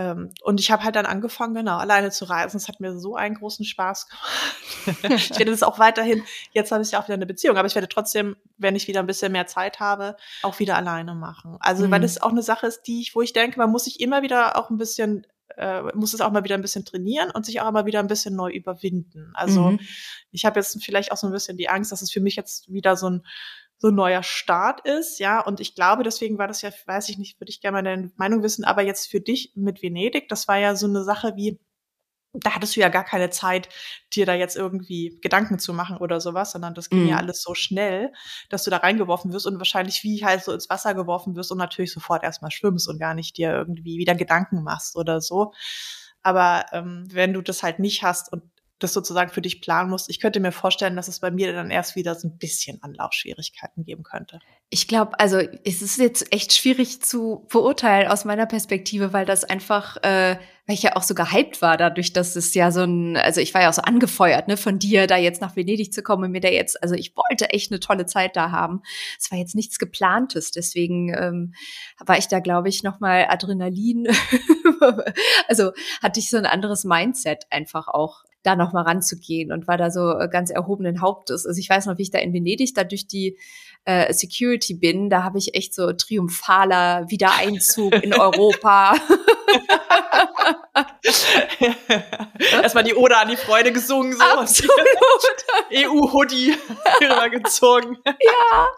Ähm, 0.00 0.32
und 0.42 0.60
ich 0.60 0.70
habe 0.70 0.84
halt 0.84 0.96
dann 0.96 1.04
angefangen, 1.04 1.54
genau, 1.54 1.76
alleine 1.76 2.10
zu 2.10 2.24
reisen. 2.24 2.56
Es 2.56 2.68
hat 2.68 2.80
mir 2.80 2.98
so 2.98 3.16
einen 3.16 3.34
großen 3.34 3.64
Spaß 3.64 4.06
gemacht. 4.06 5.02
ich 5.02 5.30
werde 5.30 5.50
das 5.50 5.62
auch 5.62 5.78
weiterhin, 5.78 6.22
jetzt 6.52 6.72
habe 6.72 6.82
ich 6.82 6.92
ja 6.92 7.00
auch 7.00 7.04
wieder 7.04 7.14
eine 7.14 7.26
Beziehung, 7.26 7.56
aber 7.56 7.66
ich 7.66 7.74
werde 7.74 7.88
trotzdem, 7.88 8.36
wenn 8.56 8.76
ich 8.76 8.88
wieder 8.88 9.00
ein 9.00 9.06
bisschen 9.06 9.32
mehr 9.32 9.46
Zeit 9.46 9.80
habe, 9.80 10.16
auch 10.42 10.58
wieder 10.58 10.76
alleine 10.76 11.14
machen. 11.14 11.56
Also, 11.60 11.86
mhm. 11.86 11.90
weil 11.90 12.00
das 12.00 12.22
auch 12.22 12.30
eine 12.30 12.42
Sache 12.42 12.66
ist, 12.66 12.82
die 12.82 13.00
ich, 13.00 13.14
wo 13.14 13.20
ich 13.20 13.32
denke, 13.32 13.58
man 13.58 13.70
muss 13.70 13.84
sich 13.84 14.00
immer 14.00 14.22
wieder 14.22 14.56
auch 14.56 14.70
ein 14.70 14.78
bisschen 14.78 15.26
äh, 15.60 15.82
muss 15.94 16.14
es 16.14 16.20
auch 16.20 16.32
mal 16.32 16.42
wieder 16.44 16.54
ein 16.54 16.62
bisschen 16.62 16.84
trainieren 16.84 17.30
und 17.30 17.44
sich 17.44 17.60
auch 17.60 17.68
immer 17.68 17.86
wieder 17.86 18.00
ein 18.00 18.06
bisschen 18.06 18.34
neu 18.34 18.50
überwinden. 18.50 19.30
Also 19.34 19.72
mhm. 19.72 19.80
ich 20.32 20.44
habe 20.44 20.58
jetzt 20.58 20.82
vielleicht 20.82 21.12
auch 21.12 21.16
so 21.16 21.26
ein 21.26 21.32
bisschen 21.32 21.58
die 21.58 21.68
Angst, 21.68 21.92
dass 21.92 22.02
es 22.02 22.10
für 22.10 22.20
mich 22.20 22.36
jetzt 22.36 22.72
wieder 22.72 22.96
so 22.96 23.10
ein 23.10 23.22
so 23.82 23.88
ein 23.88 23.94
neuer 23.94 24.22
Start 24.22 24.86
ist, 24.86 25.20
ja. 25.20 25.40
Und 25.40 25.58
ich 25.58 25.74
glaube, 25.74 26.02
deswegen 26.02 26.36
war 26.36 26.46
das 26.46 26.60
ja, 26.60 26.70
weiß 26.84 27.08
ich 27.08 27.16
nicht, 27.16 27.40
würde 27.40 27.48
ich 27.48 27.62
gerne 27.62 27.78
mal 27.78 27.82
deine 27.82 28.10
Meinung 28.16 28.42
wissen, 28.42 28.62
aber 28.62 28.82
jetzt 28.82 29.10
für 29.10 29.22
dich 29.22 29.52
mit 29.54 29.82
Venedig, 29.82 30.28
das 30.28 30.48
war 30.48 30.58
ja 30.58 30.76
so 30.76 30.86
eine 30.86 31.02
Sache 31.02 31.32
wie, 31.34 31.58
da 32.32 32.54
hattest 32.54 32.76
du 32.76 32.80
ja 32.80 32.88
gar 32.88 33.04
keine 33.04 33.30
Zeit, 33.30 33.68
dir 34.12 34.24
da 34.24 34.34
jetzt 34.34 34.56
irgendwie 34.56 35.18
Gedanken 35.20 35.58
zu 35.58 35.72
machen 35.72 35.96
oder 35.96 36.20
sowas, 36.20 36.52
sondern 36.52 36.74
das 36.74 36.88
ging 36.88 37.04
mm. 37.04 37.08
ja 37.08 37.14
mhm. 37.14 37.20
alles 37.20 37.42
so 37.42 37.54
schnell, 37.54 38.12
dass 38.48 38.64
du 38.64 38.70
da 38.70 38.78
reingeworfen 38.78 39.32
wirst 39.32 39.46
und 39.46 39.58
wahrscheinlich 39.58 40.04
wie 40.04 40.24
halt 40.24 40.44
so 40.44 40.52
ins 40.52 40.70
Wasser 40.70 40.94
geworfen 40.94 41.34
wirst 41.34 41.50
und 41.50 41.58
natürlich 41.58 41.92
sofort 41.92 42.22
erstmal 42.22 42.50
schwimmst 42.50 42.88
und 42.88 42.98
gar 42.98 43.14
nicht 43.14 43.36
dir 43.36 43.52
irgendwie 43.52 43.98
wieder 43.98 44.14
Gedanken 44.14 44.62
machst 44.62 44.96
oder 44.96 45.20
so. 45.20 45.52
Aber 46.22 46.66
ähm, 46.72 47.04
wenn 47.10 47.32
du 47.32 47.40
das 47.40 47.62
halt 47.62 47.78
nicht 47.78 48.02
hast 48.02 48.32
und 48.32 48.42
das 48.80 48.92
sozusagen 48.94 49.30
für 49.30 49.42
dich 49.42 49.60
planen 49.60 49.90
musst. 49.90 50.10
Ich 50.10 50.20
könnte 50.20 50.40
mir 50.40 50.52
vorstellen, 50.52 50.96
dass 50.96 51.06
es 51.06 51.20
bei 51.20 51.30
mir 51.30 51.52
dann 51.52 51.70
erst 51.70 51.96
wieder 51.96 52.14
so 52.14 52.28
ein 52.28 52.38
bisschen 52.38 52.82
Anlaufschwierigkeiten 52.82 53.84
geben 53.84 54.02
könnte. 54.02 54.40
Ich 54.70 54.88
glaube, 54.88 55.18
also 55.20 55.38
es 55.38 55.82
ist 55.82 55.98
jetzt 55.98 56.32
echt 56.32 56.52
schwierig 56.52 57.02
zu 57.02 57.46
beurteilen 57.50 58.08
aus 58.08 58.24
meiner 58.24 58.46
Perspektive, 58.46 59.12
weil 59.12 59.26
das 59.26 59.44
einfach, 59.44 59.96
äh, 59.98 60.36
weil 60.66 60.74
ich 60.74 60.82
ja 60.82 60.96
auch 60.96 61.02
so 61.02 61.14
gehypt 61.14 61.60
war 61.60 61.76
dadurch, 61.76 62.12
dass 62.12 62.36
es 62.36 62.54
ja 62.54 62.70
so 62.70 62.84
ein, 62.84 63.16
also 63.16 63.40
ich 63.40 63.52
war 63.52 63.62
ja 63.62 63.68
auch 63.68 63.74
so 63.74 63.82
angefeuert, 63.82 64.48
ne, 64.48 64.56
von 64.56 64.78
dir 64.78 65.06
da 65.06 65.16
jetzt 65.16 65.40
nach 65.40 65.56
Venedig 65.56 65.92
zu 65.92 66.02
kommen 66.02 66.24
und 66.24 66.30
mir 66.30 66.40
da 66.40 66.48
jetzt, 66.48 66.82
also 66.82 66.94
ich 66.94 67.14
wollte 67.16 67.50
echt 67.50 67.70
eine 67.70 67.80
tolle 67.80 68.06
Zeit 68.06 68.36
da 68.36 68.50
haben. 68.50 68.82
Es 69.18 69.30
war 69.30 69.38
jetzt 69.38 69.54
nichts 69.54 69.78
geplantes, 69.78 70.52
deswegen 70.52 71.12
ähm, 71.14 71.54
war 71.98 72.16
ich 72.16 72.28
da, 72.28 72.40
glaube 72.40 72.68
ich, 72.68 72.82
noch 72.82 73.00
mal 73.00 73.26
Adrenalin, 73.28 74.08
also 75.48 75.72
hatte 76.02 76.20
ich 76.20 76.30
so 76.30 76.38
ein 76.38 76.46
anderes 76.46 76.84
Mindset 76.84 77.44
einfach 77.50 77.88
auch 77.88 78.22
da 78.42 78.56
noch 78.56 78.72
mal 78.72 78.82
ranzugehen 78.82 79.52
und 79.52 79.68
war 79.68 79.76
da 79.76 79.90
so 79.90 80.18
äh, 80.18 80.28
ganz 80.28 80.50
erhobenen 80.50 81.00
Hauptes. 81.00 81.46
Also 81.46 81.58
ich 81.58 81.68
weiß 81.68 81.86
noch, 81.86 81.98
wie 81.98 82.02
ich 82.02 82.10
da 82.10 82.18
in 82.18 82.32
Venedig 82.32 82.74
da 82.74 82.84
durch 82.84 83.06
die 83.06 83.38
äh, 83.84 84.12
Security 84.12 84.74
bin, 84.74 85.10
da 85.10 85.22
habe 85.22 85.38
ich 85.38 85.54
echt 85.54 85.74
so 85.74 85.92
triumphaler 85.92 87.10
Wiedereinzug 87.10 87.94
in 88.02 88.14
Europa. 88.14 88.94
Erstmal 92.62 92.84
die 92.84 92.94
Ode 92.94 93.16
an 93.16 93.28
die 93.28 93.36
Freude 93.36 93.72
gesungen, 93.72 94.12
so. 94.12 94.22
Absolut. 94.22 94.72
EU-Hoodie 95.72 96.56
rübergezogen. 97.00 97.98
Ja 98.04 98.68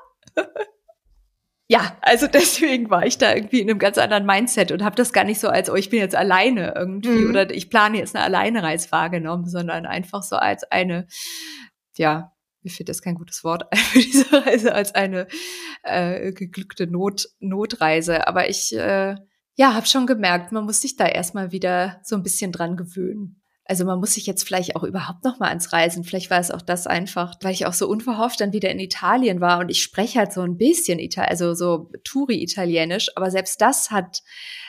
ja, 1.72 1.96
also 2.02 2.26
deswegen 2.26 2.90
war 2.90 3.06
ich 3.06 3.16
da 3.16 3.35
irgendwie 3.35 3.61
in 3.61 3.70
einem 3.70 3.78
ganz 3.78 3.96
anderen 3.96 4.26
Mindset 4.26 4.72
und 4.72 4.85
habe 4.85 4.94
das 4.94 5.14
gar 5.14 5.24
nicht 5.24 5.40
so 5.40 5.48
als, 5.48 5.70
oh, 5.70 5.74
ich 5.74 5.88
bin 5.88 6.00
jetzt 6.00 6.14
alleine 6.14 6.74
irgendwie 6.76 7.08
mhm. 7.08 7.30
oder 7.30 7.50
ich 7.50 7.70
plane 7.70 7.96
jetzt 7.96 8.14
eine 8.14 8.22
Alleinereise 8.26 8.92
wahrgenommen, 8.92 9.46
sondern 9.46 9.87
einfach 9.87 10.22
so 10.22 10.37
als 10.37 10.64
eine, 10.64 11.06
ja, 11.96 12.30
mir 12.62 12.68
fehlt 12.68 12.90
das 12.90 13.00
kein 13.00 13.14
gutes 13.14 13.42
Wort 13.42 13.64
für 13.74 13.98
diese 14.00 14.44
Reise, 14.44 14.74
als 14.74 14.94
eine 14.94 15.26
äh, 15.82 16.32
geglückte 16.32 16.87
Not, 16.87 17.26
Notreise. 17.40 18.28
Aber 18.28 18.50
ich, 18.50 18.76
äh, 18.76 19.16
ja, 19.54 19.72
habe 19.72 19.87
schon 19.87 20.06
gemerkt, 20.06 20.52
man 20.52 20.64
muss 20.64 20.82
sich 20.82 20.96
da 20.96 21.06
erstmal 21.06 21.52
wieder 21.52 22.00
so 22.02 22.16
ein 22.16 22.22
bisschen 22.22 22.52
dran 22.52 22.76
gewöhnen. 22.76 23.41
Also 23.64 23.85
man 23.85 24.01
muss 24.01 24.14
sich 24.14 24.27
jetzt 24.27 24.44
vielleicht 24.44 24.75
auch 24.75 24.83
überhaupt 24.83 25.25
noch 25.25 25.38
mal 25.38 25.48
ans 25.48 25.72
Reisen. 25.72 26.03
Vielleicht 26.03 26.31
war 26.31 26.40
es 26.40 26.51
auch 26.51 26.62
das 26.62 26.87
einfach, 26.87 27.35
weil 27.42 27.53
ich 27.53 27.66
auch 27.66 27.72
so 27.72 27.88
unverhofft 27.88 28.40
dann 28.40 28.53
wieder 28.53 28.70
in 28.70 28.81
Italien 28.81 29.40
war 29.40 29.61
und 29.61 29.68
ich 29.68 29.83
spreche 29.83 30.18
halt 30.18 30.33
so 30.33 30.40
ein 30.40 30.57
bisschen 30.57 30.98
Ital 30.98 31.27
also 31.27 31.55
so 31.55 31.90
Touri-Italienisch, 32.05 33.11
aber 33.16 33.31
selbst 33.31 33.61
das 33.61 33.90
hat 33.90 34.22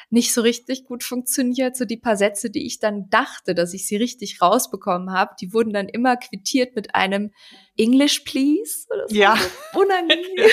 nicht 0.10 0.34
so 0.34 0.42
richtig 0.42 0.86
gut 0.86 1.04
funktioniert. 1.04 1.76
So 1.76 1.86
die 1.86 1.98
paar 1.98 2.18
Sätze, 2.18 2.50
die 2.50 2.66
ich 2.66 2.80
dann 2.80 3.10
dachte, 3.10 3.56
dass 3.56 3.74
ich 3.74 3.88
sie 3.88 3.98
richtig 3.98 4.42
rausbekommen 4.42 5.12
habe, 5.12 5.36
die 5.40 5.54
wurden 5.54 5.74
dann 5.74 5.90
immer 5.90 6.18
quittiert 6.18 6.76
mit 6.76 6.96
einem 6.96 7.32
English, 7.78 8.20
please. 8.20 8.86
Oder 8.90 9.08
so. 9.08 9.16
Ja. 9.16 9.38
Unangenehm. 9.74 10.50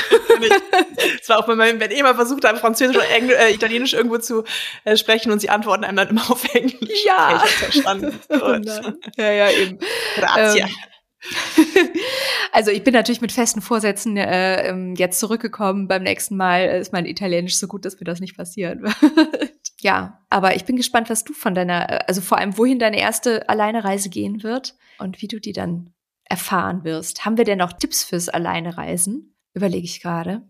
Es 1.20 1.28
war 1.28 1.38
auch 1.38 1.46
bei 1.46 1.54
meinem, 1.54 1.80
wenn 1.80 1.90
ich 1.90 1.98
immer 1.98 2.14
versucht 2.14 2.44
habe, 2.44 2.58
Französisch 2.58 2.96
oder 2.96 3.08
Engl 3.10 3.34
äh, 3.34 3.52
Italienisch 3.52 3.92
irgendwo 3.92 4.18
zu 4.18 4.44
äh, 4.84 4.96
sprechen 4.96 5.30
und 5.30 5.40
sie 5.40 5.50
antworten 5.50 5.84
einem 5.84 5.96
dann 5.96 6.08
immer 6.08 6.30
auf 6.30 6.54
Englisch. 6.54 7.04
Ja. 7.04 7.42
Ich 7.44 7.50
verstanden. 7.50 8.18
oh 8.30 8.56
ja, 9.16 9.32
ja, 9.32 9.50
eben. 9.50 9.78
Grazie. 10.16 10.60
Ähm, 10.60 10.68
also 12.52 12.70
ich 12.70 12.82
bin 12.82 12.94
natürlich 12.94 13.20
mit 13.20 13.32
festen 13.32 13.60
Vorsätzen 13.60 14.16
äh, 14.16 14.68
ähm, 14.68 14.94
jetzt 14.94 15.20
zurückgekommen. 15.20 15.88
Beim 15.88 16.02
nächsten 16.02 16.36
Mal 16.36 16.64
ist 16.80 16.92
mein 16.92 17.06
Italienisch 17.06 17.56
so 17.56 17.66
gut, 17.66 17.84
dass 17.84 17.98
mir 17.98 18.04
das 18.04 18.20
nicht 18.20 18.36
passieren 18.36 18.82
wird. 18.82 19.62
ja, 19.78 20.20
aber 20.30 20.56
ich 20.56 20.64
bin 20.64 20.76
gespannt, 20.76 21.10
was 21.10 21.24
du 21.24 21.32
von 21.32 21.54
deiner, 21.54 21.90
äh, 21.90 21.98
also 22.06 22.20
vor 22.20 22.38
allem 22.38 22.56
wohin 22.56 22.78
deine 22.78 22.98
erste 22.98 23.48
Alleinereise 23.48 24.08
gehen 24.08 24.42
wird 24.42 24.74
und 24.98 25.20
wie 25.22 25.28
du 25.28 25.40
die 25.40 25.52
dann 25.52 25.92
erfahren 26.24 26.84
wirst. 26.84 27.24
Haben 27.24 27.36
wir 27.36 27.44
denn 27.44 27.58
noch 27.58 27.72
Tipps 27.72 28.04
fürs 28.04 28.28
Alleinereisen? 28.28 29.34
Überlege 29.52 29.84
ich 29.84 30.00
gerade. 30.00 30.42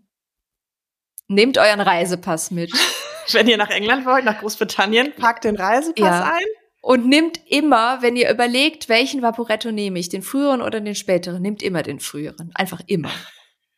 Nehmt 1.26 1.58
euren 1.58 1.80
Reisepass 1.80 2.50
mit. 2.50 2.72
Wenn 3.32 3.48
ihr 3.48 3.56
nach 3.56 3.70
England 3.70 4.06
wollt, 4.06 4.24
nach 4.24 4.40
Großbritannien, 4.40 5.14
packt 5.14 5.44
den 5.44 5.56
Reisepass 5.56 6.04
ja. 6.04 6.32
ein. 6.34 6.59
Und 6.80 7.06
nimmt 7.06 7.40
immer, 7.46 8.00
wenn 8.00 8.16
ihr 8.16 8.30
überlegt, 8.30 8.88
welchen 8.88 9.20
Vaporetto 9.20 9.70
nehme 9.70 9.98
ich, 9.98 10.08
den 10.08 10.22
früheren 10.22 10.62
oder 10.62 10.80
den 10.80 10.94
späteren, 10.94 11.42
nehmt 11.42 11.62
immer 11.62 11.82
den 11.82 12.00
früheren. 12.00 12.50
Einfach 12.54 12.80
immer. 12.86 13.10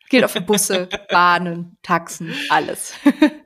Geht 0.09 0.25
auf 0.25 0.35
Busse, 0.47 0.89
Bahnen, 1.11 1.79
Taxen, 1.83 2.33
alles. 2.49 2.95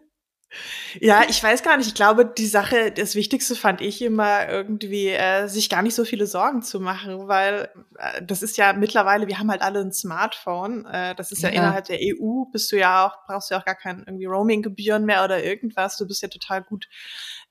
Ja, 1.01 1.23
ich 1.29 1.42
weiß 1.42 1.62
gar 1.62 1.77
nicht. 1.77 1.88
Ich 1.88 1.95
glaube, 1.95 2.25
die 2.25 2.47
Sache, 2.47 2.90
das 2.90 3.14
Wichtigste 3.14 3.55
fand 3.55 3.81
ich 3.81 4.03
immer 4.03 4.49
irgendwie, 4.49 5.09
äh, 5.09 5.47
sich 5.49 5.69
gar 5.69 5.83
nicht 5.83 5.95
so 5.95 6.05
viele 6.05 6.27
Sorgen 6.27 6.62
zu 6.62 6.81
machen, 6.81 7.29
weil 7.29 7.69
äh, 7.99 8.23
das 8.23 8.42
ist 8.42 8.57
ja 8.57 8.73
mittlerweile, 8.73 9.27
wir 9.27 9.38
haben 9.38 9.51
halt 9.51 9.62
alle 9.62 9.81
ein 9.81 9.92
Smartphone. 9.92 10.87
Äh, 10.87 11.14
das 11.14 11.33
ist 11.33 11.42
ja, 11.42 11.51
ja, 11.51 11.57
innerhalb 11.57 11.87
der 11.87 11.99
EU, 12.01 12.45
bist 12.51 12.73
du 12.73 12.79
ja 12.79 13.07
auch, 13.07 13.27
brauchst 13.27 13.51
du 13.51 13.55
ja 13.55 13.61
auch 13.61 13.64
gar 13.64 13.75
kein 13.75 14.05
irgendwie 14.07 14.27
Roaming-Gebühren 14.27 15.05
mehr 15.05 15.25
oder 15.25 15.42
irgendwas. 15.42 15.97
Du 15.97 16.07
bist 16.07 16.23
ja 16.23 16.29
total 16.29 16.62
gut 16.62 16.88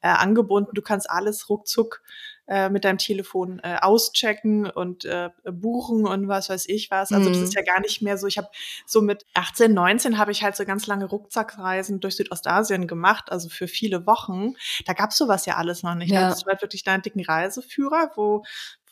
äh, 0.01 0.07
angebunden. 0.07 0.71
Du 0.73 0.81
kannst 0.81 1.09
alles 1.09 1.49
ruckzuck 1.49 2.01
äh, 2.47 2.69
mit 2.69 2.85
deinem 2.85 2.97
Telefon 2.97 3.59
äh, 3.63 3.77
auschecken 3.81 4.69
und 4.69 5.05
äh, 5.05 5.29
buchen 5.43 6.05
und 6.05 6.27
was 6.27 6.49
weiß 6.49 6.67
ich 6.67 6.91
was. 6.91 7.11
Also 7.11 7.29
mhm. 7.29 7.33
das 7.33 7.41
ist 7.41 7.55
ja 7.55 7.63
gar 7.63 7.79
nicht 7.81 8.01
mehr 8.01 8.17
so. 8.17 8.27
Ich 8.27 8.37
habe 8.37 8.49
so 8.85 9.01
mit 9.01 9.25
18, 9.33 9.73
19 9.73 10.17
habe 10.17 10.31
ich 10.31 10.43
halt 10.43 10.55
so 10.55 10.65
ganz 10.65 10.87
lange 10.87 11.05
Rucksackreisen 11.05 11.99
durch 11.99 12.15
Südostasien 12.15 12.87
gemacht, 12.87 13.31
also 13.31 13.49
für 13.49 13.67
viele 13.67 14.05
Wochen. 14.05 14.53
Da 14.85 14.93
gab's 14.93 15.17
sowas 15.17 15.45
ja 15.45 15.55
alles 15.55 15.83
noch 15.83 15.95
nicht. 15.95 16.11
Ja. 16.11 16.21
Da 16.21 16.25
hattest 16.27 16.43
du 16.43 16.49
halt 16.49 16.61
wirklich 16.61 16.83
deinen 16.83 17.01
dicken 17.01 17.23
Reiseführer, 17.23 18.11
wo 18.15 18.43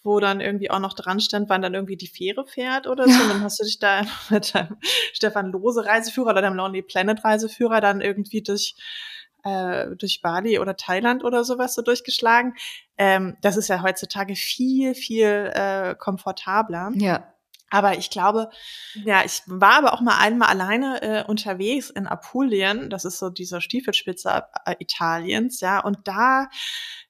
wo 0.03 0.19
dann 0.19 0.41
irgendwie 0.41 0.69
auch 0.69 0.79
noch 0.79 0.93
dran 0.93 1.21
stand, 1.21 1.49
wann 1.49 1.61
dann 1.61 1.73
irgendwie 1.73 1.95
die 1.95 2.07
Fähre 2.07 2.45
fährt 2.45 2.87
oder 2.87 3.07
so. 3.07 3.23
Und 3.23 3.29
dann 3.29 3.41
hast 3.41 3.59
du 3.59 3.63
dich 3.63 3.79
da 3.79 4.01
mit 4.29 4.53
deinem 4.53 4.77
Stefan 5.13 5.51
Lose 5.51 5.85
Reiseführer 5.85 6.31
oder 6.31 6.41
deinem 6.41 6.57
Lonely 6.57 6.81
Planet 6.81 7.23
Reiseführer 7.23 7.79
dann 7.79 8.01
irgendwie 8.01 8.41
durch 8.41 8.75
äh, 9.43 9.95
durch 9.95 10.21
Bali 10.21 10.59
oder 10.59 10.75
Thailand 10.75 11.23
oder 11.23 11.43
sowas 11.43 11.75
so 11.75 11.81
durchgeschlagen. 11.81 12.55
Ähm, 12.97 13.37
das 13.41 13.57
ist 13.57 13.67
ja 13.67 13.81
heutzutage 13.81 14.35
viel, 14.35 14.95
viel 14.95 15.51
äh, 15.53 15.95
komfortabler. 15.97 16.91
Ja. 16.95 17.32
Aber 17.73 17.97
ich 17.97 18.11
glaube, 18.11 18.51
ja, 18.93 19.25
ich 19.25 19.41
war 19.47 19.79
aber 19.79 19.93
auch 19.93 20.01
mal 20.01 20.19
einmal 20.19 20.49
alleine 20.49 21.01
äh, 21.01 21.23
unterwegs 21.25 21.89
in 21.89 22.05
Apulien. 22.05 22.91
Das 22.91 23.03
ist 23.03 23.17
so 23.17 23.31
dieser 23.31 23.61
Stiefelspitze 23.61 24.45
äh, 24.65 24.75
Italiens, 24.77 25.59
ja. 25.59 25.79
Und 25.79 26.07
da 26.07 26.49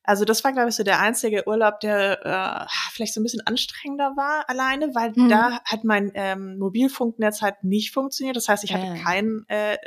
also 0.06 0.26
das 0.26 0.44
war, 0.44 0.52
glaube 0.52 0.70
ich, 0.70 0.76
so 0.76 0.84
der 0.84 1.00
einzige 1.00 1.48
Urlaub, 1.48 1.80
der 1.80 2.26
äh, 2.26 2.68
vielleicht 2.92 3.14
so 3.14 3.22
ein 3.22 3.24
bisschen 3.24 3.46
anstrengender 3.46 4.16
war 4.18 4.50
alleine, 4.50 4.94
weil 4.94 5.14
mhm. 5.16 5.30
da 5.30 5.62
hat 5.64 5.86
mein 5.86 6.12
ähm, 6.14 6.58
Mobilfunknetz 6.60 7.42
halt 7.42 7.64
nicht 7.64 7.94
funktioniert. 7.94 8.36
Das 8.36 8.50
heißt, 8.50 8.66
ich 8.66 8.74
hatte 8.74 8.88
äh. 8.88 9.00
keinen, 9.02 9.46
äh, 9.48 9.78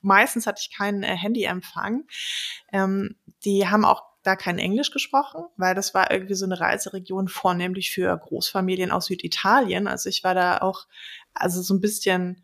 meistens 0.00 0.46
hatte 0.46 0.60
ich 0.60 0.76
keinen 0.76 1.02
äh, 1.02 1.16
Handyempfang. 1.16 2.04
Ähm, 2.72 3.16
die 3.44 3.68
haben 3.68 3.84
auch 3.84 4.02
da 4.26 4.36
kein 4.36 4.58
Englisch 4.58 4.90
gesprochen, 4.90 5.44
weil 5.56 5.74
das 5.74 5.94
war 5.94 6.10
irgendwie 6.10 6.34
so 6.34 6.44
eine 6.44 6.60
Reiseregion 6.60 7.28
vornehmlich 7.28 7.90
für 7.90 8.16
Großfamilien 8.16 8.90
aus 8.90 9.06
Süditalien. 9.06 9.86
Also 9.86 10.08
ich 10.08 10.24
war 10.24 10.34
da 10.34 10.58
auch, 10.58 10.86
also 11.34 11.62
so 11.62 11.74
ein 11.74 11.80
bisschen 11.80 12.42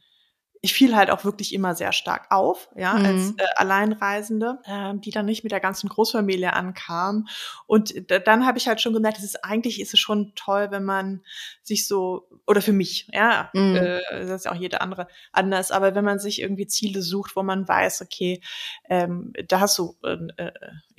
ich 0.64 0.74
fiel 0.74 0.94
halt 0.94 1.10
auch 1.10 1.24
wirklich 1.24 1.52
immer 1.52 1.74
sehr 1.74 1.90
stark 1.90 2.30
auf, 2.30 2.68
ja, 2.76 2.94
mhm. 2.94 3.04
als 3.04 3.30
äh, 3.36 3.44
Alleinreisende, 3.56 4.60
äh, 4.64 4.94
die 4.94 5.10
dann 5.10 5.26
nicht 5.26 5.42
mit 5.42 5.50
der 5.50 5.58
ganzen 5.58 5.88
Großfamilie 5.88 6.52
ankam. 6.52 7.26
Und 7.66 7.92
dann 8.08 8.46
habe 8.46 8.58
ich 8.58 8.68
halt 8.68 8.80
schon 8.80 8.92
gemerkt, 8.92 9.18
es 9.18 9.24
ist 9.24 9.44
eigentlich 9.44 9.80
ist 9.80 9.92
es 9.92 9.98
schon 9.98 10.32
toll, 10.36 10.68
wenn 10.70 10.84
man 10.84 11.24
sich 11.64 11.88
so 11.88 12.28
oder 12.46 12.62
für 12.62 12.72
mich, 12.72 13.08
ja, 13.12 13.50
mhm. 13.54 13.74
äh, 13.74 14.00
das 14.08 14.30
ist 14.30 14.44
ja 14.44 14.52
auch 14.52 14.56
jede 14.56 14.80
andere 14.80 15.08
anders, 15.32 15.72
aber 15.72 15.96
wenn 15.96 16.04
man 16.04 16.20
sich 16.20 16.40
irgendwie 16.40 16.68
Ziele 16.68 17.02
sucht, 17.02 17.34
wo 17.34 17.42
man 17.42 17.66
weiß, 17.66 18.00
okay, 18.00 18.40
ähm, 18.88 19.32
da 19.48 19.58
hast 19.58 19.76
du 19.78 19.96
äh, 20.04 20.52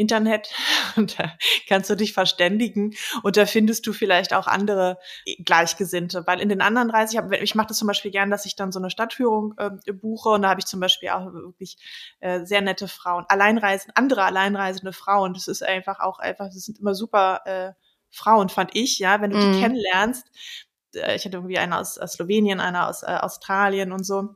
Internet 0.04 0.50
und 0.98 1.18
da 1.18 1.34
kannst 1.68 1.90
du 1.90 1.96
dich 1.96 2.14
verständigen 2.14 2.94
und 3.24 3.38
da 3.38 3.46
findest 3.46 3.88
du 3.88 3.94
vielleicht 3.94 4.34
auch 4.34 4.48
andere 4.48 5.00
Gleichgesinnte, 5.40 6.28
weil 6.28 6.42
in 6.42 6.50
den 6.50 6.62
anderen 6.62 6.90
Reisen, 6.90 7.14
ich, 7.14 7.18
hab, 7.18 7.32
ich 7.32 7.56
mache 7.56 7.68
das 7.68 7.78
zum 7.78 7.88
Beispiel 7.88 8.12
gern, 8.12 8.30
dass 8.30 8.46
ich 8.46 8.56
dann 8.56 8.72
so 8.72 8.80
eine 8.80 8.90
Stadtführung 8.90 9.56
äh, 9.58 9.94
buche. 9.94 10.30
Und 10.30 10.42
da 10.42 10.50
habe 10.50 10.60
ich 10.60 10.66
zum 10.66 10.80
Beispiel 10.80 11.10
auch 11.10 11.32
wirklich 11.34 11.78
äh, 12.20 12.46
sehr 12.46 12.62
nette 12.62 12.88
Frauen, 12.88 13.26
Alleinreisen, 13.30 13.92
andere 13.96 14.24
alleinreisende 14.24 14.94
Frauen. 14.94 15.34
Das 15.34 15.48
ist 15.48 15.64
einfach 15.64 16.00
auch 16.00 16.20
einfach, 16.20 16.48
das 16.48 16.66
sind 16.66 16.80
immer 16.80 16.96
super 16.96 17.42
äh, 17.46 17.72
Frauen, 18.12 18.50
fand 18.50 18.76
ich, 18.76 19.00
ja, 19.00 19.22
wenn 19.22 19.32
du 19.32 19.40
die 19.40 19.58
mhm. 19.58 19.62
kennenlernst. 19.62 20.28
Äh, 20.96 21.16
ich 21.16 21.26
hatte 21.26 21.38
irgendwie 21.38 21.58
eine 21.58 21.80
aus, 21.80 21.98
aus 21.98 22.14
Slowenien, 22.14 22.60
eine 22.60 22.88
aus 22.88 23.04
äh, 23.04 23.18
Australien 23.20 23.92
und 23.92 24.04
so 24.04 24.36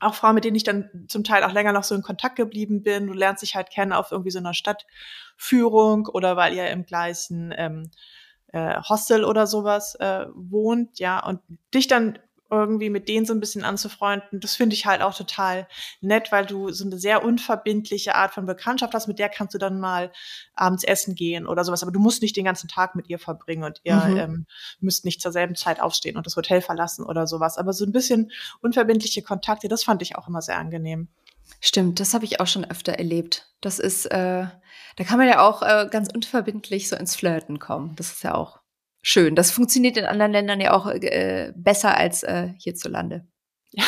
auch 0.00 0.14
Frauen, 0.14 0.34
mit 0.34 0.44
denen 0.44 0.56
ich 0.56 0.64
dann 0.64 1.06
zum 1.08 1.24
Teil 1.24 1.42
auch 1.42 1.52
länger 1.52 1.72
noch 1.72 1.84
so 1.84 1.94
in 1.94 2.02
Kontakt 2.02 2.36
geblieben 2.36 2.82
bin. 2.82 3.06
Du 3.06 3.12
lernst 3.12 3.42
dich 3.42 3.54
halt 3.54 3.70
kennen 3.70 3.92
auf 3.92 4.12
irgendwie 4.12 4.30
so 4.30 4.38
einer 4.38 4.54
Stadtführung 4.54 6.06
oder 6.06 6.36
weil 6.36 6.54
ihr 6.54 6.68
im 6.70 6.84
gleichen 6.84 7.52
ähm, 7.56 7.90
äh, 8.48 8.80
Hostel 8.82 9.24
oder 9.24 9.46
sowas 9.46 9.94
äh, 9.96 10.26
wohnt, 10.34 10.98
ja, 10.98 11.24
und 11.24 11.40
dich 11.74 11.88
dann 11.88 12.18
irgendwie 12.50 12.90
mit 12.90 13.08
denen 13.08 13.26
so 13.26 13.32
ein 13.32 13.40
bisschen 13.40 13.64
anzufreunden, 13.64 14.40
das 14.40 14.56
finde 14.56 14.74
ich 14.74 14.86
halt 14.86 15.02
auch 15.02 15.14
total 15.14 15.66
nett, 16.00 16.30
weil 16.32 16.46
du 16.46 16.70
so 16.70 16.84
eine 16.84 16.98
sehr 16.98 17.24
unverbindliche 17.24 18.14
Art 18.14 18.34
von 18.34 18.46
Bekanntschaft 18.46 18.94
hast, 18.94 19.08
mit 19.08 19.18
der 19.18 19.28
kannst 19.28 19.54
du 19.54 19.58
dann 19.58 19.80
mal 19.80 20.12
abends 20.54 20.84
essen 20.84 21.14
gehen 21.14 21.46
oder 21.46 21.64
sowas, 21.64 21.82
aber 21.82 21.92
du 21.92 22.00
musst 22.00 22.22
nicht 22.22 22.36
den 22.36 22.44
ganzen 22.44 22.68
Tag 22.68 22.94
mit 22.94 23.08
ihr 23.08 23.18
verbringen 23.18 23.64
und 23.64 23.80
ihr 23.84 23.96
mhm. 23.96 24.16
ähm, 24.16 24.46
müsst 24.80 25.04
nicht 25.04 25.20
zur 25.20 25.32
selben 25.32 25.56
Zeit 25.56 25.80
aufstehen 25.80 26.16
und 26.16 26.26
das 26.26 26.36
Hotel 26.36 26.60
verlassen 26.60 27.04
oder 27.04 27.26
sowas, 27.26 27.58
aber 27.58 27.72
so 27.72 27.84
ein 27.84 27.92
bisschen 27.92 28.30
unverbindliche 28.60 29.22
Kontakte, 29.22 29.68
das 29.68 29.84
fand 29.84 30.02
ich 30.02 30.16
auch 30.16 30.28
immer 30.28 30.42
sehr 30.42 30.58
angenehm. 30.58 31.08
Stimmt, 31.60 32.00
das 32.00 32.14
habe 32.14 32.24
ich 32.24 32.40
auch 32.40 32.46
schon 32.46 32.64
öfter 32.64 32.94
erlebt. 32.94 33.48
Das 33.60 33.78
ist, 33.78 34.06
äh, 34.06 34.46
da 34.96 35.04
kann 35.04 35.18
man 35.18 35.28
ja 35.28 35.46
auch 35.46 35.62
äh, 35.62 35.88
ganz 35.90 36.08
unverbindlich 36.12 36.88
so 36.88 36.96
ins 36.96 37.16
Flirten 37.16 37.58
kommen. 37.58 37.94
Das 37.96 38.12
ist 38.12 38.22
ja 38.22 38.34
auch 38.34 38.60
schön. 39.06 39.36
Das 39.36 39.52
funktioniert 39.52 39.96
in 39.96 40.04
anderen 40.04 40.32
Ländern 40.32 40.60
ja 40.60 40.72
auch 40.72 40.86
äh, 40.86 41.52
besser 41.54 41.96
als 41.96 42.24
äh, 42.24 42.48
hierzulande. 42.58 43.24
Ja. 43.70 43.84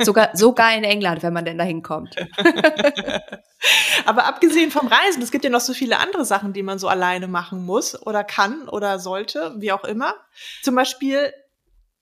Sogar, 0.00 0.36
sogar 0.36 0.74
in 0.74 0.84
England, 0.84 1.22
wenn 1.22 1.32
man 1.32 1.44
denn 1.44 1.56
da 1.56 1.64
hinkommt. 1.64 2.16
Aber 4.06 4.26
abgesehen 4.26 4.70
vom 4.72 4.88
Reisen, 4.88 5.22
es 5.22 5.30
gibt 5.30 5.44
ja 5.44 5.50
noch 5.50 5.60
so 5.60 5.72
viele 5.72 5.98
andere 5.98 6.24
Sachen, 6.24 6.52
die 6.52 6.64
man 6.64 6.78
so 6.78 6.88
alleine 6.88 7.28
machen 7.28 7.64
muss 7.64 8.00
oder 8.02 8.24
kann 8.24 8.68
oder 8.68 8.98
sollte, 8.98 9.54
wie 9.58 9.72
auch 9.72 9.84
immer. 9.84 10.14
Zum 10.62 10.74
Beispiel 10.74 11.32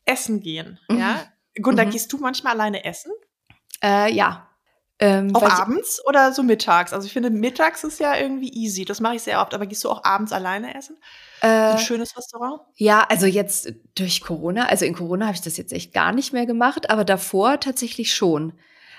essen 0.04 0.40
gehen. 0.40 0.80
Mhm. 0.88 0.98
Ja, 0.98 1.26
Gunda, 1.60 1.84
mhm. 1.84 1.90
gehst 1.90 2.12
du 2.12 2.18
manchmal 2.18 2.54
alleine 2.54 2.84
essen? 2.84 3.12
Äh, 3.84 4.12
ja, 4.12 4.48
ähm, 4.98 5.34
auch 5.34 5.42
abends 5.42 6.00
oder 6.06 6.32
so 6.32 6.42
mittags? 6.42 6.92
Also 6.92 7.06
ich 7.06 7.12
finde, 7.12 7.30
mittags 7.30 7.82
ist 7.84 7.98
ja 7.98 8.16
irgendwie 8.16 8.52
easy. 8.52 8.84
Das 8.84 9.00
mache 9.00 9.16
ich 9.16 9.22
sehr 9.22 9.40
oft. 9.40 9.54
Aber 9.54 9.66
gehst 9.66 9.82
du 9.84 9.90
auch 9.90 10.04
abends 10.04 10.32
alleine 10.32 10.74
essen? 10.74 10.96
Äh, 11.40 11.46
ein 11.48 11.78
schönes 11.78 12.16
Restaurant? 12.16 12.60
Ja, 12.76 13.04
also 13.08 13.26
jetzt 13.26 13.72
durch 13.96 14.20
Corona. 14.20 14.66
Also 14.66 14.84
in 14.84 14.94
Corona 14.94 15.26
habe 15.26 15.34
ich 15.34 15.42
das 15.42 15.56
jetzt 15.56 15.72
echt 15.72 15.92
gar 15.92 16.12
nicht 16.12 16.32
mehr 16.32 16.46
gemacht. 16.46 16.90
Aber 16.90 17.04
davor 17.04 17.58
tatsächlich 17.58 18.14
schon. 18.14 18.52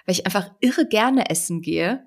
Weil 0.06 0.16
ich 0.16 0.26
einfach 0.26 0.52
irre 0.60 0.88
gerne 0.88 1.30
essen 1.30 1.62
gehe. 1.62 2.06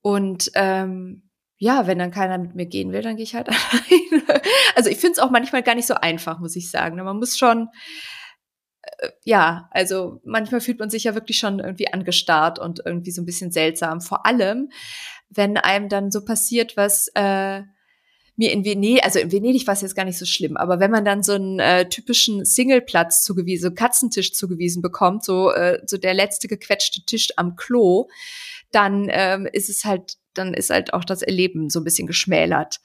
Und 0.00 0.50
ähm, 0.54 1.28
ja, 1.56 1.86
wenn 1.86 1.98
dann 1.98 2.10
keiner 2.10 2.38
mit 2.38 2.54
mir 2.54 2.66
gehen 2.66 2.92
will, 2.92 3.02
dann 3.02 3.16
gehe 3.16 3.24
ich 3.24 3.34
halt 3.34 3.48
alleine. 3.70 4.42
Also 4.76 4.90
ich 4.90 4.98
finde 4.98 5.12
es 5.12 5.18
auch 5.18 5.30
manchmal 5.30 5.62
gar 5.62 5.74
nicht 5.74 5.86
so 5.86 5.94
einfach, 5.94 6.38
muss 6.38 6.56
ich 6.56 6.70
sagen. 6.70 6.96
Man 6.96 7.16
muss 7.16 7.38
schon 7.38 7.68
ja, 9.24 9.68
also 9.70 10.20
manchmal 10.24 10.60
fühlt 10.60 10.78
man 10.78 10.90
sich 10.90 11.04
ja 11.04 11.14
wirklich 11.14 11.38
schon 11.38 11.58
irgendwie 11.60 11.92
angestarrt 11.92 12.58
und 12.58 12.82
irgendwie 12.84 13.10
so 13.10 13.22
ein 13.22 13.26
bisschen 13.26 13.50
seltsam. 13.50 14.00
Vor 14.00 14.26
allem, 14.26 14.70
wenn 15.30 15.56
einem 15.56 15.88
dann 15.88 16.10
so 16.10 16.24
passiert, 16.24 16.76
was 16.76 17.08
äh, 17.14 17.62
mir 18.36 18.50
in 18.52 18.64
Venedig, 18.64 19.04
also 19.04 19.18
in 19.18 19.30
Venedig 19.30 19.66
war 19.66 19.74
es 19.74 19.80
jetzt 19.80 19.94
gar 19.94 20.04
nicht 20.04 20.18
so 20.18 20.26
schlimm, 20.26 20.56
aber 20.56 20.80
wenn 20.80 20.90
man 20.90 21.04
dann 21.04 21.22
so 21.22 21.34
einen 21.34 21.60
äh, 21.60 21.88
typischen 21.88 22.44
Singleplatz 22.44 23.22
zugewiesen, 23.22 23.70
so 23.70 23.74
Katzentisch 23.74 24.32
zugewiesen 24.32 24.82
bekommt, 24.82 25.24
so, 25.24 25.52
äh, 25.52 25.80
so 25.86 25.96
der 25.96 26.14
letzte 26.14 26.48
gequetschte 26.48 27.04
Tisch 27.04 27.28
am 27.36 27.56
Klo, 27.56 28.08
dann 28.72 29.08
ähm, 29.10 29.46
ist 29.52 29.70
es 29.70 29.84
halt, 29.84 30.14
dann 30.34 30.52
ist 30.52 30.70
halt 30.70 30.92
auch 30.94 31.04
das 31.04 31.22
Erleben 31.22 31.70
so 31.70 31.80
ein 31.80 31.84
bisschen 31.84 32.08
geschmälert. 32.08 32.80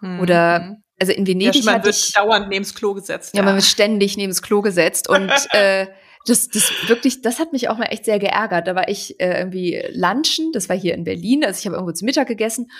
Mhm. 0.00 0.20
Oder 0.20 0.78
also 0.98 1.12
in 1.12 1.26
Venedig 1.26 1.64
ja, 1.64 1.72
man 1.72 1.84
wird 1.84 1.94
ich, 1.94 2.12
dauernd 2.12 2.48
neben 2.48 2.64
das 2.64 2.74
Klo 2.74 2.94
gesetzt. 2.94 3.34
Ja, 3.34 3.40
ja, 3.40 3.44
man 3.44 3.54
wird 3.54 3.64
ständig 3.64 4.16
neben 4.16 4.30
das 4.30 4.42
Klo 4.42 4.62
gesetzt 4.62 5.08
und 5.08 5.30
äh, 5.52 5.86
das, 6.26 6.48
das 6.48 6.72
wirklich, 6.88 7.22
das 7.22 7.38
hat 7.38 7.52
mich 7.52 7.68
auch 7.68 7.78
mal 7.78 7.86
echt 7.86 8.04
sehr 8.04 8.18
geärgert. 8.18 8.66
Da 8.66 8.74
war 8.74 8.88
ich 8.88 9.20
äh, 9.20 9.38
irgendwie 9.38 9.82
lunchen, 9.92 10.52
das 10.52 10.68
war 10.68 10.76
hier 10.76 10.94
in 10.94 11.04
Berlin, 11.04 11.44
also 11.44 11.58
ich 11.58 11.66
habe 11.66 11.76
irgendwo 11.76 11.92
zu 11.92 12.04
Mittag 12.04 12.28
gegessen 12.28 12.70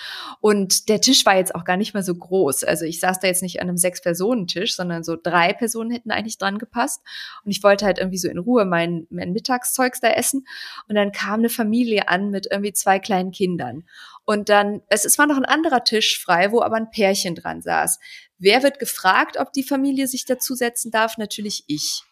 und 0.41 0.89
der 0.89 1.01
Tisch 1.01 1.25
war 1.25 1.37
jetzt 1.37 1.55
auch 1.55 1.63
gar 1.63 1.77
nicht 1.77 1.93
mal 1.93 2.03
so 2.03 2.13
groß. 2.13 2.63
Also 2.63 2.85
ich 2.85 2.99
saß 2.99 3.19
da 3.19 3.27
jetzt 3.27 3.41
nicht 3.41 3.61
an 3.61 3.69
einem 3.69 3.77
Sechs-Personen-Tisch, 3.77 4.75
sondern 4.75 5.03
so 5.03 5.15
drei 5.21 5.53
Personen 5.53 5.91
hätten 5.91 6.11
eigentlich 6.11 6.37
dran 6.37 6.57
gepasst. 6.57 7.01
Und 7.43 7.51
ich 7.51 7.63
wollte 7.63 7.85
halt 7.85 7.99
irgendwie 7.99 8.17
so 8.17 8.29
in 8.29 8.37
Ruhe 8.37 8.65
mein, 8.65 9.07
mein 9.09 9.31
Mittagszeugs 9.31 10.01
da 10.01 10.09
essen. 10.09 10.45
Und 10.87 10.95
dann 10.95 11.11
kam 11.11 11.39
eine 11.39 11.49
Familie 11.49 12.09
an 12.09 12.29
mit 12.29 12.47
irgendwie 12.51 12.73
zwei 12.73 12.99
kleinen 12.99 13.31
Kindern. 13.31 13.85
Und 14.25 14.49
dann, 14.49 14.81
es, 14.89 15.05
es 15.05 15.17
war 15.17 15.25
noch 15.25 15.37
ein 15.37 15.45
anderer 15.45 15.85
Tisch 15.85 16.21
frei, 16.21 16.51
wo 16.51 16.61
aber 16.61 16.75
ein 16.75 16.91
Pärchen 16.91 17.35
dran 17.35 17.61
saß. 17.61 17.99
Wer 18.37 18.61
wird 18.61 18.77
gefragt, 18.77 19.37
ob 19.39 19.53
die 19.53 19.63
Familie 19.63 20.07
sich 20.07 20.25
dazusetzen 20.25 20.91
darf? 20.91 21.17
Natürlich 21.17 21.63
ich. 21.67 22.03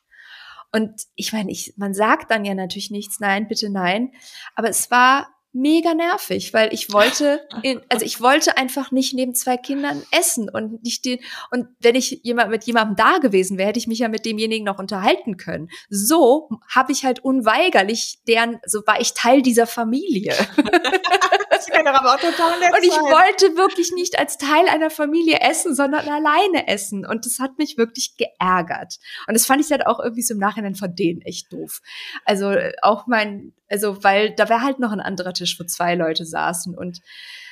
Und 0.76 1.04
ich 1.16 1.32
meine, 1.32 1.52
ich, 1.52 1.74
man 1.78 1.94
sagt 1.94 2.32
dann 2.32 2.44
ja 2.44 2.54
natürlich 2.54 2.92
nichts, 2.92 3.22
nein, 3.22 3.48
bitte 3.48 3.70
nein. 3.70 4.12
Aber 4.56 4.68
es 4.68 4.92
war 4.92 5.30
mega 5.54 5.94
nervig, 5.94 6.54
weil 6.54 6.74
ich 6.74 6.92
wollte, 6.92 7.40
in, 7.64 7.80
also 7.88 8.06
ich 8.06 8.20
wollte 8.20 8.58
einfach 8.58 8.92
nicht 8.92 9.14
neben 9.14 9.34
zwei 9.34 9.56
Kindern 9.56 10.04
essen 10.12 10.50
und 10.50 10.84
nicht 10.84 11.06
den, 11.06 11.20
und 11.50 11.68
wenn 11.80 11.96
ich 11.96 12.20
jemand 12.24 12.52
mit 12.52 12.66
jemandem 12.66 12.98
da 12.98 13.20
gewesen 13.20 13.58
wäre, 13.58 13.70
hätte 13.70 13.80
ich 13.80 13.88
mich 13.88 14.00
ja 14.00 14.10
mit 14.10 14.26
demjenigen 14.26 14.66
noch 14.66 14.78
unterhalten 14.78 15.38
können. 15.38 15.70
So 15.90 16.50
habe 16.68 16.92
ich 16.92 17.06
halt 17.06 17.24
unweigerlich 17.24 18.20
deren, 18.28 18.60
so 18.66 18.82
war 18.86 19.00
ich 19.00 19.14
Teil 19.14 19.42
dieser 19.42 19.68
Familie. 19.68 20.34
das 21.56 21.68
kann 21.68 21.88
aber 21.88 22.14
auch 22.14 22.20
total 22.20 22.60
nett 22.60 22.74
Und 22.74 22.84
ich 22.84 22.94
sein. 22.94 23.04
wollte 23.04 23.58
wirklich 23.58 23.92
nicht 23.94 24.20
als 24.20 24.38
Teil 24.38 24.68
einer 24.68 24.90
Familie 24.90 25.40
essen, 25.42 25.76
sondern 25.76 26.08
alleine 26.08 26.68
essen. 26.68 27.06
Und 27.06 27.26
das 27.26 27.40
hat 27.40 27.58
mich 27.58 27.78
wirklich 27.78 28.16
geärgert. 28.18 28.98
Und 29.28 29.34
das 29.34 29.46
fand 29.46 29.62
ich 29.64 29.72
halt 29.72 29.86
auch 29.86 30.00
irgendwie 30.00 30.24
so 30.24 30.34
im 30.34 30.40
Nachhinein 30.40 30.76
von 30.76 30.96
denen 30.96 31.22
echt 31.22 31.52
doof. 31.52 31.82
Also 32.26 32.52
äh, 32.52 32.74
auch 32.82 33.08
mein, 33.08 33.54
also 33.70 34.04
weil 34.04 34.34
da 34.36 34.50
wäre 34.50 34.62
halt 34.62 34.80
noch 34.80 34.92
ein 34.92 35.02
anderer 35.02 35.34
Tisch, 35.34 35.60
wo 35.60 35.64
zwei 35.64 35.96
Leute 35.96 36.26
saßen. 36.26 36.78
Und 36.78 37.00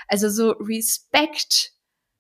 also 0.07 0.29
so 0.29 0.51
Respekt 0.51 1.71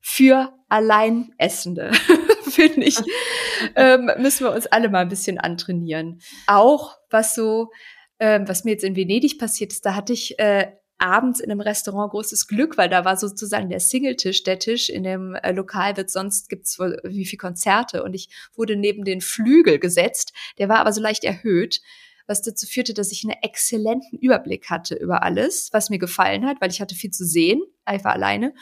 für 0.01 0.53
Alleinessende, 0.69 1.91
finde 2.49 2.83
ich, 2.83 2.97
ähm, 3.75 4.11
müssen 4.17 4.45
wir 4.45 4.51
uns 4.51 4.67
alle 4.67 4.89
mal 4.89 4.99
ein 4.99 5.09
bisschen 5.09 5.39
antrainieren. 5.39 6.19
Auch 6.47 6.97
was 7.09 7.35
so, 7.35 7.71
ähm, 8.19 8.47
was 8.47 8.63
mir 8.63 8.71
jetzt 8.71 8.83
in 8.83 8.95
Venedig 8.95 9.39
passiert 9.39 9.71
ist, 9.71 9.85
da 9.85 9.95
hatte 9.95 10.13
ich 10.13 10.37
äh, 10.39 10.71
abends 11.03 11.39
in 11.39 11.51
einem 11.51 11.61
Restaurant 11.61 12.11
großes 12.11 12.47
Glück, 12.47 12.77
weil 12.77 12.89
da 12.89 13.05
war 13.05 13.17
sozusagen 13.17 13.69
der 13.69 13.79
Singletisch, 13.79 14.43
der 14.43 14.57
Tisch 14.57 14.89
in 14.89 15.03
dem 15.03 15.35
äh, 15.35 15.51
Lokal 15.51 15.97
wird 15.97 16.09
sonst 16.09 16.49
gibt's 16.49 16.79
wohl 16.79 16.99
wie 17.03 17.25
viel 17.25 17.37
Konzerte 17.37 18.03
und 18.03 18.13
ich 18.13 18.29
wurde 18.55 18.75
neben 18.75 19.03
den 19.03 19.21
Flügel 19.21 19.79
gesetzt. 19.79 20.33
Der 20.57 20.69
war 20.69 20.79
aber 20.79 20.93
so 20.93 21.01
leicht 21.01 21.23
erhöht, 21.23 21.81
was 22.25 22.41
dazu 22.41 22.65
führte, 22.65 22.93
dass 22.93 23.11
ich 23.11 23.23
einen 23.23 23.37
exzellenten 23.41 24.17
Überblick 24.19 24.69
hatte 24.69 24.95
über 24.95 25.23
alles, 25.23 25.69
was 25.73 25.89
mir 25.89 25.99
gefallen 25.99 26.45
hat, 26.45 26.61
weil 26.61 26.71
ich 26.71 26.79
hatte 26.79 26.95
viel 26.95 27.11
zu 27.11 27.25
sehen, 27.25 27.61
einfach 27.85 28.13
alleine 28.13 28.53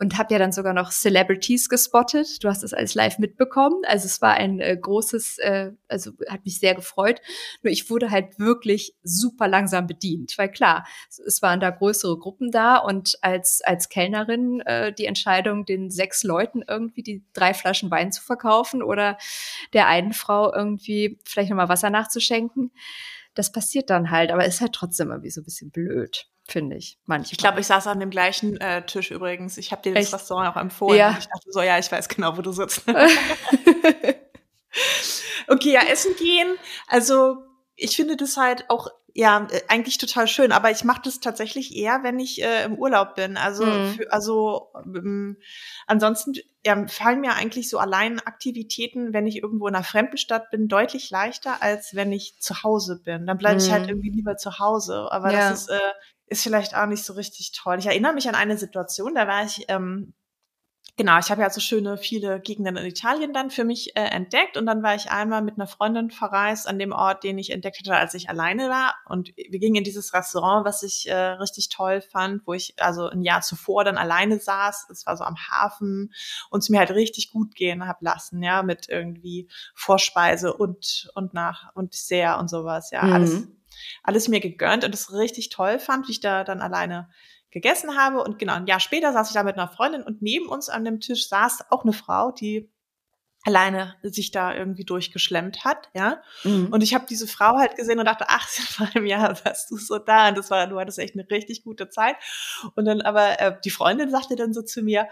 und 0.00 0.16
habe 0.16 0.32
ja 0.32 0.38
dann 0.38 0.52
sogar 0.52 0.74
noch 0.74 0.90
Celebrities 0.90 1.68
gespottet. 1.68 2.42
Du 2.42 2.48
hast 2.48 2.62
das 2.62 2.72
alles 2.72 2.94
live 2.94 3.18
mitbekommen. 3.18 3.82
Also 3.86 4.06
es 4.06 4.22
war 4.22 4.34
ein 4.34 4.60
äh, 4.60 4.76
großes, 4.80 5.38
äh, 5.38 5.72
also 5.88 6.12
hat 6.28 6.44
mich 6.44 6.60
sehr 6.60 6.74
gefreut. 6.74 7.20
Nur 7.62 7.72
ich 7.72 7.90
wurde 7.90 8.10
halt 8.10 8.38
wirklich 8.38 8.94
super 9.02 9.48
langsam 9.48 9.86
bedient, 9.86 10.38
weil 10.38 10.50
klar, 10.50 10.86
es 11.26 11.42
waren 11.42 11.60
da 11.60 11.70
größere 11.70 12.18
Gruppen 12.18 12.50
da 12.50 12.76
und 12.76 13.18
als 13.22 13.60
als 13.62 13.88
Kellnerin 13.88 14.60
äh, 14.60 14.92
die 14.92 15.06
Entscheidung, 15.06 15.64
den 15.64 15.90
sechs 15.90 16.22
Leuten 16.22 16.62
irgendwie 16.66 17.02
die 17.02 17.24
drei 17.32 17.52
Flaschen 17.52 17.90
Wein 17.90 18.12
zu 18.12 18.22
verkaufen 18.22 18.82
oder 18.82 19.18
der 19.72 19.88
einen 19.88 20.12
Frau 20.12 20.52
irgendwie 20.54 21.18
vielleicht 21.24 21.50
noch 21.50 21.56
mal 21.56 21.68
Wasser 21.68 21.90
nachzuschenken, 21.90 22.70
das 23.38 23.52
passiert 23.52 23.90
dann 23.90 24.10
halt, 24.10 24.32
aber 24.32 24.44
ist 24.44 24.60
halt 24.60 24.72
trotzdem 24.72 25.10
irgendwie 25.10 25.30
so 25.30 25.40
ein 25.40 25.44
bisschen 25.44 25.70
blöd 25.70 26.28
finde 26.50 26.76
ich. 26.76 26.98
Manchmal. 27.04 27.32
Ich 27.32 27.38
glaube, 27.38 27.60
ich 27.60 27.66
saß 27.66 27.86
an 27.88 28.00
dem 28.00 28.08
gleichen 28.10 28.58
äh, 28.58 28.84
Tisch 28.86 29.10
übrigens. 29.10 29.58
Ich 29.58 29.70
habe 29.70 29.82
dir 29.82 29.92
das? 29.94 30.12
Restaurant 30.12 30.48
auch 30.48 30.60
empfohlen. 30.60 30.98
Ja. 30.98 31.16
Ich 31.18 31.26
dachte 31.26 31.52
so, 31.52 31.60
ja, 31.60 31.78
ich 31.78 31.92
weiß 31.92 32.08
genau, 32.08 32.36
wo 32.36 32.42
du 32.42 32.52
sitzt. 32.52 32.82
okay, 35.48 35.72
ja, 35.72 35.82
essen 35.82 36.14
gehen. 36.16 36.56
Also 36.86 37.38
ich 37.76 37.96
finde 37.96 38.16
das 38.16 38.36
halt 38.36 38.64
auch 38.68 38.88
ja 39.18 39.48
äh, 39.50 39.62
eigentlich 39.66 39.98
total 39.98 40.28
schön, 40.28 40.52
aber 40.52 40.70
ich 40.70 40.84
mache 40.84 41.02
das 41.04 41.18
tatsächlich 41.18 41.74
eher, 41.74 42.04
wenn 42.04 42.20
ich 42.20 42.40
äh, 42.40 42.62
im 42.64 42.74
Urlaub 42.74 43.16
bin. 43.16 43.36
Also 43.36 43.66
mhm. 43.66 43.94
für, 43.94 44.12
also 44.12 44.68
ähm, 44.86 45.38
ansonsten 45.88 46.34
ja, 46.64 46.86
fallen 46.86 47.20
mir 47.20 47.34
eigentlich 47.34 47.68
so 47.68 47.78
allein 47.78 48.20
Aktivitäten, 48.20 49.12
wenn 49.12 49.26
ich 49.26 49.42
irgendwo 49.42 49.66
in 49.66 49.74
einer 49.74 49.82
fremden 49.82 50.18
Stadt 50.18 50.50
bin, 50.50 50.68
deutlich 50.68 51.10
leichter 51.10 51.62
als 51.62 51.96
wenn 51.96 52.12
ich 52.12 52.38
zu 52.38 52.62
Hause 52.62 53.00
bin. 53.04 53.26
Dann 53.26 53.38
bleibe 53.38 53.56
mhm. 53.56 53.66
ich 53.66 53.72
halt 53.72 53.82
mhm. 53.84 53.88
irgendwie 53.88 54.10
lieber 54.10 54.36
zu 54.36 54.60
Hause. 54.60 55.08
Aber 55.10 55.32
ja. 55.32 55.50
das 55.50 55.62
ist 55.62 55.70
äh, 55.70 55.80
ist 56.30 56.42
vielleicht 56.44 56.76
auch 56.76 56.86
nicht 56.86 57.04
so 57.04 57.14
richtig 57.14 57.52
toll. 57.52 57.78
Ich 57.78 57.86
erinnere 57.86 58.12
mich 58.12 58.28
an 58.28 58.34
eine 58.34 58.56
Situation, 58.56 59.14
da 59.14 59.26
war 59.26 59.44
ich, 59.44 59.64
ähm, 59.68 60.12
genau, 60.98 61.18
ich 61.18 61.30
habe 61.30 61.40
ja 61.40 61.48
so 61.48 61.60
schöne 61.60 61.96
viele 61.96 62.40
Gegenden 62.40 62.76
in 62.76 62.84
Italien 62.84 63.32
dann 63.32 63.50
für 63.50 63.64
mich 63.64 63.96
äh, 63.96 64.02
entdeckt 64.02 64.58
und 64.58 64.66
dann 64.66 64.82
war 64.82 64.94
ich 64.94 65.10
einmal 65.10 65.40
mit 65.40 65.54
einer 65.54 65.68
Freundin 65.68 66.10
verreist 66.10 66.68
an 66.68 66.78
dem 66.78 66.92
Ort, 66.92 67.24
den 67.24 67.38
ich 67.38 67.50
entdeckt 67.50 67.78
hatte, 67.78 67.96
als 67.96 68.12
ich 68.14 68.28
alleine 68.28 68.68
war 68.68 68.94
und 69.06 69.32
wir 69.36 69.58
gingen 69.58 69.76
in 69.76 69.84
dieses 69.84 70.12
Restaurant, 70.12 70.66
was 70.66 70.82
ich 70.82 71.08
äh, 71.08 71.14
richtig 71.14 71.70
toll 71.70 72.02
fand, 72.02 72.46
wo 72.46 72.52
ich 72.52 72.74
also 72.78 73.08
ein 73.08 73.22
Jahr 73.22 73.40
zuvor 73.40 73.84
dann 73.84 73.96
alleine 73.96 74.40
saß. 74.40 74.88
Es 74.90 75.06
war 75.06 75.16
so 75.16 75.24
am 75.24 75.36
Hafen 75.36 76.12
und 76.50 76.62
es 76.62 76.68
mir 76.68 76.80
halt 76.80 76.90
richtig 76.90 77.30
gut 77.30 77.54
gehen 77.54 77.86
hab 77.86 78.02
lassen, 78.02 78.42
ja, 78.42 78.62
mit 78.62 78.88
irgendwie 78.88 79.48
Vorspeise 79.74 80.52
und 80.52 81.10
und 81.14 81.32
nach 81.32 81.74
und 81.74 81.94
sehr 81.94 82.38
und 82.38 82.50
sowas, 82.50 82.90
ja, 82.90 83.04
mhm. 83.04 83.12
alles 83.12 83.48
alles 84.02 84.26
mir 84.26 84.40
gegönnt 84.40 84.84
und 84.84 84.92
es 84.92 85.12
richtig 85.12 85.50
toll 85.50 85.78
fand, 85.78 86.08
wie 86.08 86.12
ich 86.12 86.20
da 86.20 86.42
dann 86.42 86.60
alleine 86.60 87.08
gegessen 87.60 87.96
habe. 87.96 88.22
Und 88.22 88.38
genau, 88.38 88.54
ein 88.54 88.66
Jahr 88.66 88.80
später 88.80 89.12
saß 89.12 89.28
ich 89.28 89.34
da 89.34 89.42
mit 89.42 89.56
einer 89.56 89.68
Freundin 89.68 90.02
und 90.02 90.22
neben 90.22 90.48
uns 90.48 90.68
an 90.68 90.84
dem 90.84 91.00
Tisch 91.00 91.28
saß 91.28 91.70
auch 91.70 91.82
eine 91.82 91.92
Frau, 91.92 92.30
die 92.30 92.70
alleine 93.44 93.94
sich 94.02 94.30
da 94.30 94.54
irgendwie 94.54 94.84
durchgeschlemmt 94.84 95.64
hat, 95.64 95.88
ja. 95.94 96.20
Mhm. 96.44 96.68
Und 96.70 96.82
ich 96.82 96.94
habe 96.94 97.06
diese 97.08 97.26
Frau 97.26 97.56
halt 97.56 97.76
gesehen 97.76 97.98
und 97.98 98.04
dachte, 98.04 98.26
ach, 98.28 98.48
vor 98.48 98.88
einem 98.94 99.06
Jahr 99.06 99.38
warst 99.44 99.70
du 99.70 99.76
so 99.76 99.98
da 99.98 100.28
und 100.28 100.38
das 100.38 100.50
war, 100.50 100.66
du 100.66 100.78
hattest 100.78 100.98
echt 100.98 101.14
eine 101.14 101.28
richtig 101.30 101.64
gute 101.64 101.88
Zeit. 101.88 102.16
Und 102.74 102.84
dann 102.84 103.00
aber 103.00 103.40
äh, 103.40 103.56
die 103.64 103.70
Freundin 103.70 104.10
sagte 104.10 104.36
dann 104.36 104.52
so 104.52 104.62
zu 104.62 104.82
mir, 104.82 105.08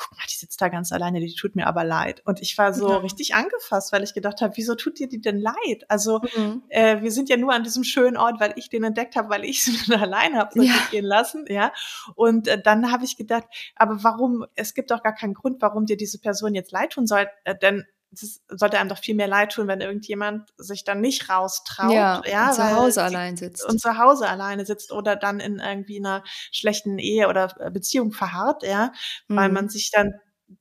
guck 0.00 0.16
mal, 0.16 0.24
die 0.30 0.36
sitzt 0.36 0.60
da 0.60 0.68
ganz 0.68 0.92
alleine, 0.92 1.20
die 1.20 1.34
tut 1.34 1.54
mir 1.54 1.66
aber 1.66 1.84
leid. 1.84 2.22
Und 2.24 2.40
ich 2.40 2.56
war 2.56 2.72
so 2.72 2.88
ja. 2.88 2.96
richtig 2.96 3.34
angefasst, 3.34 3.92
weil 3.92 4.02
ich 4.02 4.14
gedacht 4.14 4.40
habe, 4.40 4.56
wieso 4.56 4.74
tut 4.74 4.98
dir 4.98 5.08
die 5.08 5.20
denn 5.20 5.38
leid? 5.38 5.84
Also 5.88 6.20
mhm. 6.36 6.62
äh, 6.70 7.02
wir 7.02 7.12
sind 7.12 7.28
ja 7.28 7.36
nur 7.36 7.52
an 7.52 7.62
diesem 7.62 7.84
schönen 7.84 8.16
Ort, 8.16 8.40
weil 8.40 8.54
ich 8.56 8.70
den 8.70 8.82
entdeckt 8.82 9.14
habe, 9.14 9.28
weil 9.28 9.44
ich 9.44 9.62
sie 9.62 9.94
alleine 9.94 10.38
habe 10.38 10.64
ja. 10.64 10.72
gehen 10.90 11.04
lassen, 11.04 11.44
ja. 11.48 11.72
Und 12.14 12.48
äh, 12.48 12.60
dann 12.60 12.90
habe 12.90 13.04
ich 13.04 13.18
gedacht, 13.18 13.44
aber 13.76 14.02
warum? 14.02 14.46
Es 14.54 14.72
gibt 14.72 14.90
doch 14.90 15.02
gar 15.02 15.14
keinen 15.14 15.34
Grund, 15.34 15.60
warum 15.60 15.84
dir 15.84 15.98
diese 15.98 16.18
Person 16.18 16.54
jetzt 16.54 16.72
leid 16.72 16.92
tun 16.92 17.06
soll, 17.06 17.28
äh, 17.44 17.54
denn 17.54 17.84
es 18.12 18.42
sollte 18.48 18.78
einem 18.78 18.88
doch 18.88 18.98
viel 18.98 19.14
mehr 19.14 19.28
leid 19.28 19.52
tun, 19.52 19.68
wenn 19.68 19.80
irgendjemand 19.80 20.52
sich 20.56 20.84
dann 20.84 21.00
nicht 21.00 21.28
raustraut, 21.28 21.92
ja, 21.92 22.22
ja 22.26 22.48
und 22.48 22.54
zu 22.54 22.76
Hause 22.76 23.02
allein 23.02 23.36
sitzt. 23.36 23.64
Und 23.64 23.80
zu 23.80 23.98
Hause 23.98 24.28
alleine 24.28 24.66
sitzt 24.66 24.92
oder 24.92 25.16
dann 25.16 25.40
in 25.40 25.58
irgendwie 25.58 25.98
einer 25.98 26.24
schlechten 26.50 26.98
Ehe 26.98 27.28
oder 27.28 27.54
äh, 27.60 27.70
Beziehung 27.70 28.12
verharrt, 28.12 28.62
ja, 28.62 28.92
mhm. 29.28 29.36
weil 29.36 29.48
man 29.50 29.68
sich 29.68 29.90
dann 29.90 30.14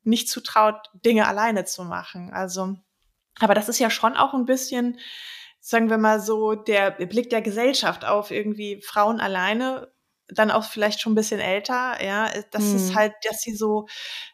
nicht 0.03 0.29
zutraut, 0.29 0.89
Dinge 0.93 1.27
alleine 1.27 1.65
zu 1.65 1.83
machen. 1.83 2.31
Also, 2.31 2.75
aber 3.39 3.55
das 3.55 3.69
ist 3.69 3.79
ja 3.79 3.89
schon 3.89 4.15
auch 4.15 4.33
ein 4.33 4.45
bisschen, 4.45 4.99
sagen 5.59 5.89
wir 5.89 5.97
mal 5.97 6.19
so, 6.19 6.53
der 6.53 6.91
Blick 6.91 7.29
der 7.29 7.41
Gesellschaft 7.41 8.05
auf 8.05 8.29
irgendwie 8.31 8.81
Frauen 8.81 9.19
alleine 9.19 9.91
dann 10.32 10.51
auch 10.51 10.63
vielleicht 10.63 11.01
schon 11.01 11.13
ein 11.13 11.15
bisschen 11.15 11.39
älter, 11.39 12.03
ja, 12.03 12.30
das 12.51 12.63
mhm. 12.63 12.75
ist 12.75 12.95
halt, 12.95 13.13
dass 13.27 13.41
sie 13.41 13.55
so 13.55 13.88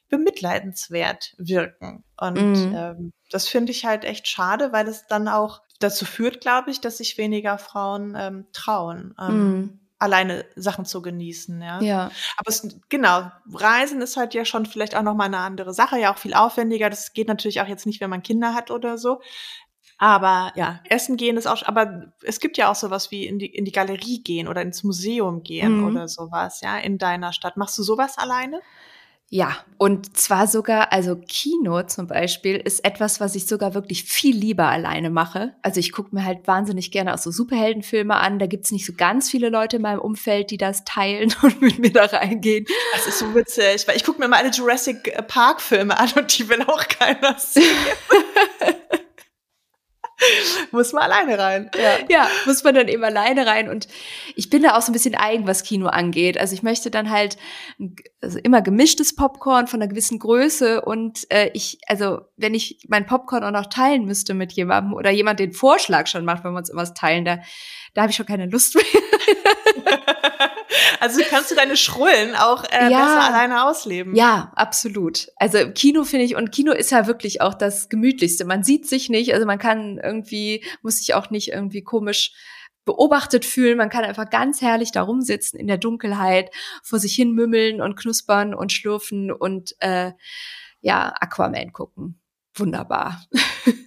bemitleidenswert 0.09 1.33
wirken. 1.37 2.03
Und 2.19 2.37
mhm. 2.37 2.75
ähm, 2.75 3.13
das 3.31 3.47
finde 3.47 3.71
ich 3.71 3.85
halt 3.85 4.05
echt 4.05 4.27
schade, 4.27 4.71
weil 4.71 4.87
es 4.87 5.07
dann 5.07 5.27
auch 5.27 5.61
dazu 5.79 6.05
führt, 6.05 6.41
glaube 6.41 6.71
ich, 6.71 6.81
dass 6.81 6.97
sich 6.97 7.17
weniger 7.17 7.57
Frauen 7.57 8.15
ähm, 8.17 8.45
trauen. 8.53 9.15
Ähm, 9.19 9.49
mhm. 9.49 9.79
alleine 9.99 10.45
Sachen 10.55 10.85
zu 10.85 11.01
genießen, 11.01 11.61
ja. 11.61 11.81
Ja. 11.81 12.11
Aber 12.37 12.49
es, 12.49 12.67
genau, 12.89 13.31
Reisen 13.53 14.01
ist 14.01 14.17
halt 14.17 14.33
ja 14.33 14.45
schon 14.45 14.65
vielleicht 14.65 14.95
auch 14.95 15.01
nochmal 15.01 15.27
eine 15.27 15.39
andere 15.39 15.73
Sache, 15.73 15.99
ja 15.99 16.13
auch 16.13 16.17
viel 16.17 16.33
aufwendiger. 16.33 16.89
Das 16.89 17.13
geht 17.13 17.27
natürlich 17.27 17.61
auch 17.61 17.67
jetzt 17.67 17.85
nicht, 17.85 18.01
wenn 18.01 18.09
man 18.09 18.23
Kinder 18.23 18.53
hat 18.53 18.71
oder 18.71 18.97
so. 18.97 19.21
Aber 19.97 20.51
ja, 20.55 20.81
essen 20.89 21.15
gehen 21.15 21.37
ist 21.37 21.47
auch, 21.47 21.63
aber 21.63 22.11
es 22.21 22.39
gibt 22.39 22.57
ja 22.57 22.69
auch 22.69 22.75
sowas 22.75 23.11
wie 23.11 23.25
in 23.25 23.39
die, 23.39 23.45
in 23.45 23.63
die 23.63 23.71
Galerie 23.71 24.21
gehen 24.21 24.47
oder 24.47 24.61
ins 24.61 24.83
Museum 24.83 25.43
gehen 25.43 25.77
mhm. 25.77 25.87
oder 25.87 26.07
sowas, 26.07 26.61
ja, 26.61 26.77
in 26.77 26.97
deiner 26.97 27.31
Stadt. 27.31 27.55
Machst 27.55 27.77
du 27.77 27.83
sowas 27.83 28.17
alleine? 28.17 28.61
Ja, 29.29 29.57
und 29.79 30.15
zwar 30.15 30.45
sogar, 30.45 30.93
also 30.93 31.15
Kino 31.15 31.81
zum 31.83 32.05
Beispiel 32.05 32.57
ist 32.57 32.85
etwas, 32.85 33.19
was 33.19 33.33
ich 33.33 33.47
sogar 33.47 33.73
wirklich 33.73 34.03
viel 34.03 34.35
lieber 34.35 34.67
alleine 34.67 35.09
mache. 35.09 35.55
Also 35.63 35.79
ich 35.79 35.91
gucke 35.91 36.13
mir 36.13 36.23
halt 36.23 36.45
wahnsinnig 36.47 36.91
gerne 36.91 37.13
auch 37.13 37.17
so 37.17 37.31
Superheldenfilme 37.31 38.15
an. 38.15 38.37
Da 38.37 38.45
gibt's 38.45 38.71
nicht 38.71 38.85
so 38.85 38.93
ganz 38.95 39.31
viele 39.31 39.49
Leute 39.49 39.77
in 39.77 39.81
meinem 39.81 39.99
Umfeld, 39.99 40.51
die 40.51 40.57
das 40.57 40.85
teilen 40.85 41.33
und 41.41 41.59
mit 41.59 41.79
mir 41.79 41.91
da 41.91 42.05
reingehen. 42.05 42.65
Das 42.93 43.07
ist 43.07 43.17
so 43.17 43.33
witzig, 43.33 43.87
weil 43.87 43.97
ich 43.97 44.03
gucke 44.03 44.19
mir 44.19 44.27
mal 44.27 44.37
alle 44.37 44.51
Jurassic 44.51 45.11
Park 45.27 45.59
Filme 45.59 45.97
an 45.97 46.11
und 46.15 46.37
die 46.37 46.47
will 46.47 46.61
auch 46.61 46.87
keiner 46.87 47.35
sehen. 47.39 47.63
muss 50.71 50.93
man 50.93 51.03
alleine 51.03 51.37
rein. 51.37 51.71
Ja. 51.75 51.97
ja, 52.09 52.29
muss 52.45 52.63
man 52.63 52.75
dann 52.75 52.87
eben 52.87 53.03
alleine 53.03 53.45
rein. 53.45 53.69
Und 53.69 53.87
ich 54.35 54.49
bin 54.49 54.63
da 54.63 54.77
auch 54.77 54.81
so 54.81 54.91
ein 54.91 54.93
bisschen 54.93 55.15
eigen, 55.15 55.47
was 55.47 55.63
Kino 55.63 55.87
angeht. 55.87 56.37
Also 56.37 56.53
ich 56.53 56.63
möchte 56.63 56.91
dann 56.91 57.09
halt 57.09 57.37
also 58.25 58.39
immer 58.39 58.61
gemischtes 58.61 59.15
Popcorn 59.15 59.67
von 59.67 59.81
einer 59.81 59.89
gewissen 59.89 60.19
Größe. 60.19 60.81
Und 60.81 61.31
äh, 61.31 61.51
ich, 61.53 61.79
also 61.87 62.21
wenn 62.35 62.53
ich 62.53 62.79
mein 62.87 63.05
Popcorn 63.05 63.43
auch 63.43 63.51
noch 63.51 63.67
teilen 63.67 64.05
müsste 64.05 64.33
mit 64.33 64.51
jemandem 64.53 64.93
oder 64.93 65.11
jemand 65.11 65.39
den 65.39 65.53
Vorschlag 65.53 66.07
schon 66.07 66.25
macht, 66.25 66.43
wenn 66.43 66.51
wir 66.51 66.57
uns 66.57 66.69
irgendwas 66.69 66.93
teilen, 66.93 67.23
da, 67.23 67.39
da 67.93 68.01
habe 68.01 68.11
ich 68.11 68.17
schon 68.17 68.25
keine 68.25 68.47
Lust 68.47 68.75
mehr. 68.75 68.83
Also 70.99 71.21
kannst 71.29 71.51
du 71.51 71.55
deine 71.55 71.77
Schrullen 71.77 72.35
auch 72.35 72.63
äh, 72.63 72.89
ja, 72.89 73.05
besser 73.05 73.33
alleine 73.33 73.65
ausleben. 73.65 74.15
Ja, 74.15 74.51
absolut. 74.55 75.27
Also 75.35 75.69
Kino 75.71 76.03
finde 76.03 76.25
ich, 76.25 76.35
und 76.35 76.51
Kino 76.51 76.71
ist 76.71 76.91
ja 76.91 77.07
wirklich 77.07 77.41
auch 77.41 77.53
das 77.53 77.89
Gemütlichste. 77.89 78.45
Man 78.45 78.63
sieht 78.63 78.87
sich 78.87 79.09
nicht, 79.09 79.33
also 79.33 79.45
man 79.45 79.59
kann 79.59 79.99
irgendwie, 80.01 80.63
muss 80.81 80.97
sich 80.97 81.13
auch 81.13 81.29
nicht 81.29 81.49
irgendwie 81.49 81.83
komisch 81.83 82.33
beobachtet 82.85 83.45
fühlen. 83.45 83.77
Man 83.77 83.89
kann 83.89 84.03
einfach 84.03 84.29
ganz 84.29 84.61
herrlich 84.61 84.91
da 84.91 85.01
rumsitzen 85.01 85.59
in 85.59 85.67
der 85.67 85.77
Dunkelheit, 85.77 86.51
vor 86.83 86.99
sich 86.99 87.15
hin 87.15 87.33
mümmeln 87.33 87.81
und 87.81 87.95
knuspern 87.95 88.53
und 88.53 88.71
schlurfen 88.71 89.31
und 89.31 89.75
äh, 89.79 90.11
ja, 90.81 91.13
Aquaman 91.19 91.73
gucken. 91.73 92.21
Wunderbar. 92.53 93.25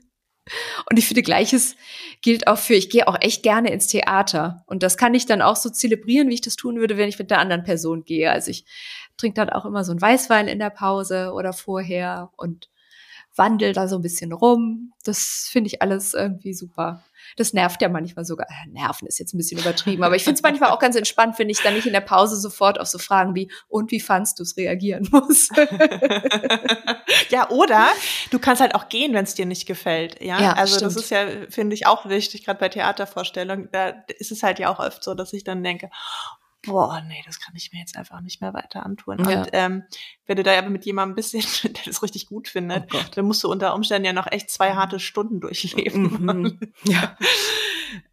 Und 0.91 0.99
ich 0.99 1.07
finde, 1.07 1.23
gleiches 1.23 1.77
gilt 2.23 2.47
auch 2.47 2.59
für, 2.59 2.75
ich 2.75 2.89
gehe 2.89 3.07
auch 3.07 3.17
echt 3.21 3.43
gerne 3.43 3.71
ins 3.71 3.87
Theater. 3.87 4.65
Und 4.67 4.83
das 4.83 4.97
kann 4.97 5.15
ich 5.15 5.27
dann 5.27 5.43
auch 5.43 5.57
so 5.57 5.69
zelebrieren, 5.69 6.29
wie 6.29 6.35
ich 6.35 6.41
das 6.41 6.57
tun 6.57 6.77
würde, 6.77 6.97
wenn 6.97 7.09
ich 7.09 7.19
mit 7.19 7.31
einer 7.31 7.41
anderen 7.41 7.65
Person 7.65 8.05
gehe. 8.05 8.31
Also 8.31 8.51
ich 8.51 8.65
trinke 9.19 9.35
dann 9.35 9.51
auch 9.51 9.67
immer 9.67 9.85
so 9.85 9.93
ein 9.93 10.01
Weißwein 10.01 10.49
in 10.49 10.59
der 10.59 10.71
Pause 10.71 11.33
oder 11.35 11.53
vorher 11.53 12.31
und 12.37 12.71
wandel 13.39 13.73
da 13.73 13.89
so 13.89 13.97
ein 13.97 14.03
bisschen 14.03 14.33
rum. 14.33 14.93
Das 15.05 15.49
finde 15.51 15.69
ich 15.69 15.81
alles 15.81 16.13
irgendwie 16.15 16.53
super. 16.53 17.03
Das 17.37 17.53
nervt 17.53 17.81
ja 17.83 17.89
manchmal 17.89 18.25
sogar. 18.25 18.47
Äh, 18.49 18.71
nerven 18.71 19.07
ist 19.07 19.19
jetzt 19.19 19.35
ein 19.35 19.39
bisschen 19.39 19.59
übertrieben, 19.59 20.03
aber 20.03 20.17
ich 20.17 20.25
finde 20.25 20.37
es 20.37 20.43
manchmal 20.43 20.71
auch 20.71 20.79
ganz 20.79 20.97
entspannt, 20.97 21.39
wenn 21.39 21.49
ich 21.49 21.61
dann 21.63 21.75
nicht 21.75 21.87
in 21.87 21.93
der 21.93 22.01
Pause 22.01 22.37
sofort 22.37 22.81
auf 22.81 22.89
so 22.89 22.99
Fragen 22.99 23.35
wie, 23.35 23.51
und 23.69 23.91
wie 23.91 24.01
fandst 24.01 24.39
du 24.39 24.43
es 24.43 24.57
reagieren 24.57 25.09
muss. 25.13 25.49
ja, 27.31 27.49
oder 27.51 27.87
du 28.31 28.39
kannst 28.39 28.61
halt 28.61 28.75
auch 28.75 28.89
gehen, 28.89 29.15
wenn 29.15 29.25
es 29.25 29.35
dir 29.35 29.47
nicht 29.47 29.67
gefällt. 29.67 30.21
Ja, 30.21 30.41
ja 30.41 30.53
also 30.55 30.77
stimmt. 30.77 30.97
das 30.97 31.03
ist 31.03 31.11
ja, 31.11 31.27
finde 31.49 31.75
ich, 31.75 31.87
auch 31.87 32.09
wichtig, 32.09 32.45
gerade 32.45 32.59
bei 32.59 32.69
Theatervorstellungen. 32.69 33.69
Da 33.73 33.95
ist 34.19 34.33
es 34.33 34.43
halt 34.43 34.59
ja 34.59 34.71
auch 34.73 34.79
oft 34.79 35.03
so, 35.03 35.15
dass 35.15 35.33
ich 35.33 35.45
dann 35.45 35.63
denke, 35.63 35.91
boah, 36.63 37.03
nee, 37.07 37.23
das 37.27 37.41
kann 37.41 37.55
ich 37.57 37.73
mir 37.73 37.81
jetzt 37.81 37.97
einfach 37.97 38.21
nicht 38.21 38.41
mehr 38.41 38.55
weiter 38.55 38.85
antun. 38.85 39.19
Ja. 39.29 39.41
Und 39.41 39.49
ähm, 39.53 39.85
wenn 40.27 40.37
du 40.37 40.43
da 40.43 40.57
aber 40.59 40.71
mit 40.71 40.85
jemandem 40.85 41.13
ein 41.13 41.17
bisschen, 41.17 41.43
der 41.75 41.85
das 41.85 42.03
richtig 42.03 42.27
gut 42.27 42.49
findet, 42.49 42.93
oh 42.95 42.99
dann 43.15 43.27
musst 43.27 43.45
du 43.45 43.51
unter 43.51 43.75
Umständen 43.75 44.07
ja 44.07 44.13
noch 44.13 44.31
echt 44.31 44.51
zwei 44.51 44.73
harte 44.73 45.01
Stunden 45.01 45.41
durchleben. 45.41 46.25
Mhm. 46.25 46.61
ja. 46.85 47.17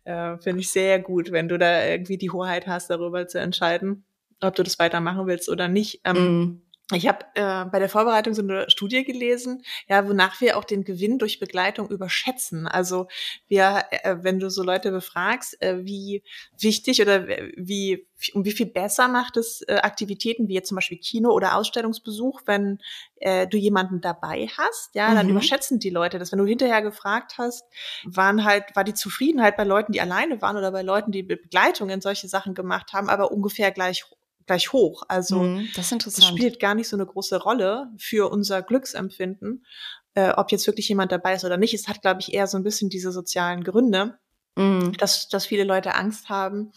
äh, 0.04 0.38
Finde 0.40 0.62
ich 0.62 0.72
sehr 0.72 1.00
gut, 1.00 1.32
wenn 1.32 1.48
du 1.48 1.58
da 1.58 1.86
irgendwie 1.86 2.18
die 2.18 2.32
Hoheit 2.32 2.68
hast, 2.68 2.90
darüber 2.90 3.28
zu 3.28 3.40
entscheiden, 3.40 4.06
ob 4.42 4.56
du 4.56 4.64
das 4.64 4.80
weitermachen 4.80 5.28
willst 5.28 5.50
oder 5.50 5.68
nicht. 5.68 6.02
Ähm, 6.04 6.18
mhm. 6.18 6.62
Ich 6.94 7.08
habe 7.08 7.26
äh, 7.34 7.66
bei 7.66 7.80
der 7.80 7.90
Vorbereitung 7.90 8.36
so 8.36 8.44
eine 8.44 8.70
Studie 8.70 9.04
gelesen, 9.04 9.64
ja, 9.88 10.08
wonach 10.08 10.40
wir 10.40 10.56
auch 10.56 10.64
den 10.64 10.84
Gewinn 10.84 11.18
durch 11.18 11.40
Begleitung 11.40 11.90
überschätzen. 11.90 12.68
Also 12.68 13.08
wir, 13.48 13.86
äh, 13.90 14.18
wenn 14.22 14.40
du 14.40 14.52
so 14.52 14.62
Leute 14.62 14.92
befragst, 14.92 15.60
äh, 15.64 15.84
wie 15.84 16.22
wichtig 16.60 17.02
oder 17.02 17.28
wie 17.58 18.08
um 18.34 18.46
wie 18.46 18.52
viel 18.52 18.68
besser 18.68 19.08
macht 19.08 19.36
es 19.36 19.62
äh, 19.64 19.80
Aktivitäten 19.82 20.48
wie 20.48 20.54
jetzt 20.54 20.70
zum 20.70 20.76
Beispiel 20.76 21.00
Kino 21.00 21.32
oder 21.32 21.56
Ausstellungsbesuch, 21.56 22.42
wenn 22.46 22.78
äh, 23.16 23.48
du 23.48 23.58
jemanden 23.58 24.00
dabei 24.00 24.48
hast, 24.56 24.94
ja, 24.94 25.14
dann 25.16 25.26
mhm. 25.26 25.32
überschätzen 25.32 25.80
die 25.80 25.90
Leute 25.90 26.20
das. 26.20 26.32
Wenn 26.32 26.40
du 26.40 26.46
hinterher 26.46 26.84
gefragt 26.84 27.40
hast, 27.40 27.66
waren 28.04 28.46
halt 28.46 28.76
war 28.76 28.84
die 28.84 28.94
Zufriedenheit 28.94 29.58
bei 29.58 29.64
Leuten, 29.64 29.92
die 29.92 30.02
alleine 30.02 30.40
waren 30.44 30.56
oder 30.56 30.72
bei 30.72 30.84
Leuten, 30.84 31.12
die 31.12 31.24
Begleitung 31.24 31.90
in 31.90 32.02
solche 32.02 32.28
Sachen 32.28 32.54
gemacht 32.54 32.94
haben, 32.94 33.10
aber 33.10 33.32
ungefähr 33.32 33.72
gleich 33.72 34.06
gleich 34.46 34.74
hoch. 34.74 35.04
Also 35.08 35.40
mhm, 35.40 35.70
das, 35.76 35.90
das, 35.90 36.26
spielt 36.26 36.60
gar 36.60 36.76
nicht 36.76 36.88
so 36.88 36.96
eine 36.96 37.06
große 37.06 37.42
Rolle 37.42 37.92
für 37.98 38.32
unser 38.32 38.62
Glücksempfinden, 38.62 39.66
äh, 40.14 40.32
ob 40.32 40.52
jetzt 40.52 40.68
wirklich 40.68 40.90
jemand 40.90 41.12
dabei 41.12 41.34
ist 41.34 41.46
oder 41.46 41.58
nicht. 41.58 41.74
Es 41.74 41.88
hat, 41.88 42.02
glaube 42.02 42.22
ich, 42.22 42.34
eher 42.34 42.48
so 42.48 42.58
ein 42.58 42.64
bisschen 42.64 42.90
diese 42.90 43.12
sozialen 43.12 43.64
Gründe, 43.64 44.18
mhm. 44.56 44.94
dass, 44.98 45.28
dass 45.30 45.46
viele 45.46 45.64
Leute 45.64 45.96
Angst 45.96 46.30
haben. 46.30 46.72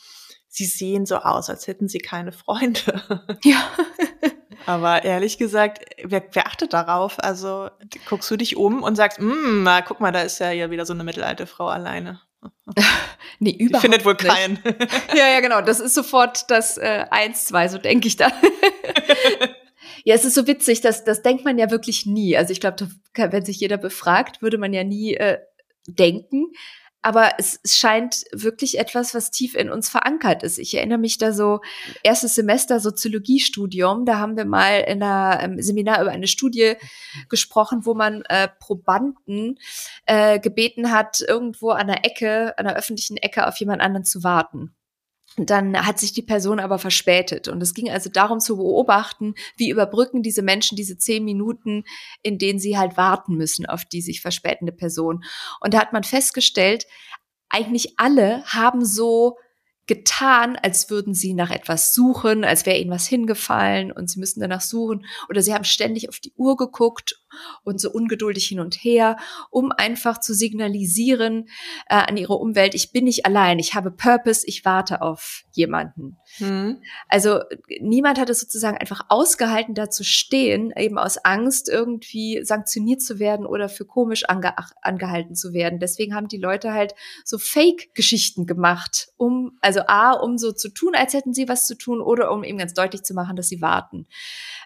Sie 0.48 0.64
sehen 0.64 1.06
so 1.06 1.16
aus, 1.16 1.50
als 1.50 1.66
hätten 1.66 1.88
sie 1.88 1.98
keine 1.98 2.32
Freunde. 2.32 2.80
Ja. 3.44 3.70
Aber 4.66 5.02
ehrlich 5.02 5.38
gesagt, 5.38 5.82
wer, 6.02 6.22
wer 6.32 6.46
achtet 6.46 6.74
darauf? 6.74 7.22
Also 7.22 7.70
guckst 8.06 8.30
du 8.30 8.36
dich 8.36 8.56
um 8.56 8.82
und 8.82 8.96
sagst, 8.96 9.18
mm, 9.18 9.66
guck 9.86 10.00
mal, 10.00 10.12
da 10.12 10.20
ist 10.20 10.40
ja 10.40 10.50
hier 10.50 10.70
wieder 10.70 10.84
so 10.84 10.92
eine 10.92 11.04
mittelalte 11.04 11.46
Frau 11.46 11.68
alleine. 11.68 12.20
nee, 13.38 13.56
überhaupt 13.58 13.82
findet 13.82 14.04
wohl 14.04 14.16
keinen. 14.16 14.58
ja, 15.14 15.28
ja, 15.28 15.40
genau. 15.40 15.60
Das 15.60 15.80
ist 15.80 15.94
sofort 15.94 16.50
das 16.50 16.78
äh, 16.78 17.06
eins, 17.10 17.46
zwei, 17.46 17.68
so 17.68 17.78
denke 17.78 18.08
ich 18.08 18.16
da. 18.16 18.28
ja, 20.04 20.14
es 20.14 20.24
ist 20.24 20.34
so 20.34 20.46
witzig, 20.46 20.80
das, 20.80 21.04
das 21.04 21.22
denkt 21.22 21.44
man 21.44 21.58
ja 21.58 21.70
wirklich 21.70 22.06
nie. 22.06 22.36
Also 22.36 22.52
ich 22.52 22.60
glaube, 22.60 22.88
wenn 23.14 23.44
sich 23.44 23.60
jeder 23.60 23.76
befragt, 23.76 24.42
würde 24.42 24.58
man 24.58 24.72
ja 24.72 24.84
nie 24.84 25.14
äh, 25.14 25.38
denken. 25.86 26.52
Aber 27.02 27.32
es 27.38 27.60
scheint 27.64 28.24
wirklich 28.32 28.78
etwas, 28.78 29.14
was 29.14 29.30
tief 29.30 29.54
in 29.54 29.70
uns 29.70 29.88
verankert 29.88 30.42
ist. 30.42 30.58
Ich 30.58 30.74
erinnere 30.74 30.98
mich 30.98 31.18
da 31.18 31.32
so, 31.32 31.60
erstes 32.02 32.34
Semester 32.34 32.80
Soziologiestudium, 32.80 34.04
da 34.04 34.18
haben 34.18 34.36
wir 34.36 34.44
mal 34.44 34.80
in 34.80 35.02
einem 35.02 35.62
Seminar 35.62 36.02
über 36.02 36.10
eine 36.10 36.26
Studie 36.26 36.74
gesprochen, 37.28 37.84
wo 37.84 37.94
man 37.94 38.22
äh, 38.28 38.48
Probanden 38.58 39.58
äh, 40.06 40.40
gebeten 40.40 40.90
hat, 40.90 41.20
irgendwo 41.20 41.70
an 41.70 41.86
der 41.86 42.04
Ecke, 42.04 42.58
an 42.58 42.66
der 42.66 42.76
öffentlichen 42.76 43.16
Ecke 43.16 43.46
auf 43.46 43.56
jemand 43.56 43.80
anderen 43.80 44.04
zu 44.04 44.24
warten. 44.24 44.74
Dann 45.46 45.86
hat 45.86 45.98
sich 45.98 46.12
die 46.12 46.22
Person 46.22 46.60
aber 46.60 46.78
verspätet. 46.78 47.48
Und 47.48 47.62
es 47.62 47.74
ging 47.74 47.90
also 47.90 48.10
darum 48.10 48.40
zu 48.40 48.56
beobachten, 48.56 49.34
wie 49.56 49.70
überbrücken 49.70 50.22
diese 50.22 50.42
Menschen 50.42 50.76
diese 50.76 50.98
zehn 50.98 51.24
Minuten, 51.24 51.84
in 52.22 52.38
denen 52.38 52.58
sie 52.58 52.78
halt 52.78 52.96
warten 52.96 53.36
müssen 53.36 53.66
auf 53.66 53.84
die 53.84 54.02
sich 54.02 54.20
verspätende 54.20 54.72
Person. 54.72 55.24
Und 55.60 55.74
da 55.74 55.80
hat 55.80 55.92
man 55.92 56.04
festgestellt, 56.04 56.86
eigentlich 57.48 57.94
alle 57.98 58.44
haben 58.44 58.84
so 58.84 59.36
getan, 59.86 60.56
als 60.56 60.90
würden 60.90 61.14
sie 61.14 61.34
nach 61.34 61.50
etwas 61.50 61.94
suchen, 61.94 62.44
als 62.44 62.66
wäre 62.66 62.78
ihnen 62.78 62.90
was 62.90 63.06
hingefallen 63.06 63.90
und 63.90 64.08
sie 64.08 64.20
müssen 64.20 64.40
danach 64.40 64.60
suchen. 64.60 65.06
Oder 65.28 65.42
sie 65.42 65.54
haben 65.54 65.64
ständig 65.64 66.08
auf 66.08 66.20
die 66.20 66.32
Uhr 66.36 66.56
geguckt 66.56 67.16
und 67.64 67.80
so 67.80 67.90
ungeduldig 67.90 68.46
hin 68.46 68.60
und 68.60 68.74
her, 68.74 69.16
um 69.50 69.72
einfach 69.72 70.18
zu 70.18 70.34
signalisieren 70.34 71.48
äh, 71.88 71.96
an 71.96 72.16
ihre 72.16 72.34
Umwelt, 72.34 72.74
ich 72.74 72.92
bin 72.92 73.04
nicht 73.04 73.26
allein, 73.26 73.58
ich 73.58 73.74
habe 73.74 73.90
Purpose, 73.90 74.46
ich 74.46 74.64
warte 74.64 75.02
auf 75.02 75.44
jemanden. 75.52 76.16
Mhm. 76.38 76.82
Also 77.08 77.40
niemand 77.80 78.18
hat 78.18 78.30
es 78.30 78.40
sozusagen 78.40 78.78
einfach 78.78 79.06
ausgehalten, 79.08 79.74
da 79.74 79.90
zu 79.90 80.04
stehen, 80.04 80.72
eben 80.76 80.98
aus 80.98 81.18
Angst, 81.18 81.68
irgendwie 81.68 82.44
sanktioniert 82.44 83.02
zu 83.02 83.18
werden 83.18 83.46
oder 83.46 83.68
für 83.68 83.84
komisch 83.84 84.24
ange 84.28 84.54
angehalten 84.82 85.34
zu 85.34 85.52
werden. 85.52 85.78
Deswegen 85.78 86.14
haben 86.14 86.28
die 86.28 86.38
Leute 86.38 86.72
halt 86.72 86.94
so 87.24 87.38
Fake-Geschichten 87.38 88.46
gemacht, 88.46 89.08
um, 89.16 89.58
also 89.60 89.80
A, 89.86 90.12
um 90.12 90.38
so 90.38 90.52
zu 90.52 90.68
tun, 90.68 90.94
als 90.94 91.14
hätten 91.14 91.34
sie 91.34 91.48
was 91.48 91.66
zu 91.66 91.76
tun, 91.76 92.00
oder 92.00 92.32
um 92.32 92.44
eben 92.44 92.58
ganz 92.58 92.74
deutlich 92.74 93.02
zu 93.02 93.14
machen, 93.14 93.36
dass 93.36 93.48
sie 93.48 93.60
warten. 93.60 94.06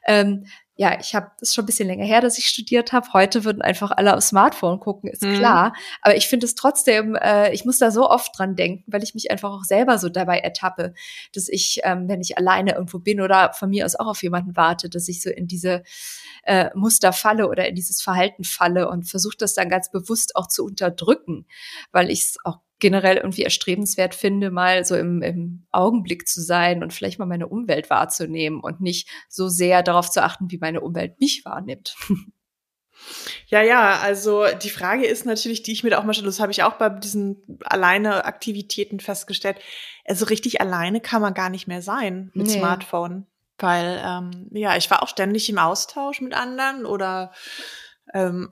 Ähm, 0.06 0.46
ja, 0.82 0.98
ich 0.98 1.14
habe 1.14 1.30
das 1.38 1.54
schon 1.54 1.62
ein 1.62 1.66
bisschen 1.66 1.86
länger 1.86 2.04
her, 2.04 2.20
dass 2.20 2.38
ich 2.38 2.48
studiert 2.48 2.92
habe. 2.92 3.12
Heute 3.12 3.44
würden 3.44 3.62
einfach 3.62 3.92
alle 3.92 4.16
aufs 4.16 4.30
Smartphone 4.30 4.80
gucken, 4.80 5.08
ist 5.08 5.22
mhm. 5.22 5.36
klar. 5.36 5.74
Aber 6.00 6.16
ich 6.16 6.26
finde 6.26 6.44
es 6.44 6.56
trotzdem, 6.56 7.14
äh, 7.14 7.52
ich 7.52 7.64
muss 7.64 7.78
da 7.78 7.92
so 7.92 8.10
oft 8.10 8.36
dran 8.36 8.56
denken, 8.56 8.82
weil 8.88 9.04
ich 9.04 9.14
mich 9.14 9.30
einfach 9.30 9.52
auch 9.52 9.62
selber 9.62 9.98
so 9.98 10.08
dabei 10.08 10.38
ertappe, 10.38 10.92
dass 11.36 11.48
ich, 11.48 11.82
ähm, 11.84 12.08
wenn 12.08 12.20
ich 12.20 12.36
alleine 12.36 12.72
irgendwo 12.72 12.98
bin 12.98 13.20
oder 13.20 13.52
von 13.52 13.70
mir 13.70 13.86
aus 13.86 13.94
auch 13.94 14.08
auf 14.08 14.24
jemanden 14.24 14.56
warte, 14.56 14.90
dass 14.90 15.06
ich 15.06 15.22
so 15.22 15.30
in 15.30 15.46
diese 15.46 15.84
äh, 16.42 16.70
Muster 16.74 17.12
falle 17.12 17.48
oder 17.48 17.68
in 17.68 17.76
dieses 17.76 18.02
Verhalten 18.02 18.42
falle 18.42 18.88
und 18.88 19.08
versuche 19.08 19.36
das 19.38 19.54
dann 19.54 19.68
ganz 19.68 19.88
bewusst 19.88 20.34
auch 20.34 20.48
zu 20.48 20.64
unterdrücken, 20.64 21.46
weil 21.92 22.10
ich 22.10 22.22
es 22.22 22.36
auch 22.42 22.58
generell 22.82 23.16
irgendwie 23.16 23.44
erstrebenswert 23.44 24.12
finde, 24.12 24.50
mal 24.50 24.84
so 24.84 24.96
im, 24.96 25.22
im 25.22 25.66
Augenblick 25.70 26.26
zu 26.26 26.42
sein 26.42 26.82
und 26.82 26.92
vielleicht 26.92 27.20
mal 27.20 27.26
meine 27.26 27.46
Umwelt 27.46 27.88
wahrzunehmen 27.90 28.60
und 28.60 28.80
nicht 28.80 29.08
so 29.28 29.48
sehr 29.48 29.84
darauf 29.84 30.10
zu 30.10 30.20
achten, 30.20 30.50
wie 30.50 30.58
meine 30.58 30.80
Umwelt 30.80 31.18
mich 31.18 31.44
wahrnimmt. 31.44 31.96
Ja, 33.48 33.62
ja, 33.62 33.98
also 33.98 34.44
die 34.62 34.70
Frage 34.70 35.04
ist 35.04 35.26
natürlich, 35.26 35.64
die 35.64 35.72
ich 35.72 35.82
mir 35.82 35.90
da 35.90 35.98
auch 35.98 36.04
mal 36.04 36.14
stelle, 36.14 36.28
das 36.28 36.38
habe 36.38 36.52
ich 36.52 36.62
auch 36.62 36.74
bei 36.74 36.88
diesen 36.88 37.58
alleine 37.64 38.24
Aktivitäten 38.24 39.00
festgestellt. 39.00 39.56
Also 40.04 40.26
richtig 40.26 40.60
alleine 40.60 41.00
kann 41.00 41.20
man 41.20 41.34
gar 41.34 41.48
nicht 41.48 41.66
mehr 41.66 41.82
sein 41.82 42.30
mit 42.32 42.46
nee. 42.46 42.52
Smartphone. 42.52 43.26
Weil, 43.58 44.00
ähm, 44.06 44.46
ja, 44.52 44.76
ich 44.76 44.88
war 44.88 45.02
auch 45.02 45.08
ständig 45.08 45.50
im 45.50 45.58
Austausch 45.58 46.20
mit 46.20 46.32
anderen 46.32 46.86
oder 46.86 47.32
ähm, 48.14 48.50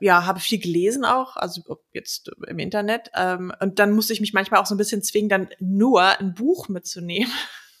ja, 0.00 0.26
habe 0.26 0.40
viel 0.40 0.60
gelesen 0.60 1.04
auch, 1.04 1.36
also 1.36 1.80
jetzt 1.92 2.30
im 2.46 2.58
Internet. 2.58 3.10
Ähm, 3.14 3.52
und 3.60 3.78
dann 3.78 3.92
musste 3.92 4.12
ich 4.12 4.20
mich 4.20 4.32
manchmal 4.32 4.60
auch 4.60 4.66
so 4.66 4.74
ein 4.74 4.78
bisschen 4.78 5.02
zwingen, 5.02 5.28
dann 5.28 5.48
nur 5.58 6.02
ein 6.02 6.34
Buch 6.34 6.68
mitzunehmen 6.68 7.32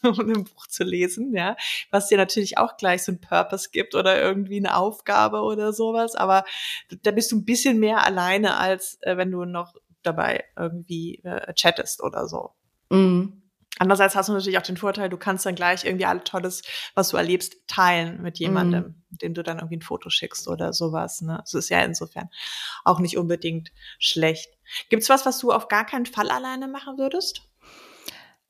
und 0.02 0.18
ein 0.36 0.44
Buch 0.44 0.66
zu 0.66 0.84
lesen, 0.84 1.34
ja, 1.34 1.56
was 1.90 2.08
dir 2.08 2.18
natürlich 2.18 2.58
auch 2.58 2.76
gleich 2.76 3.04
so 3.04 3.12
ein 3.12 3.20
Purpose 3.20 3.70
gibt 3.70 3.94
oder 3.94 4.20
irgendwie 4.20 4.58
eine 4.58 4.76
Aufgabe 4.76 5.40
oder 5.40 5.72
sowas. 5.72 6.14
Aber 6.14 6.44
da 7.02 7.10
bist 7.10 7.32
du 7.32 7.36
ein 7.36 7.44
bisschen 7.44 7.78
mehr 7.78 8.04
alleine, 8.04 8.56
als 8.56 8.98
äh, 9.02 9.16
wenn 9.16 9.30
du 9.30 9.44
noch 9.44 9.74
dabei 10.02 10.44
irgendwie 10.56 11.20
äh, 11.24 11.52
chattest 11.54 12.02
oder 12.02 12.28
so. 12.28 12.50
Mhm. 12.90 13.43
Andererseits 13.78 14.14
hast 14.14 14.28
du 14.28 14.32
natürlich 14.32 14.58
auch 14.58 14.62
den 14.62 14.76
Vorteil, 14.76 15.08
du 15.08 15.16
kannst 15.16 15.44
dann 15.46 15.56
gleich 15.56 15.84
irgendwie 15.84 16.06
alles 16.06 16.24
Tolles, 16.24 16.62
was 16.94 17.08
du 17.08 17.16
erlebst, 17.16 17.56
teilen 17.66 18.22
mit 18.22 18.38
jemandem, 18.38 18.82
mm. 19.10 19.18
dem 19.18 19.34
du 19.34 19.42
dann 19.42 19.58
irgendwie 19.58 19.78
ein 19.78 19.82
Foto 19.82 20.10
schickst 20.10 20.46
oder 20.46 20.72
sowas. 20.72 21.22
Ne? 21.22 21.38
Das 21.40 21.54
ist 21.54 21.70
ja 21.70 21.80
insofern 21.82 22.28
auch 22.84 23.00
nicht 23.00 23.18
unbedingt 23.18 23.72
schlecht. 23.98 24.48
Gibt's 24.90 25.08
was, 25.08 25.26
was 25.26 25.40
du 25.40 25.50
auf 25.50 25.66
gar 25.68 25.84
keinen 25.84 26.06
Fall 26.06 26.30
alleine 26.30 26.68
machen 26.68 26.98
würdest? 26.98 27.42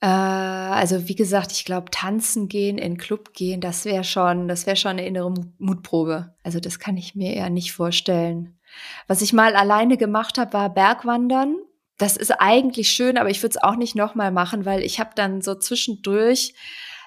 Äh, 0.00 0.06
also 0.06 1.08
wie 1.08 1.14
gesagt, 1.14 1.52
ich 1.52 1.64
glaube, 1.64 1.90
tanzen 1.90 2.48
gehen, 2.48 2.76
in 2.76 2.98
Club 2.98 3.32
gehen, 3.32 3.62
das 3.62 3.86
wäre 3.86 4.04
schon, 4.04 4.46
das 4.48 4.66
wäre 4.66 4.76
schon 4.76 4.92
eine 4.92 5.06
innere 5.06 5.32
Mutprobe. 5.58 6.34
Also 6.42 6.60
das 6.60 6.78
kann 6.78 6.98
ich 6.98 7.14
mir 7.14 7.32
eher 7.32 7.48
nicht 7.48 7.72
vorstellen. 7.72 8.58
Was 9.06 9.22
ich 9.22 9.32
mal 9.32 9.56
alleine 9.56 9.96
gemacht 9.96 10.36
habe, 10.36 10.52
war 10.52 10.68
Bergwandern 10.68 11.56
das 11.98 12.16
ist 12.16 12.32
eigentlich 12.32 12.90
schön, 12.90 13.18
aber 13.18 13.30
ich 13.30 13.42
würde 13.42 13.56
es 13.56 13.62
auch 13.62 13.76
nicht 13.76 13.94
nochmal 13.94 14.32
machen, 14.32 14.64
weil 14.64 14.82
ich 14.82 14.98
habe 14.98 15.10
dann 15.14 15.42
so 15.42 15.54
zwischendurch 15.54 16.54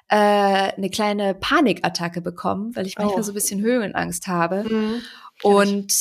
äh, 0.10 0.16
eine 0.16 0.90
kleine 0.90 1.34
Panikattacke 1.34 2.22
bekommen, 2.22 2.76
weil 2.76 2.88
ich 2.88 2.98
manchmal 2.98 3.20
oh. 3.20 3.24
so 3.24 3.32
ein 3.32 3.36
bisschen 3.36 3.62
Höhenangst 3.62 4.28
habe. 4.28 4.64
Mhm. 4.64 5.02
Und 5.44 5.94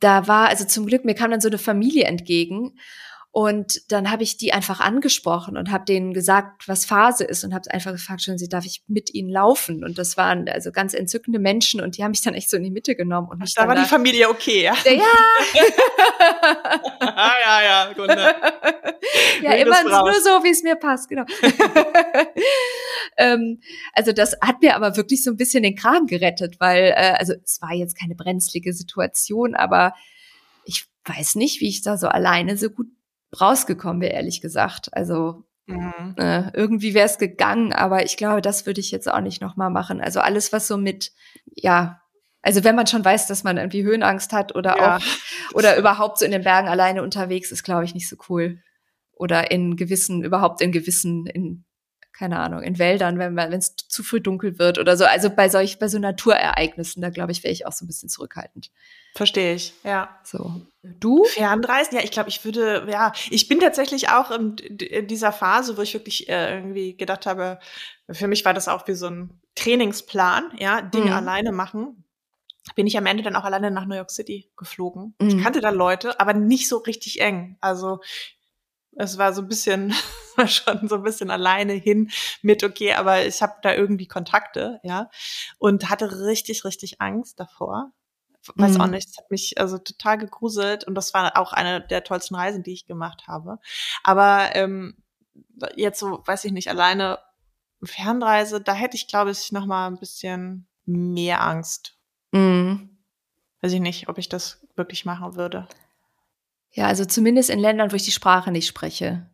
da 0.00 0.26
war, 0.26 0.48
also 0.48 0.64
zum 0.64 0.86
Glück, 0.86 1.04
mir 1.04 1.14
kam 1.14 1.30
dann 1.30 1.40
so 1.40 1.48
eine 1.48 1.58
Familie 1.58 2.04
entgegen 2.04 2.78
und 3.36 3.92
dann 3.92 4.10
habe 4.10 4.22
ich 4.22 4.38
die 4.38 4.54
einfach 4.54 4.80
angesprochen 4.80 5.58
und 5.58 5.70
habe 5.70 5.84
denen 5.84 6.14
gesagt, 6.14 6.66
was 6.68 6.86
Phase 6.86 7.22
ist 7.22 7.44
und 7.44 7.52
habe 7.52 7.70
einfach 7.70 7.92
gefragt, 7.92 8.22
schön, 8.22 8.38
sie 8.38 8.48
darf 8.48 8.64
ich 8.64 8.82
mit 8.86 9.12
ihnen 9.12 9.28
laufen? 9.28 9.84
Und 9.84 9.98
das 9.98 10.16
waren 10.16 10.48
also 10.48 10.72
ganz 10.72 10.94
entzückende 10.94 11.38
Menschen 11.38 11.82
und 11.82 11.98
die 11.98 12.02
haben 12.02 12.12
mich 12.12 12.22
dann 12.22 12.32
echt 12.32 12.48
so 12.48 12.56
in 12.56 12.62
die 12.62 12.70
Mitte 12.70 12.96
genommen 12.96 13.28
und 13.28 13.40
mich 13.40 13.52
da 13.52 13.68
war 13.68 13.74
die 13.74 13.82
Familie 13.82 14.30
okay, 14.30 14.62
ja. 14.62 14.74
Ja. 14.86 15.02
ah, 17.00 17.32
ja, 17.44 17.62
ja, 17.62 17.92
Gunde. 17.92 18.16
ja, 19.42 19.52
immer 19.52 19.84
nur 19.84 20.14
so, 20.14 20.42
wie 20.42 20.52
es 20.52 20.62
mir 20.62 20.76
passt, 20.76 21.10
genau. 21.10 21.24
ähm, 23.18 23.60
also 23.92 24.12
das 24.12 24.34
hat 24.40 24.62
mir 24.62 24.74
aber 24.74 24.96
wirklich 24.96 25.22
so 25.22 25.30
ein 25.30 25.36
bisschen 25.36 25.62
den 25.62 25.76
Kram 25.76 26.06
gerettet, 26.06 26.58
weil 26.58 26.94
äh, 26.96 27.16
also 27.18 27.34
es 27.44 27.60
war 27.60 27.74
jetzt 27.74 28.00
keine 28.00 28.14
brenzlige 28.14 28.72
Situation, 28.72 29.54
aber 29.54 29.92
ich 30.64 30.86
weiß 31.04 31.34
nicht, 31.34 31.60
wie 31.60 31.68
ich 31.68 31.82
da 31.82 31.98
so 31.98 32.08
alleine 32.08 32.56
so 32.56 32.70
gut 32.70 32.86
rausgekommen 33.38 34.00
wäre, 34.00 34.14
ehrlich 34.14 34.40
gesagt. 34.40 34.88
Also 34.92 35.44
mhm. 35.66 36.14
äh, 36.16 36.50
irgendwie 36.52 36.94
wäre 36.94 37.06
es 37.06 37.18
gegangen, 37.18 37.72
aber 37.72 38.04
ich 38.04 38.16
glaube, 38.16 38.40
das 38.40 38.66
würde 38.66 38.80
ich 38.80 38.90
jetzt 38.90 39.10
auch 39.10 39.20
nicht 39.20 39.40
nochmal 39.40 39.70
machen. 39.70 40.00
Also 40.00 40.20
alles, 40.20 40.52
was 40.52 40.68
so 40.68 40.76
mit, 40.76 41.12
ja, 41.54 42.00
also 42.42 42.62
wenn 42.62 42.76
man 42.76 42.86
schon 42.86 43.04
weiß, 43.04 43.26
dass 43.26 43.42
man 43.42 43.56
irgendwie 43.56 43.82
Höhenangst 43.82 44.32
hat 44.32 44.54
oder 44.54 44.76
ja. 44.76 44.96
auch 44.96 45.02
oder 45.54 45.76
überhaupt 45.76 46.18
so 46.18 46.24
in 46.24 46.30
den 46.30 46.44
Bergen 46.44 46.68
alleine 46.68 47.02
unterwegs 47.02 47.50
ist, 47.50 47.64
glaube 47.64 47.84
ich, 47.84 47.94
nicht 47.94 48.08
so 48.08 48.16
cool. 48.28 48.60
Oder 49.12 49.50
in 49.50 49.76
gewissen, 49.76 50.22
überhaupt 50.22 50.60
in 50.60 50.72
gewissen, 50.72 51.26
in 51.26 51.65
keine 52.18 52.38
Ahnung, 52.38 52.62
in 52.62 52.78
Wäldern, 52.78 53.18
wenn 53.18 53.52
es 53.52 53.76
zu 53.76 54.02
früh 54.02 54.20
dunkel 54.20 54.58
wird 54.58 54.78
oder 54.78 54.96
so. 54.96 55.04
Also 55.04 55.28
bei 55.28 55.48
solch, 55.48 55.78
bei 55.78 55.88
so 55.88 55.98
Naturereignissen, 55.98 57.02
da 57.02 57.10
glaube 57.10 57.32
ich, 57.32 57.44
wäre 57.44 57.52
ich 57.52 57.66
auch 57.66 57.72
so 57.72 57.84
ein 57.84 57.88
bisschen 57.88 58.08
zurückhaltend. 58.08 58.70
Verstehe 59.14 59.54
ich, 59.54 59.74
ja. 59.84 60.18
So. 60.24 60.62
Du? 60.82 61.24
Fernreisen? 61.24 61.96
Ja, 61.96 62.04
ich 62.04 62.10
glaube, 62.10 62.30
ich 62.30 62.44
würde, 62.44 62.86
ja, 62.90 63.12
ich 63.30 63.48
bin 63.48 63.60
tatsächlich 63.60 64.08
auch 64.08 64.30
in, 64.30 64.56
in 64.56 65.06
dieser 65.06 65.32
Phase, 65.32 65.76
wo 65.76 65.82
ich 65.82 65.92
wirklich 65.92 66.28
äh, 66.28 66.54
irgendwie 66.54 66.96
gedacht 66.96 67.26
habe, 67.26 67.58
für 68.10 68.28
mich 68.28 68.44
war 68.44 68.54
das 68.54 68.68
auch 68.68 68.86
wie 68.88 68.94
so 68.94 69.08
ein 69.08 69.40
Trainingsplan, 69.54 70.52
ja, 70.58 70.80
Dinge 70.80 71.06
mhm. 71.06 71.12
alleine 71.12 71.52
machen. 71.52 72.04
Bin 72.74 72.86
ich 72.86 72.98
am 72.98 73.06
Ende 73.06 73.22
dann 73.22 73.36
auch 73.36 73.44
alleine 73.44 73.70
nach 73.70 73.86
New 73.86 73.94
York 73.94 74.10
City 74.10 74.50
geflogen. 74.56 75.14
Mhm. 75.20 75.28
Ich 75.28 75.42
kannte 75.42 75.60
da 75.60 75.70
Leute, 75.70 76.18
aber 76.18 76.32
nicht 76.32 76.68
so 76.68 76.78
richtig 76.78 77.20
eng. 77.20 77.56
Also 77.60 78.00
es 78.96 79.18
war 79.18 79.32
so 79.32 79.42
ein 79.42 79.48
bisschen, 79.48 79.94
war 80.36 80.48
schon 80.48 80.88
so 80.88 80.96
ein 80.96 81.02
bisschen 81.02 81.30
alleine 81.30 81.74
hin 81.74 82.10
mit, 82.42 82.64
okay, 82.64 82.94
aber 82.94 83.24
ich 83.24 83.42
habe 83.42 83.54
da 83.62 83.74
irgendwie 83.74 84.08
Kontakte, 84.08 84.80
ja, 84.82 85.10
und 85.58 85.88
hatte 85.88 86.26
richtig, 86.26 86.64
richtig 86.64 87.00
Angst 87.00 87.38
davor. 87.38 87.92
Weiß 88.54 88.74
mhm. 88.74 88.80
auch 88.80 88.86
nicht, 88.86 89.08
es 89.08 89.18
hat 89.18 89.30
mich 89.30 89.58
also 89.58 89.76
total 89.78 90.18
gegruselt 90.18 90.84
und 90.84 90.94
das 90.94 91.12
war 91.14 91.36
auch 91.36 91.52
eine 91.52 91.80
der 91.80 92.04
tollsten 92.04 92.36
Reisen, 92.36 92.62
die 92.62 92.72
ich 92.72 92.86
gemacht 92.86 93.26
habe. 93.26 93.58
Aber 94.04 94.54
ähm, 94.54 94.96
jetzt 95.74 95.98
so, 95.98 96.22
weiß 96.24 96.44
ich 96.44 96.52
nicht, 96.52 96.68
alleine 96.68 97.18
Fernreise, 97.82 98.60
da 98.60 98.72
hätte 98.72 98.96
ich, 98.96 99.08
glaube 99.08 99.32
ich, 99.32 99.50
noch 99.50 99.66
mal 99.66 99.88
ein 99.88 99.98
bisschen 99.98 100.68
mehr 100.84 101.42
Angst. 101.42 101.98
Mhm. 102.30 102.98
Weiß 103.62 103.72
ich 103.72 103.80
nicht, 103.80 104.08
ob 104.08 104.18
ich 104.18 104.28
das 104.28 104.64
wirklich 104.76 105.04
machen 105.04 105.34
würde. 105.34 105.66
Ja, 106.76 106.86
also 106.86 107.06
zumindest 107.06 107.48
in 107.48 107.58
Ländern, 107.58 107.90
wo 107.90 107.96
ich 107.96 108.04
die 108.04 108.12
Sprache 108.12 108.52
nicht 108.52 108.66
spreche. 108.66 109.26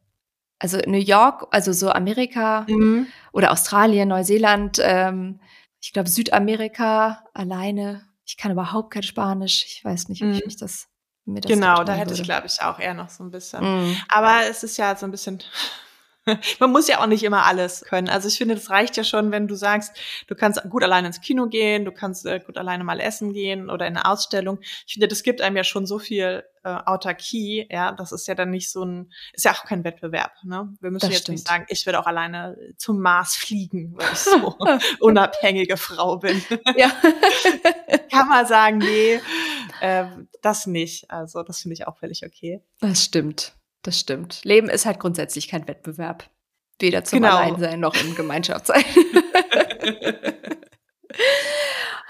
Also 0.61 0.79
New 0.87 0.97
York, 0.97 1.49
also 1.51 1.73
so 1.73 1.91
Amerika 1.91 2.65
mhm. 2.69 3.09
oder 3.33 3.51
Australien, 3.51 4.09
Neuseeland, 4.09 4.79
ähm, 4.81 5.41
ich 5.81 5.93
glaube 5.93 6.09
Südamerika 6.09 7.25
alleine. 7.35 8.07
Ich 8.25 8.37
kann 8.37 8.53
überhaupt 8.53 8.93
kein 8.93 9.03
Spanisch. 9.03 9.65
Ich 9.67 9.85
weiß 9.85 10.09
nicht, 10.09 10.23
ob 10.23 10.29
mhm. 10.29 10.35
ich 10.35 10.47
mich 10.47 10.57
das 10.57 10.87
genau, 11.27 11.83
da 11.83 11.95
hätte 11.95 12.11
würde. 12.11 12.23
ich, 12.23 12.29
glaube 12.29 12.47
ich, 12.47 12.63
auch 12.63 12.79
eher 12.79 12.95
noch 12.95 13.11
so 13.11 13.25
ein 13.25 13.33
bisschen. 13.33 13.91
Mm. 13.91 13.97
Aber 14.09 14.43
es 14.49 14.63
ist 14.63 14.77
ja 14.77 14.95
so 14.95 15.05
ein 15.05 15.11
bisschen 15.11 15.43
Man 16.61 16.71
muss 16.71 16.89
ja 16.89 17.01
auch 17.01 17.07
nicht 17.07 17.25
immer 17.25 17.45
alles 17.45 17.83
können. 17.83 18.09
Also 18.09 18.29
ich 18.29 18.39
finde, 18.39 18.55
das 18.55 18.71
reicht 18.71 18.97
ja 18.97 19.05
schon, 19.05 19.33
wenn 19.33 19.49
du 19.49 19.55
sagst, 19.55 19.97
du 20.29 20.35
kannst 20.35 20.63
gut 20.71 20.85
alleine 20.85 21.09
ins 21.09 21.21
Kino 21.21 21.47
gehen, 21.47 21.85
du 21.85 21.93
kannst 21.93 22.27
äh, 22.27 22.41
gut 22.41 22.59
alleine 22.59 22.85
mal 22.85 23.01
essen 23.01 23.33
gehen 23.33 23.71
oder 23.71 23.87
in 23.87 23.97
eine 23.97 24.07
Ausstellung. 24.07 24.59
Ich 24.87 24.95
finde, 24.95 25.09
das 25.09 25.23
gibt 25.23 25.41
einem 25.41 25.57
ja 25.57 25.65
schon 25.65 25.87
so 25.87 25.99
viel 25.99 26.45
äh, 26.65 26.69
Autarkie, 26.69 27.67
ja, 27.71 27.93
das 27.93 28.13
ist 28.13 28.29
ja 28.29 28.37
dann 28.37 28.51
nicht 28.51 28.71
so 28.71 28.85
ein, 28.85 29.13
ist 29.33 29.45
ja 29.45 29.53
auch 29.53 29.65
kein 29.65 29.83
Wettbewerb, 29.83 30.33
ne? 30.45 30.73
Wir 30.81 30.93
müssen 30.93 31.07
das 31.07 31.15
jetzt 31.15 31.23
stimmt. 31.23 31.39
nicht 31.39 31.49
sagen, 31.49 31.67
ich 31.69 31.85
würde 31.87 31.99
auch 31.99 32.07
alleine 32.07 32.57
zum 32.77 33.01
Mars 33.01 33.35
fliegen, 33.35 33.95
weil 33.97 34.13
ich 34.13 34.19
so 34.19 34.57
unabhängige 35.01 35.77
Frau 35.77 36.19
bin. 36.19 36.41
Ja. 36.77 36.93
Kann 38.13 38.29
man 38.29 38.47
sagen, 38.47 38.79
nee, 38.79 39.21
äh, 39.81 40.05
das 40.41 40.67
nicht. 40.67 41.11
Also 41.11 41.43
das 41.43 41.63
finde 41.63 41.75
ich 41.75 41.89
auch 41.89 41.97
völlig 41.97 42.25
okay. 42.25 42.63
Das 42.81 43.03
stimmt. 43.05 43.55
Das 43.83 43.99
stimmt. 43.99 44.45
Leben 44.45 44.69
ist 44.69 44.87
halt 44.87 45.01
grundsätzlich 45.01 45.49
kein 45.49 45.67
Wettbewerb. 45.67 46.31
Weder 46.79 47.05
zum 47.05 47.21
genau. 47.21 47.37
Alleinsein 47.37 47.81
noch 47.81 47.95
im 47.95 48.15
Gemeinschaftssein. 48.15 48.85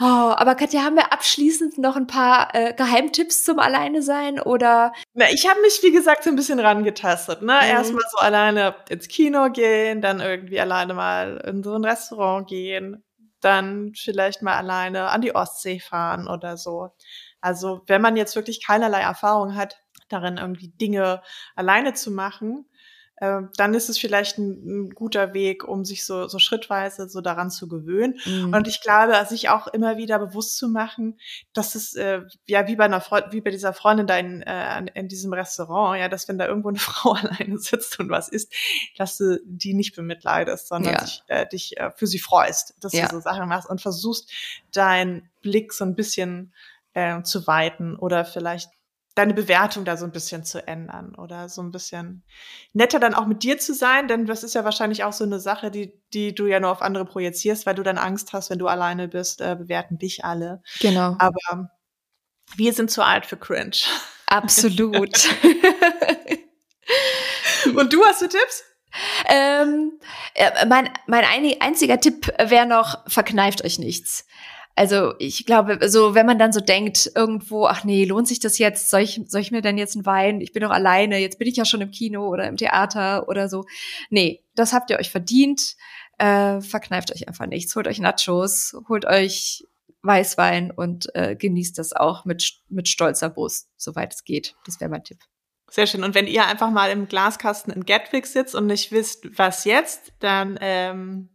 oh, 0.00 0.04
aber 0.36 0.54
Katja, 0.54 0.82
haben 0.82 0.96
wir 0.96 1.12
abschließend 1.12 1.78
noch 1.78 1.96
ein 1.96 2.06
paar 2.06 2.54
äh, 2.54 2.72
Geheimtipps 2.74 3.44
zum 3.44 3.58
Alleine 3.58 4.02
sein 4.02 4.40
oder? 4.40 4.92
Na, 5.14 5.30
ich 5.30 5.48
habe 5.48 5.60
mich, 5.60 5.80
wie 5.82 5.92
gesagt, 5.92 6.24
so 6.24 6.30
ein 6.30 6.36
bisschen 6.36 6.60
rangetastet. 6.60 7.42
Ne? 7.42 7.54
Mhm. 7.54 7.68
Erstmal 7.68 8.04
so 8.10 8.18
alleine 8.18 8.74
ins 8.88 9.08
Kino 9.08 9.50
gehen, 9.50 10.00
dann 10.00 10.20
irgendwie 10.20 10.60
alleine 10.60 10.94
mal 10.94 11.42
in 11.46 11.62
so 11.62 11.74
ein 11.74 11.84
Restaurant 11.84 12.48
gehen, 12.48 13.04
dann 13.40 13.92
vielleicht 13.94 14.40
mal 14.40 14.56
alleine 14.56 15.08
an 15.08 15.20
die 15.20 15.34
Ostsee 15.34 15.80
fahren 15.80 16.28
oder 16.28 16.56
so. 16.56 16.92
Also 17.42 17.82
wenn 17.86 18.00
man 18.00 18.16
jetzt 18.16 18.36
wirklich 18.36 18.64
keinerlei 18.64 19.00
Erfahrung 19.00 19.54
hat, 19.56 19.81
darin, 20.12 20.38
irgendwie 20.38 20.68
Dinge 20.68 21.22
alleine 21.54 21.94
zu 21.94 22.10
machen, 22.10 22.66
äh, 23.22 23.42
dann 23.56 23.72
ist 23.72 23.88
es 23.88 23.98
vielleicht 23.98 24.36
ein, 24.38 24.50
ein, 24.66 24.90
guter 24.90 25.32
Weg, 25.32 25.62
um 25.62 25.84
sich 25.84 26.04
so, 26.04 26.26
so 26.26 26.40
schrittweise 26.40 27.08
so 27.08 27.20
daran 27.20 27.50
zu 27.50 27.68
gewöhnen. 27.68 28.18
Mhm. 28.24 28.52
Und 28.52 28.66
ich 28.66 28.80
glaube, 28.80 29.14
sich 29.28 29.48
auch 29.48 29.68
immer 29.68 29.96
wieder 29.96 30.18
bewusst 30.18 30.56
zu 30.56 30.68
machen, 30.68 31.20
dass 31.52 31.76
es 31.76 31.94
äh, 31.94 32.22
ja 32.48 32.66
wie 32.66 32.74
bei 32.74 32.84
einer 32.84 33.00
Freund, 33.00 33.26
wie 33.30 33.40
bei 33.40 33.52
dieser 33.52 33.74
Freundin 33.74 34.08
da 34.08 34.18
in, 34.18 34.42
äh, 34.42 34.86
in 34.94 35.06
diesem 35.06 35.32
Restaurant, 35.32 36.00
ja, 36.00 36.08
dass 36.08 36.26
wenn 36.26 36.36
da 36.36 36.48
irgendwo 36.48 36.70
eine 36.70 36.78
Frau 36.80 37.12
alleine 37.12 37.58
sitzt 37.58 38.00
und 38.00 38.10
was 38.10 38.28
isst, 38.28 38.52
dass 38.98 39.18
du 39.18 39.40
die 39.44 39.74
nicht 39.74 39.94
bemitleidest, 39.94 40.66
sondern 40.66 40.94
ja. 40.94 41.00
dich, 41.00 41.22
äh, 41.28 41.46
dich 41.46 41.76
äh, 41.76 41.92
für 41.94 42.08
sie 42.08 42.18
freust, 42.18 42.74
dass 42.80 42.92
ja. 42.92 43.06
du 43.06 43.14
so 43.14 43.20
Sachen 43.20 43.48
machst 43.48 43.70
und 43.70 43.80
versuchst, 43.80 44.32
deinen 44.72 45.30
Blick 45.42 45.72
so 45.72 45.84
ein 45.84 45.94
bisschen 45.94 46.52
äh, 46.94 47.22
zu 47.22 47.46
weiten 47.46 47.94
oder 47.94 48.24
vielleicht 48.24 48.70
deine 49.14 49.34
Bewertung 49.34 49.84
da 49.84 49.96
so 49.96 50.04
ein 50.04 50.12
bisschen 50.12 50.44
zu 50.44 50.66
ändern 50.66 51.14
oder 51.14 51.48
so 51.48 51.62
ein 51.62 51.70
bisschen 51.70 52.24
netter 52.72 52.98
dann 52.98 53.14
auch 53.14 53.26
mit 53.26 53.42
dir 53.42 53.58
zu 53.58 53.74
sein, 53.74 54.08
denn 54.08 54.26
das 54.26 54.42
ist 54.42 54.54
ja 54.54 54.64
wahrscheinlich 54.64 55.04
auch 55.04 55.12
so 55.12 55.24
eine 55.24 55.38
Sache, 55.38 55.70
die, 55.70 55.92
die 56.14 56.34
du 56.34 56.46
ja 56.46 56.60
nur 56.60 56.70
auf 56.70 56.82
andere 56.82 57.04
projizierst, 57.04 57.66
weil 57.66 57.74
du 57.74 57.82
dann 57.82 57.98
Angst 57.98 58.32
hast, 58.32 58.50
wenn 58.50 58.58
du 58.58 58.68
alleine 58.68 59.08
bist, 59.08 59.40
äh, 59.40 59.56
bewerten 59.58 59.98
dich 59.98 60.24
alle. 60.24 60.62
Genau. 60.80 61.16
Aber 61.18 61.70
wir 62.56 62.72
sind 62.72 62.90
zu 62.90 63.04
alt 63.04 63.26
für 63.26 63.36
Cringe. 63.36 63.76
Absolut. 64.26 65.28
Und 67.76 67.92
du 67.92 68.04
hast 68.04 68.22
du 68.22 68.28
Tipps? 68.28 68.64
Ähm, 69.26 69.92
äh, 70.34 70.66
mein, 70.66 70.90
mein 71.06 71.24
einziger 71.60 72.00
Tipp 72.00 72.26
wäre 72.38 72.66
noch, 72.66 73.08
verkneift 73.08 73.64
euch 73.64 73.78
nichts. 73.78 74.26
Also 74.74 75.14
ich 75.18 75.44
glaube, 75.44 75.78
so 75.88 76.14
wenn 76.14 76.26
man 76.26 76.38
dann 76.38 76.52
so 76.52 76.60
denkt, 76.60 77.10
irgendwo, 77.14 77.66
ach 77.66 77.84
nee, 77.84 78.04
lohnt 78.04 78.26
sich 78.26 78.40
das 78.40 78.58
jetzt? 78.58 78.88
Soll 78.88 79.02
ich, 79.02 79.20
soll 79.26 79.42
ich 79.42 79.50
mir 79.50 79.60
denn 79.60 79.76
jetzt 79.76 79.96
einen 79.96 80.06
Wein? 80.06 80.40
Ich 80.40 80.52
bin 80.52 80.62
doch 80.62 80.70
alleine, 80.70 81.18
jetzt 81.18 81.38
bin 81.38 81.48
ich 81.48 81.56
ja 81.56 81.64
schon 81.64 81.82
im 81.82 81.90
Kino 81.90 82.28
oder 82.28 82.48
im 82.48 82.56
Theater 82.56 83.28
oder 83.28 83.48
so. 83.48 83.64
Nee, 84.08 84.42
das 84.54 84.72
habt 84.72 84.90
ihr 84.90 84.98
euch 84.98 85.10
verdient. 85.10 85.76
Äh, 86.18 86.60
verkneift 86.60 87.12
euch 87.12 87.28
einfach 87.28 87.46
nichts. 87.46 87.74
Holt 87.76 87.86
euch 87.86 87.98
Nachos, 87.98 88.74
holt 88.88 89.04
euch 89.04 89.64
Weißwein 90.02 90.70
und 90.70 91.14
äh, 91.14 91.36
genießt 91.36 91.78
das 91.78 91.92
auch 91.92 92.24
mit, 92.24 92.60
mit 92.68 92.88
stolzer 92.88 93.28
Brust, 93.30 93.68
soweit 93.76 94.14
es 94.14 94.24
geht. 94.24 94.56
Das 94.64 94.80
wäre 94.80 94.90
mein 94.90 95.04
Tipp. 95.04 95.18
Sehr 95.70 95.86
schön. 95.86 96.04
Und 96.04 96.14
wenn 96.14 96.26
ihr 96.26 96.46
einfach 96.46 96.70
mal 96.70 96.90
im 96.90 97.08
Glaskasten 97.08 97.72
in 97.72 97.84
Gatwick 97.84 98.26
sitzt 98.26 98.54
und 98.54 98.66
nicht 98.66 98.92
wisst, 98.92 99.38
was 99.38 99.64
jetzt, 99.64 100.12
dann 100.18 100.58
ähm, 100.60 101.30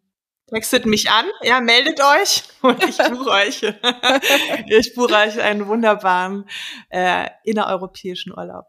Textet 0.50 0.86
mich 0.86 1.10
an, 1.10 1.26
ja, 1.41 1.60
meldet 1.60 2.00
euch 2.00 2.43
und 2.62 2.82
ich 2.84 2.98
buche 2.98 3.30
euch. 3.30 3.62
ich 4.68 4.95
buche 4.95 5.14
euch 5.14 5.41
einen 5.41 5.68
wunderbaren 5.68 6.45
äh, 6.89 7.28
innereuropäischen 7.43 8.32
Urlaub. 8.32 8.66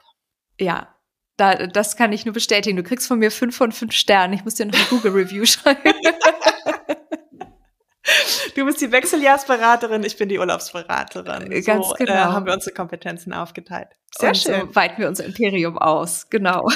Ja, 0.59 0.95
da, 1.37 1.68
das 1.68 1.97
kann 1.97 2.12
ich 2.12 2.24
nur 2.24 2.35
bestätigen. 2.35 2.76
Du 2.76 2.83
kriegst 2.83 3.07
von 3.07 3.20
mir 3.20 3.31
fünf 3.31 3.57
von 3.57 3.70
fünf 3.70 3.93
Sternen. 3.93 4.35
Ich 4.35 4.45
muss 4.45 4.57
dir 4.57 4.66
noch 4.66 4.74
eine 4.74 4.85
Google-Review 4.85 5.45
schreiben. 5.47 5.81
Du 8.55 8.64
bist 8.64 8.81
die 8.81 8.91
Wechseljahrsberaterin, 8.91 10.03
ich 10.03 10.16
bin 10.16 10.29
die 10.29 10.39
Urlaubsberaterin. 10.39 11.53
Äh, 11.53 11.61
ganz 11.61 11.89
so, 11.89 11.95
genau. 11.95 12.12
Äh, 12.12 12.16
haben 12.16 12.47
wir 12.47 12.55
unsere 12.55 12.74
Kompetenzen 12.74 13.33
aufgeteilt. 13.33 13.89
Sehr 14.16 14.31
Und 14.31 14.37
schön. 14.37 14.61
So 14.61 14.74
weiten 14.74 15.01
wir 15.01 15.09
unser 15.09 15.24
Imperium 15.24 15.79
aus. 15.79 16.31
Genau. 16.31 16.68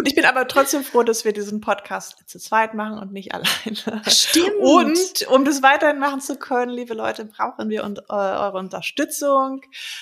Gut, 0.00 0.08
ich 0.08 0.14
bin 0.14 0.24
aber 0.24 0.48
trotzdem 0.48 0.82
froh, 0.82 1.02
dass 1.02 1.26
wir 1.26 1.34
diesen 1.34 1.60
Podcast 1.60 2.26
zu 2.26 2.38
zweit 2.38 2.72
machen 2.72 2.98
und 2.98 3.12
nicht 3.12 3.34
alleine. 3.34 4.02
Stimmt. 4.08 4.56
Und 4.58 5.28
um 5.28 5.44
das 5.44 5.62
weiterhin 5.62 5.98
machen 5.98 6.22
zu 6.22 6.38
können, 6.38 6.72
liebe 6.72 6.94
Leute, 6.94 7.26
brauchen 7.26 7.68
wir 7.68 7.84
und, 7.84 7.98
äh, 7.98 8.02
eure 8.08 8.56
Unterstützung. 8.56 9.60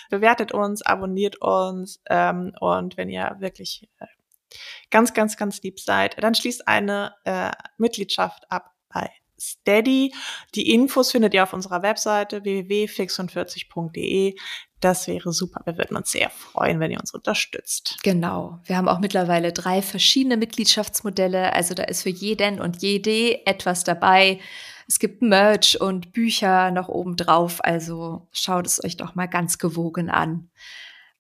Bewertet 0.09 0.53
uns, 0.53 0.83
abonniert 0.83 1.43
uns 1.43 2.01
ähm, 2.09 2.53
und 2.61 2.97
wenn 2.97 3.09
ihr 3.09 3.35
wirklich 3.41 3.89
äh, 3.99 4.07
ganz, 4.93 5.15
ganz, 5.15 5.37
ganz 5.37 5.63
lieb 5.63 5.81
seid, 5.81 6.23
dann 6.23 6.37
schließt 6.37 6.69
eine 6.69 7.17
äh, 7.25 7.51
Mitgliedschaft 7.77 8.45
ab 8.53 8.71
bei 8.95 9.11
Steady. 9.41 10.15
Die 10.55 10.73
Infos 10.73 11.11
findet 11.11 11.35
ihr 11.35 11.43
auf 11.43 11.53
unserer 11.53 11.83
Webseite 11.83 12.45
www.fix40.de. 12.45 14.35
Das 14.81 15.09
wäre 15.09 15.33
super. 15.33 15.61
Wir 15.65 15.77
würden 15.77 15.97
uns 15.97 16.13
sehr 16.13 16.31
freuen, 16.31 16.79
wenn 16.79 16.93
ihr 16.93 17.01
uns 17.01 17.13
unterstützt. 17.13 17.99
Genau. 18.03 18.61
Wir 18.65 18.77
haben 18.77 18.89
auch 18.89 19.01
mittlerweile 19.01 19.53
drei 19.53 19.83
verschiedene 19.83 20.37
Mitgliedschaftsmodelle. 20.37 21.53
Also 21.53 21.75
da 21.75 21.85
ist 21.85 22.03
für 22.03 22.11
jeden 22.11 22.61
und 22.61 22.83
jede 22.83 23.45
etwas 23.47 23.83
dabei. 23.83 24.39
Es 24.87 24.99
gibt 24.99 25.21
Merch 25.21 25.81
und 25.81 26.13
Bücher 26.13 26.71
noch 26.71 26.89
oben 26.89 27.17
drauf. 27.17 27.63
Also 27.65 28.29
schaut 28.33 28.67
es 28.67 28.83
euch 28.83 28.97
doch 28.97 29.15
mal 29.15 29.27
ganz 29.27 29.59
gewogen 29.59 30.11
an. 30.11 30.49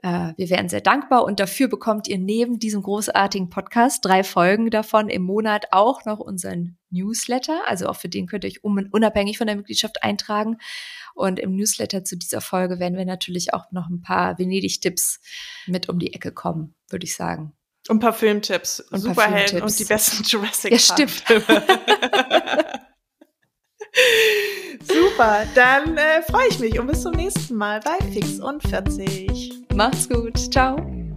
Äh, 0.02 0.32
wir 0.36 0.48
wären 0.50 0.68
sehr 0.68 0.80
dankbar 0.80 1.24
und 1.24 1.40
dafür 1.40 1.68
bekommt 1.68 2.06
ihr 2.06 2.18
neben 2.18 2.58
diesem 2.58 2.82
großartigen 2.82 3.50
Podcast 3.50 4.04
drei 4.04 4.22
Folgen 4.22 4.70
davon 4.70 5.08
im 5.08 5.22
Monat 5.22 5.66
auch 5.72 6.04
noch 6.04 6.20
unseren 6.20 6.77
Newsletter. 6.90 7.62
Also 7.66 7.86
auch 7.86 7.96
für 7.96 8.08
den 8.08 8.26
könnt 8.26 8.44
ihr 8.44 8.50
euch 8.50 8.64
unabhängig 8.64 9.38
von 9.38 9.46
der 9.46 9.56
Mitgliedschaft 9.56 10.02
eintragen. 10.02 10.58
Und 11.14 11.38
im 11.38 11.56
Newsletter 11.56 12.04
zu 12.04 12.16
dieser 12.16 12.40
Folge 12.40 12.78
werden 12.78 12.96
wir 12.96 13.04
natürlich 13.04 13.54
auch 13.54 13.70
noch 13.72 13.88
ein 13.88 14.02
paar 14.02 14.38
Venedig-Tipps 14.38 15.20
mit 15.66 15.88
um 15.88 15.98
die 15.98 16.14
Ecke 16.14 16.32
kommen, 16.32 16.74
würde 16.88 17.04
ich 17.04 17.16
sagen. 17.16 17.52
Und 17.88 17.96
ein 17.96 18.00
paar 18.00 18.12
Filmtipps, 18.12 18.80
und 18.80 19.00
Superhelden 19.00 19.62
und 19.62 19.78
die 19.78 19.84
besten 19.84 20.22
Jurassic 20.26 20.72
ja, 20.72 21.06
Filme. 21.06 21.62
Super, 24.82 25.46
dann 25.54 25.96
äh, 25.96 26.22
freue 26.22 26.48
ich 26.48 26.58
mich 26.58 26.78
und 26.78 26.86
bis 26.86 27.02
zum 27.02 27.12
nächsten 27.12 27.54
Mal 27.54 27.80
bei 27.80 27.98
Fix 28.12 28.40
und 28.40 28.62
40. 28.62 29.64
Macht's 29.74 30.08
gut, 30.08 30.36
ciao. 30.52 31.07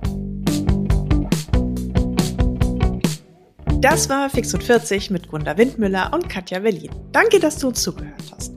Das 3.81 4.07
war 4.09 4.29
Fix 4.29 4.53
und 4.53 4.63
40 4.63 5.09
mit 5.09 5.27
Gunda 5.27 5.57
Windmüller 5.57 6.11
und 6.13 6.29
Katja 6.29 6.59
Berlin. 6.59 6.91
Danke, 7.11 7.39
dass 7.39 7.57
du 7.57 7.69
uns 7.69 7.81
zugehört 7.81 8.21
hast. 8.31 8.53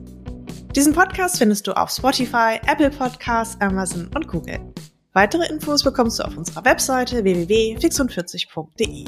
Diesen 0.75 0.93
Podcast 0.93 1.39
findest 1.39 1.65
du 1.65 1.75
auf 1.75 1.89
Spotify, 1.89 2.59
Apple 2.67 2.91
Podcasts, 2.91 3.59
Amazon 3.59 4.07
und 4.13 4.27
Google. 4.27 4.59
Weitere 5.13 5.47
Infos 5.47 5.83
bekommst 5.83 6.19
du 6.19 6.23
auf 6.23 6.37
unserer 6.37 6.63
Webseite 6.63 7.23
www.fix40.de. 7.23 9.05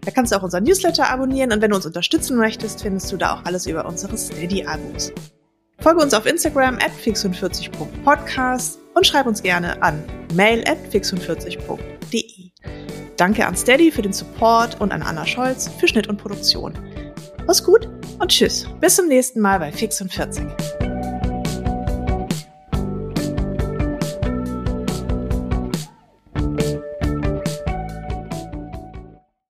Da 0.00 0.10
kannst 0.10 0.32
du 0.32 0.36
auch 0.38 0.42
unseren 0.42 0.64
Newsletter 0.64 1.10
abonnieren 1.10 1.52
und 1.52 1.60
wenn 1.60 1.70
du 1.70 1.76
uns 1.76 1.84
unterstützen 1.84 2.38
möchtest, 2.38 2.80
findest 2.80 3.12
du 3.12 3.18
da 3.18 3.34
auch 3.34 3.44
alles 3.44 3.66
über 3.66 3.84
unsere 3.84 4.16
Steady-Abos. 4.16 5.12
Folge 5.80 6.00
uns 6.00 6.14
auf 6.14 6.24
Instagram 6.24 6.76
at 6.76 6.92
fix40.podcast 7.04 8.78
und 8.94 9.06
schreib 9.06 9.26
uns 9.26 9.42
gerne 9.42 9.82
an 9.82 10.02
mail 10.32 10.64
at 10.66 10.78
fix40.de. 10.90 12.45
Danke 13.16 13.46
an 13.46 13.56
Steady 13.56 13.90
für 13.90 14.02
den 14.02 14.12
Support 14.12 14.80
und 14.80 14.92
an 14.92 15.02
Anna 15.02 15.26
Scholz 15.26 15.70
für 15.78 15.88
Schnitt 15.88 16.08
und 16.08 16.18
Produktion. 16.18 16.74
Mach's 17.46 17.64
gut 17.64 17.88
und 18.18 18.28
tschüss. 18.30 18.66
Bis 18.80 18.96
zum 18.96 19.08
nächsten 19.08 19.40
Mal 19.40 19.58
bei 19.58 19.72
Fix 19.72 20.00
und 20.00 20.12
40. 20.12 20.44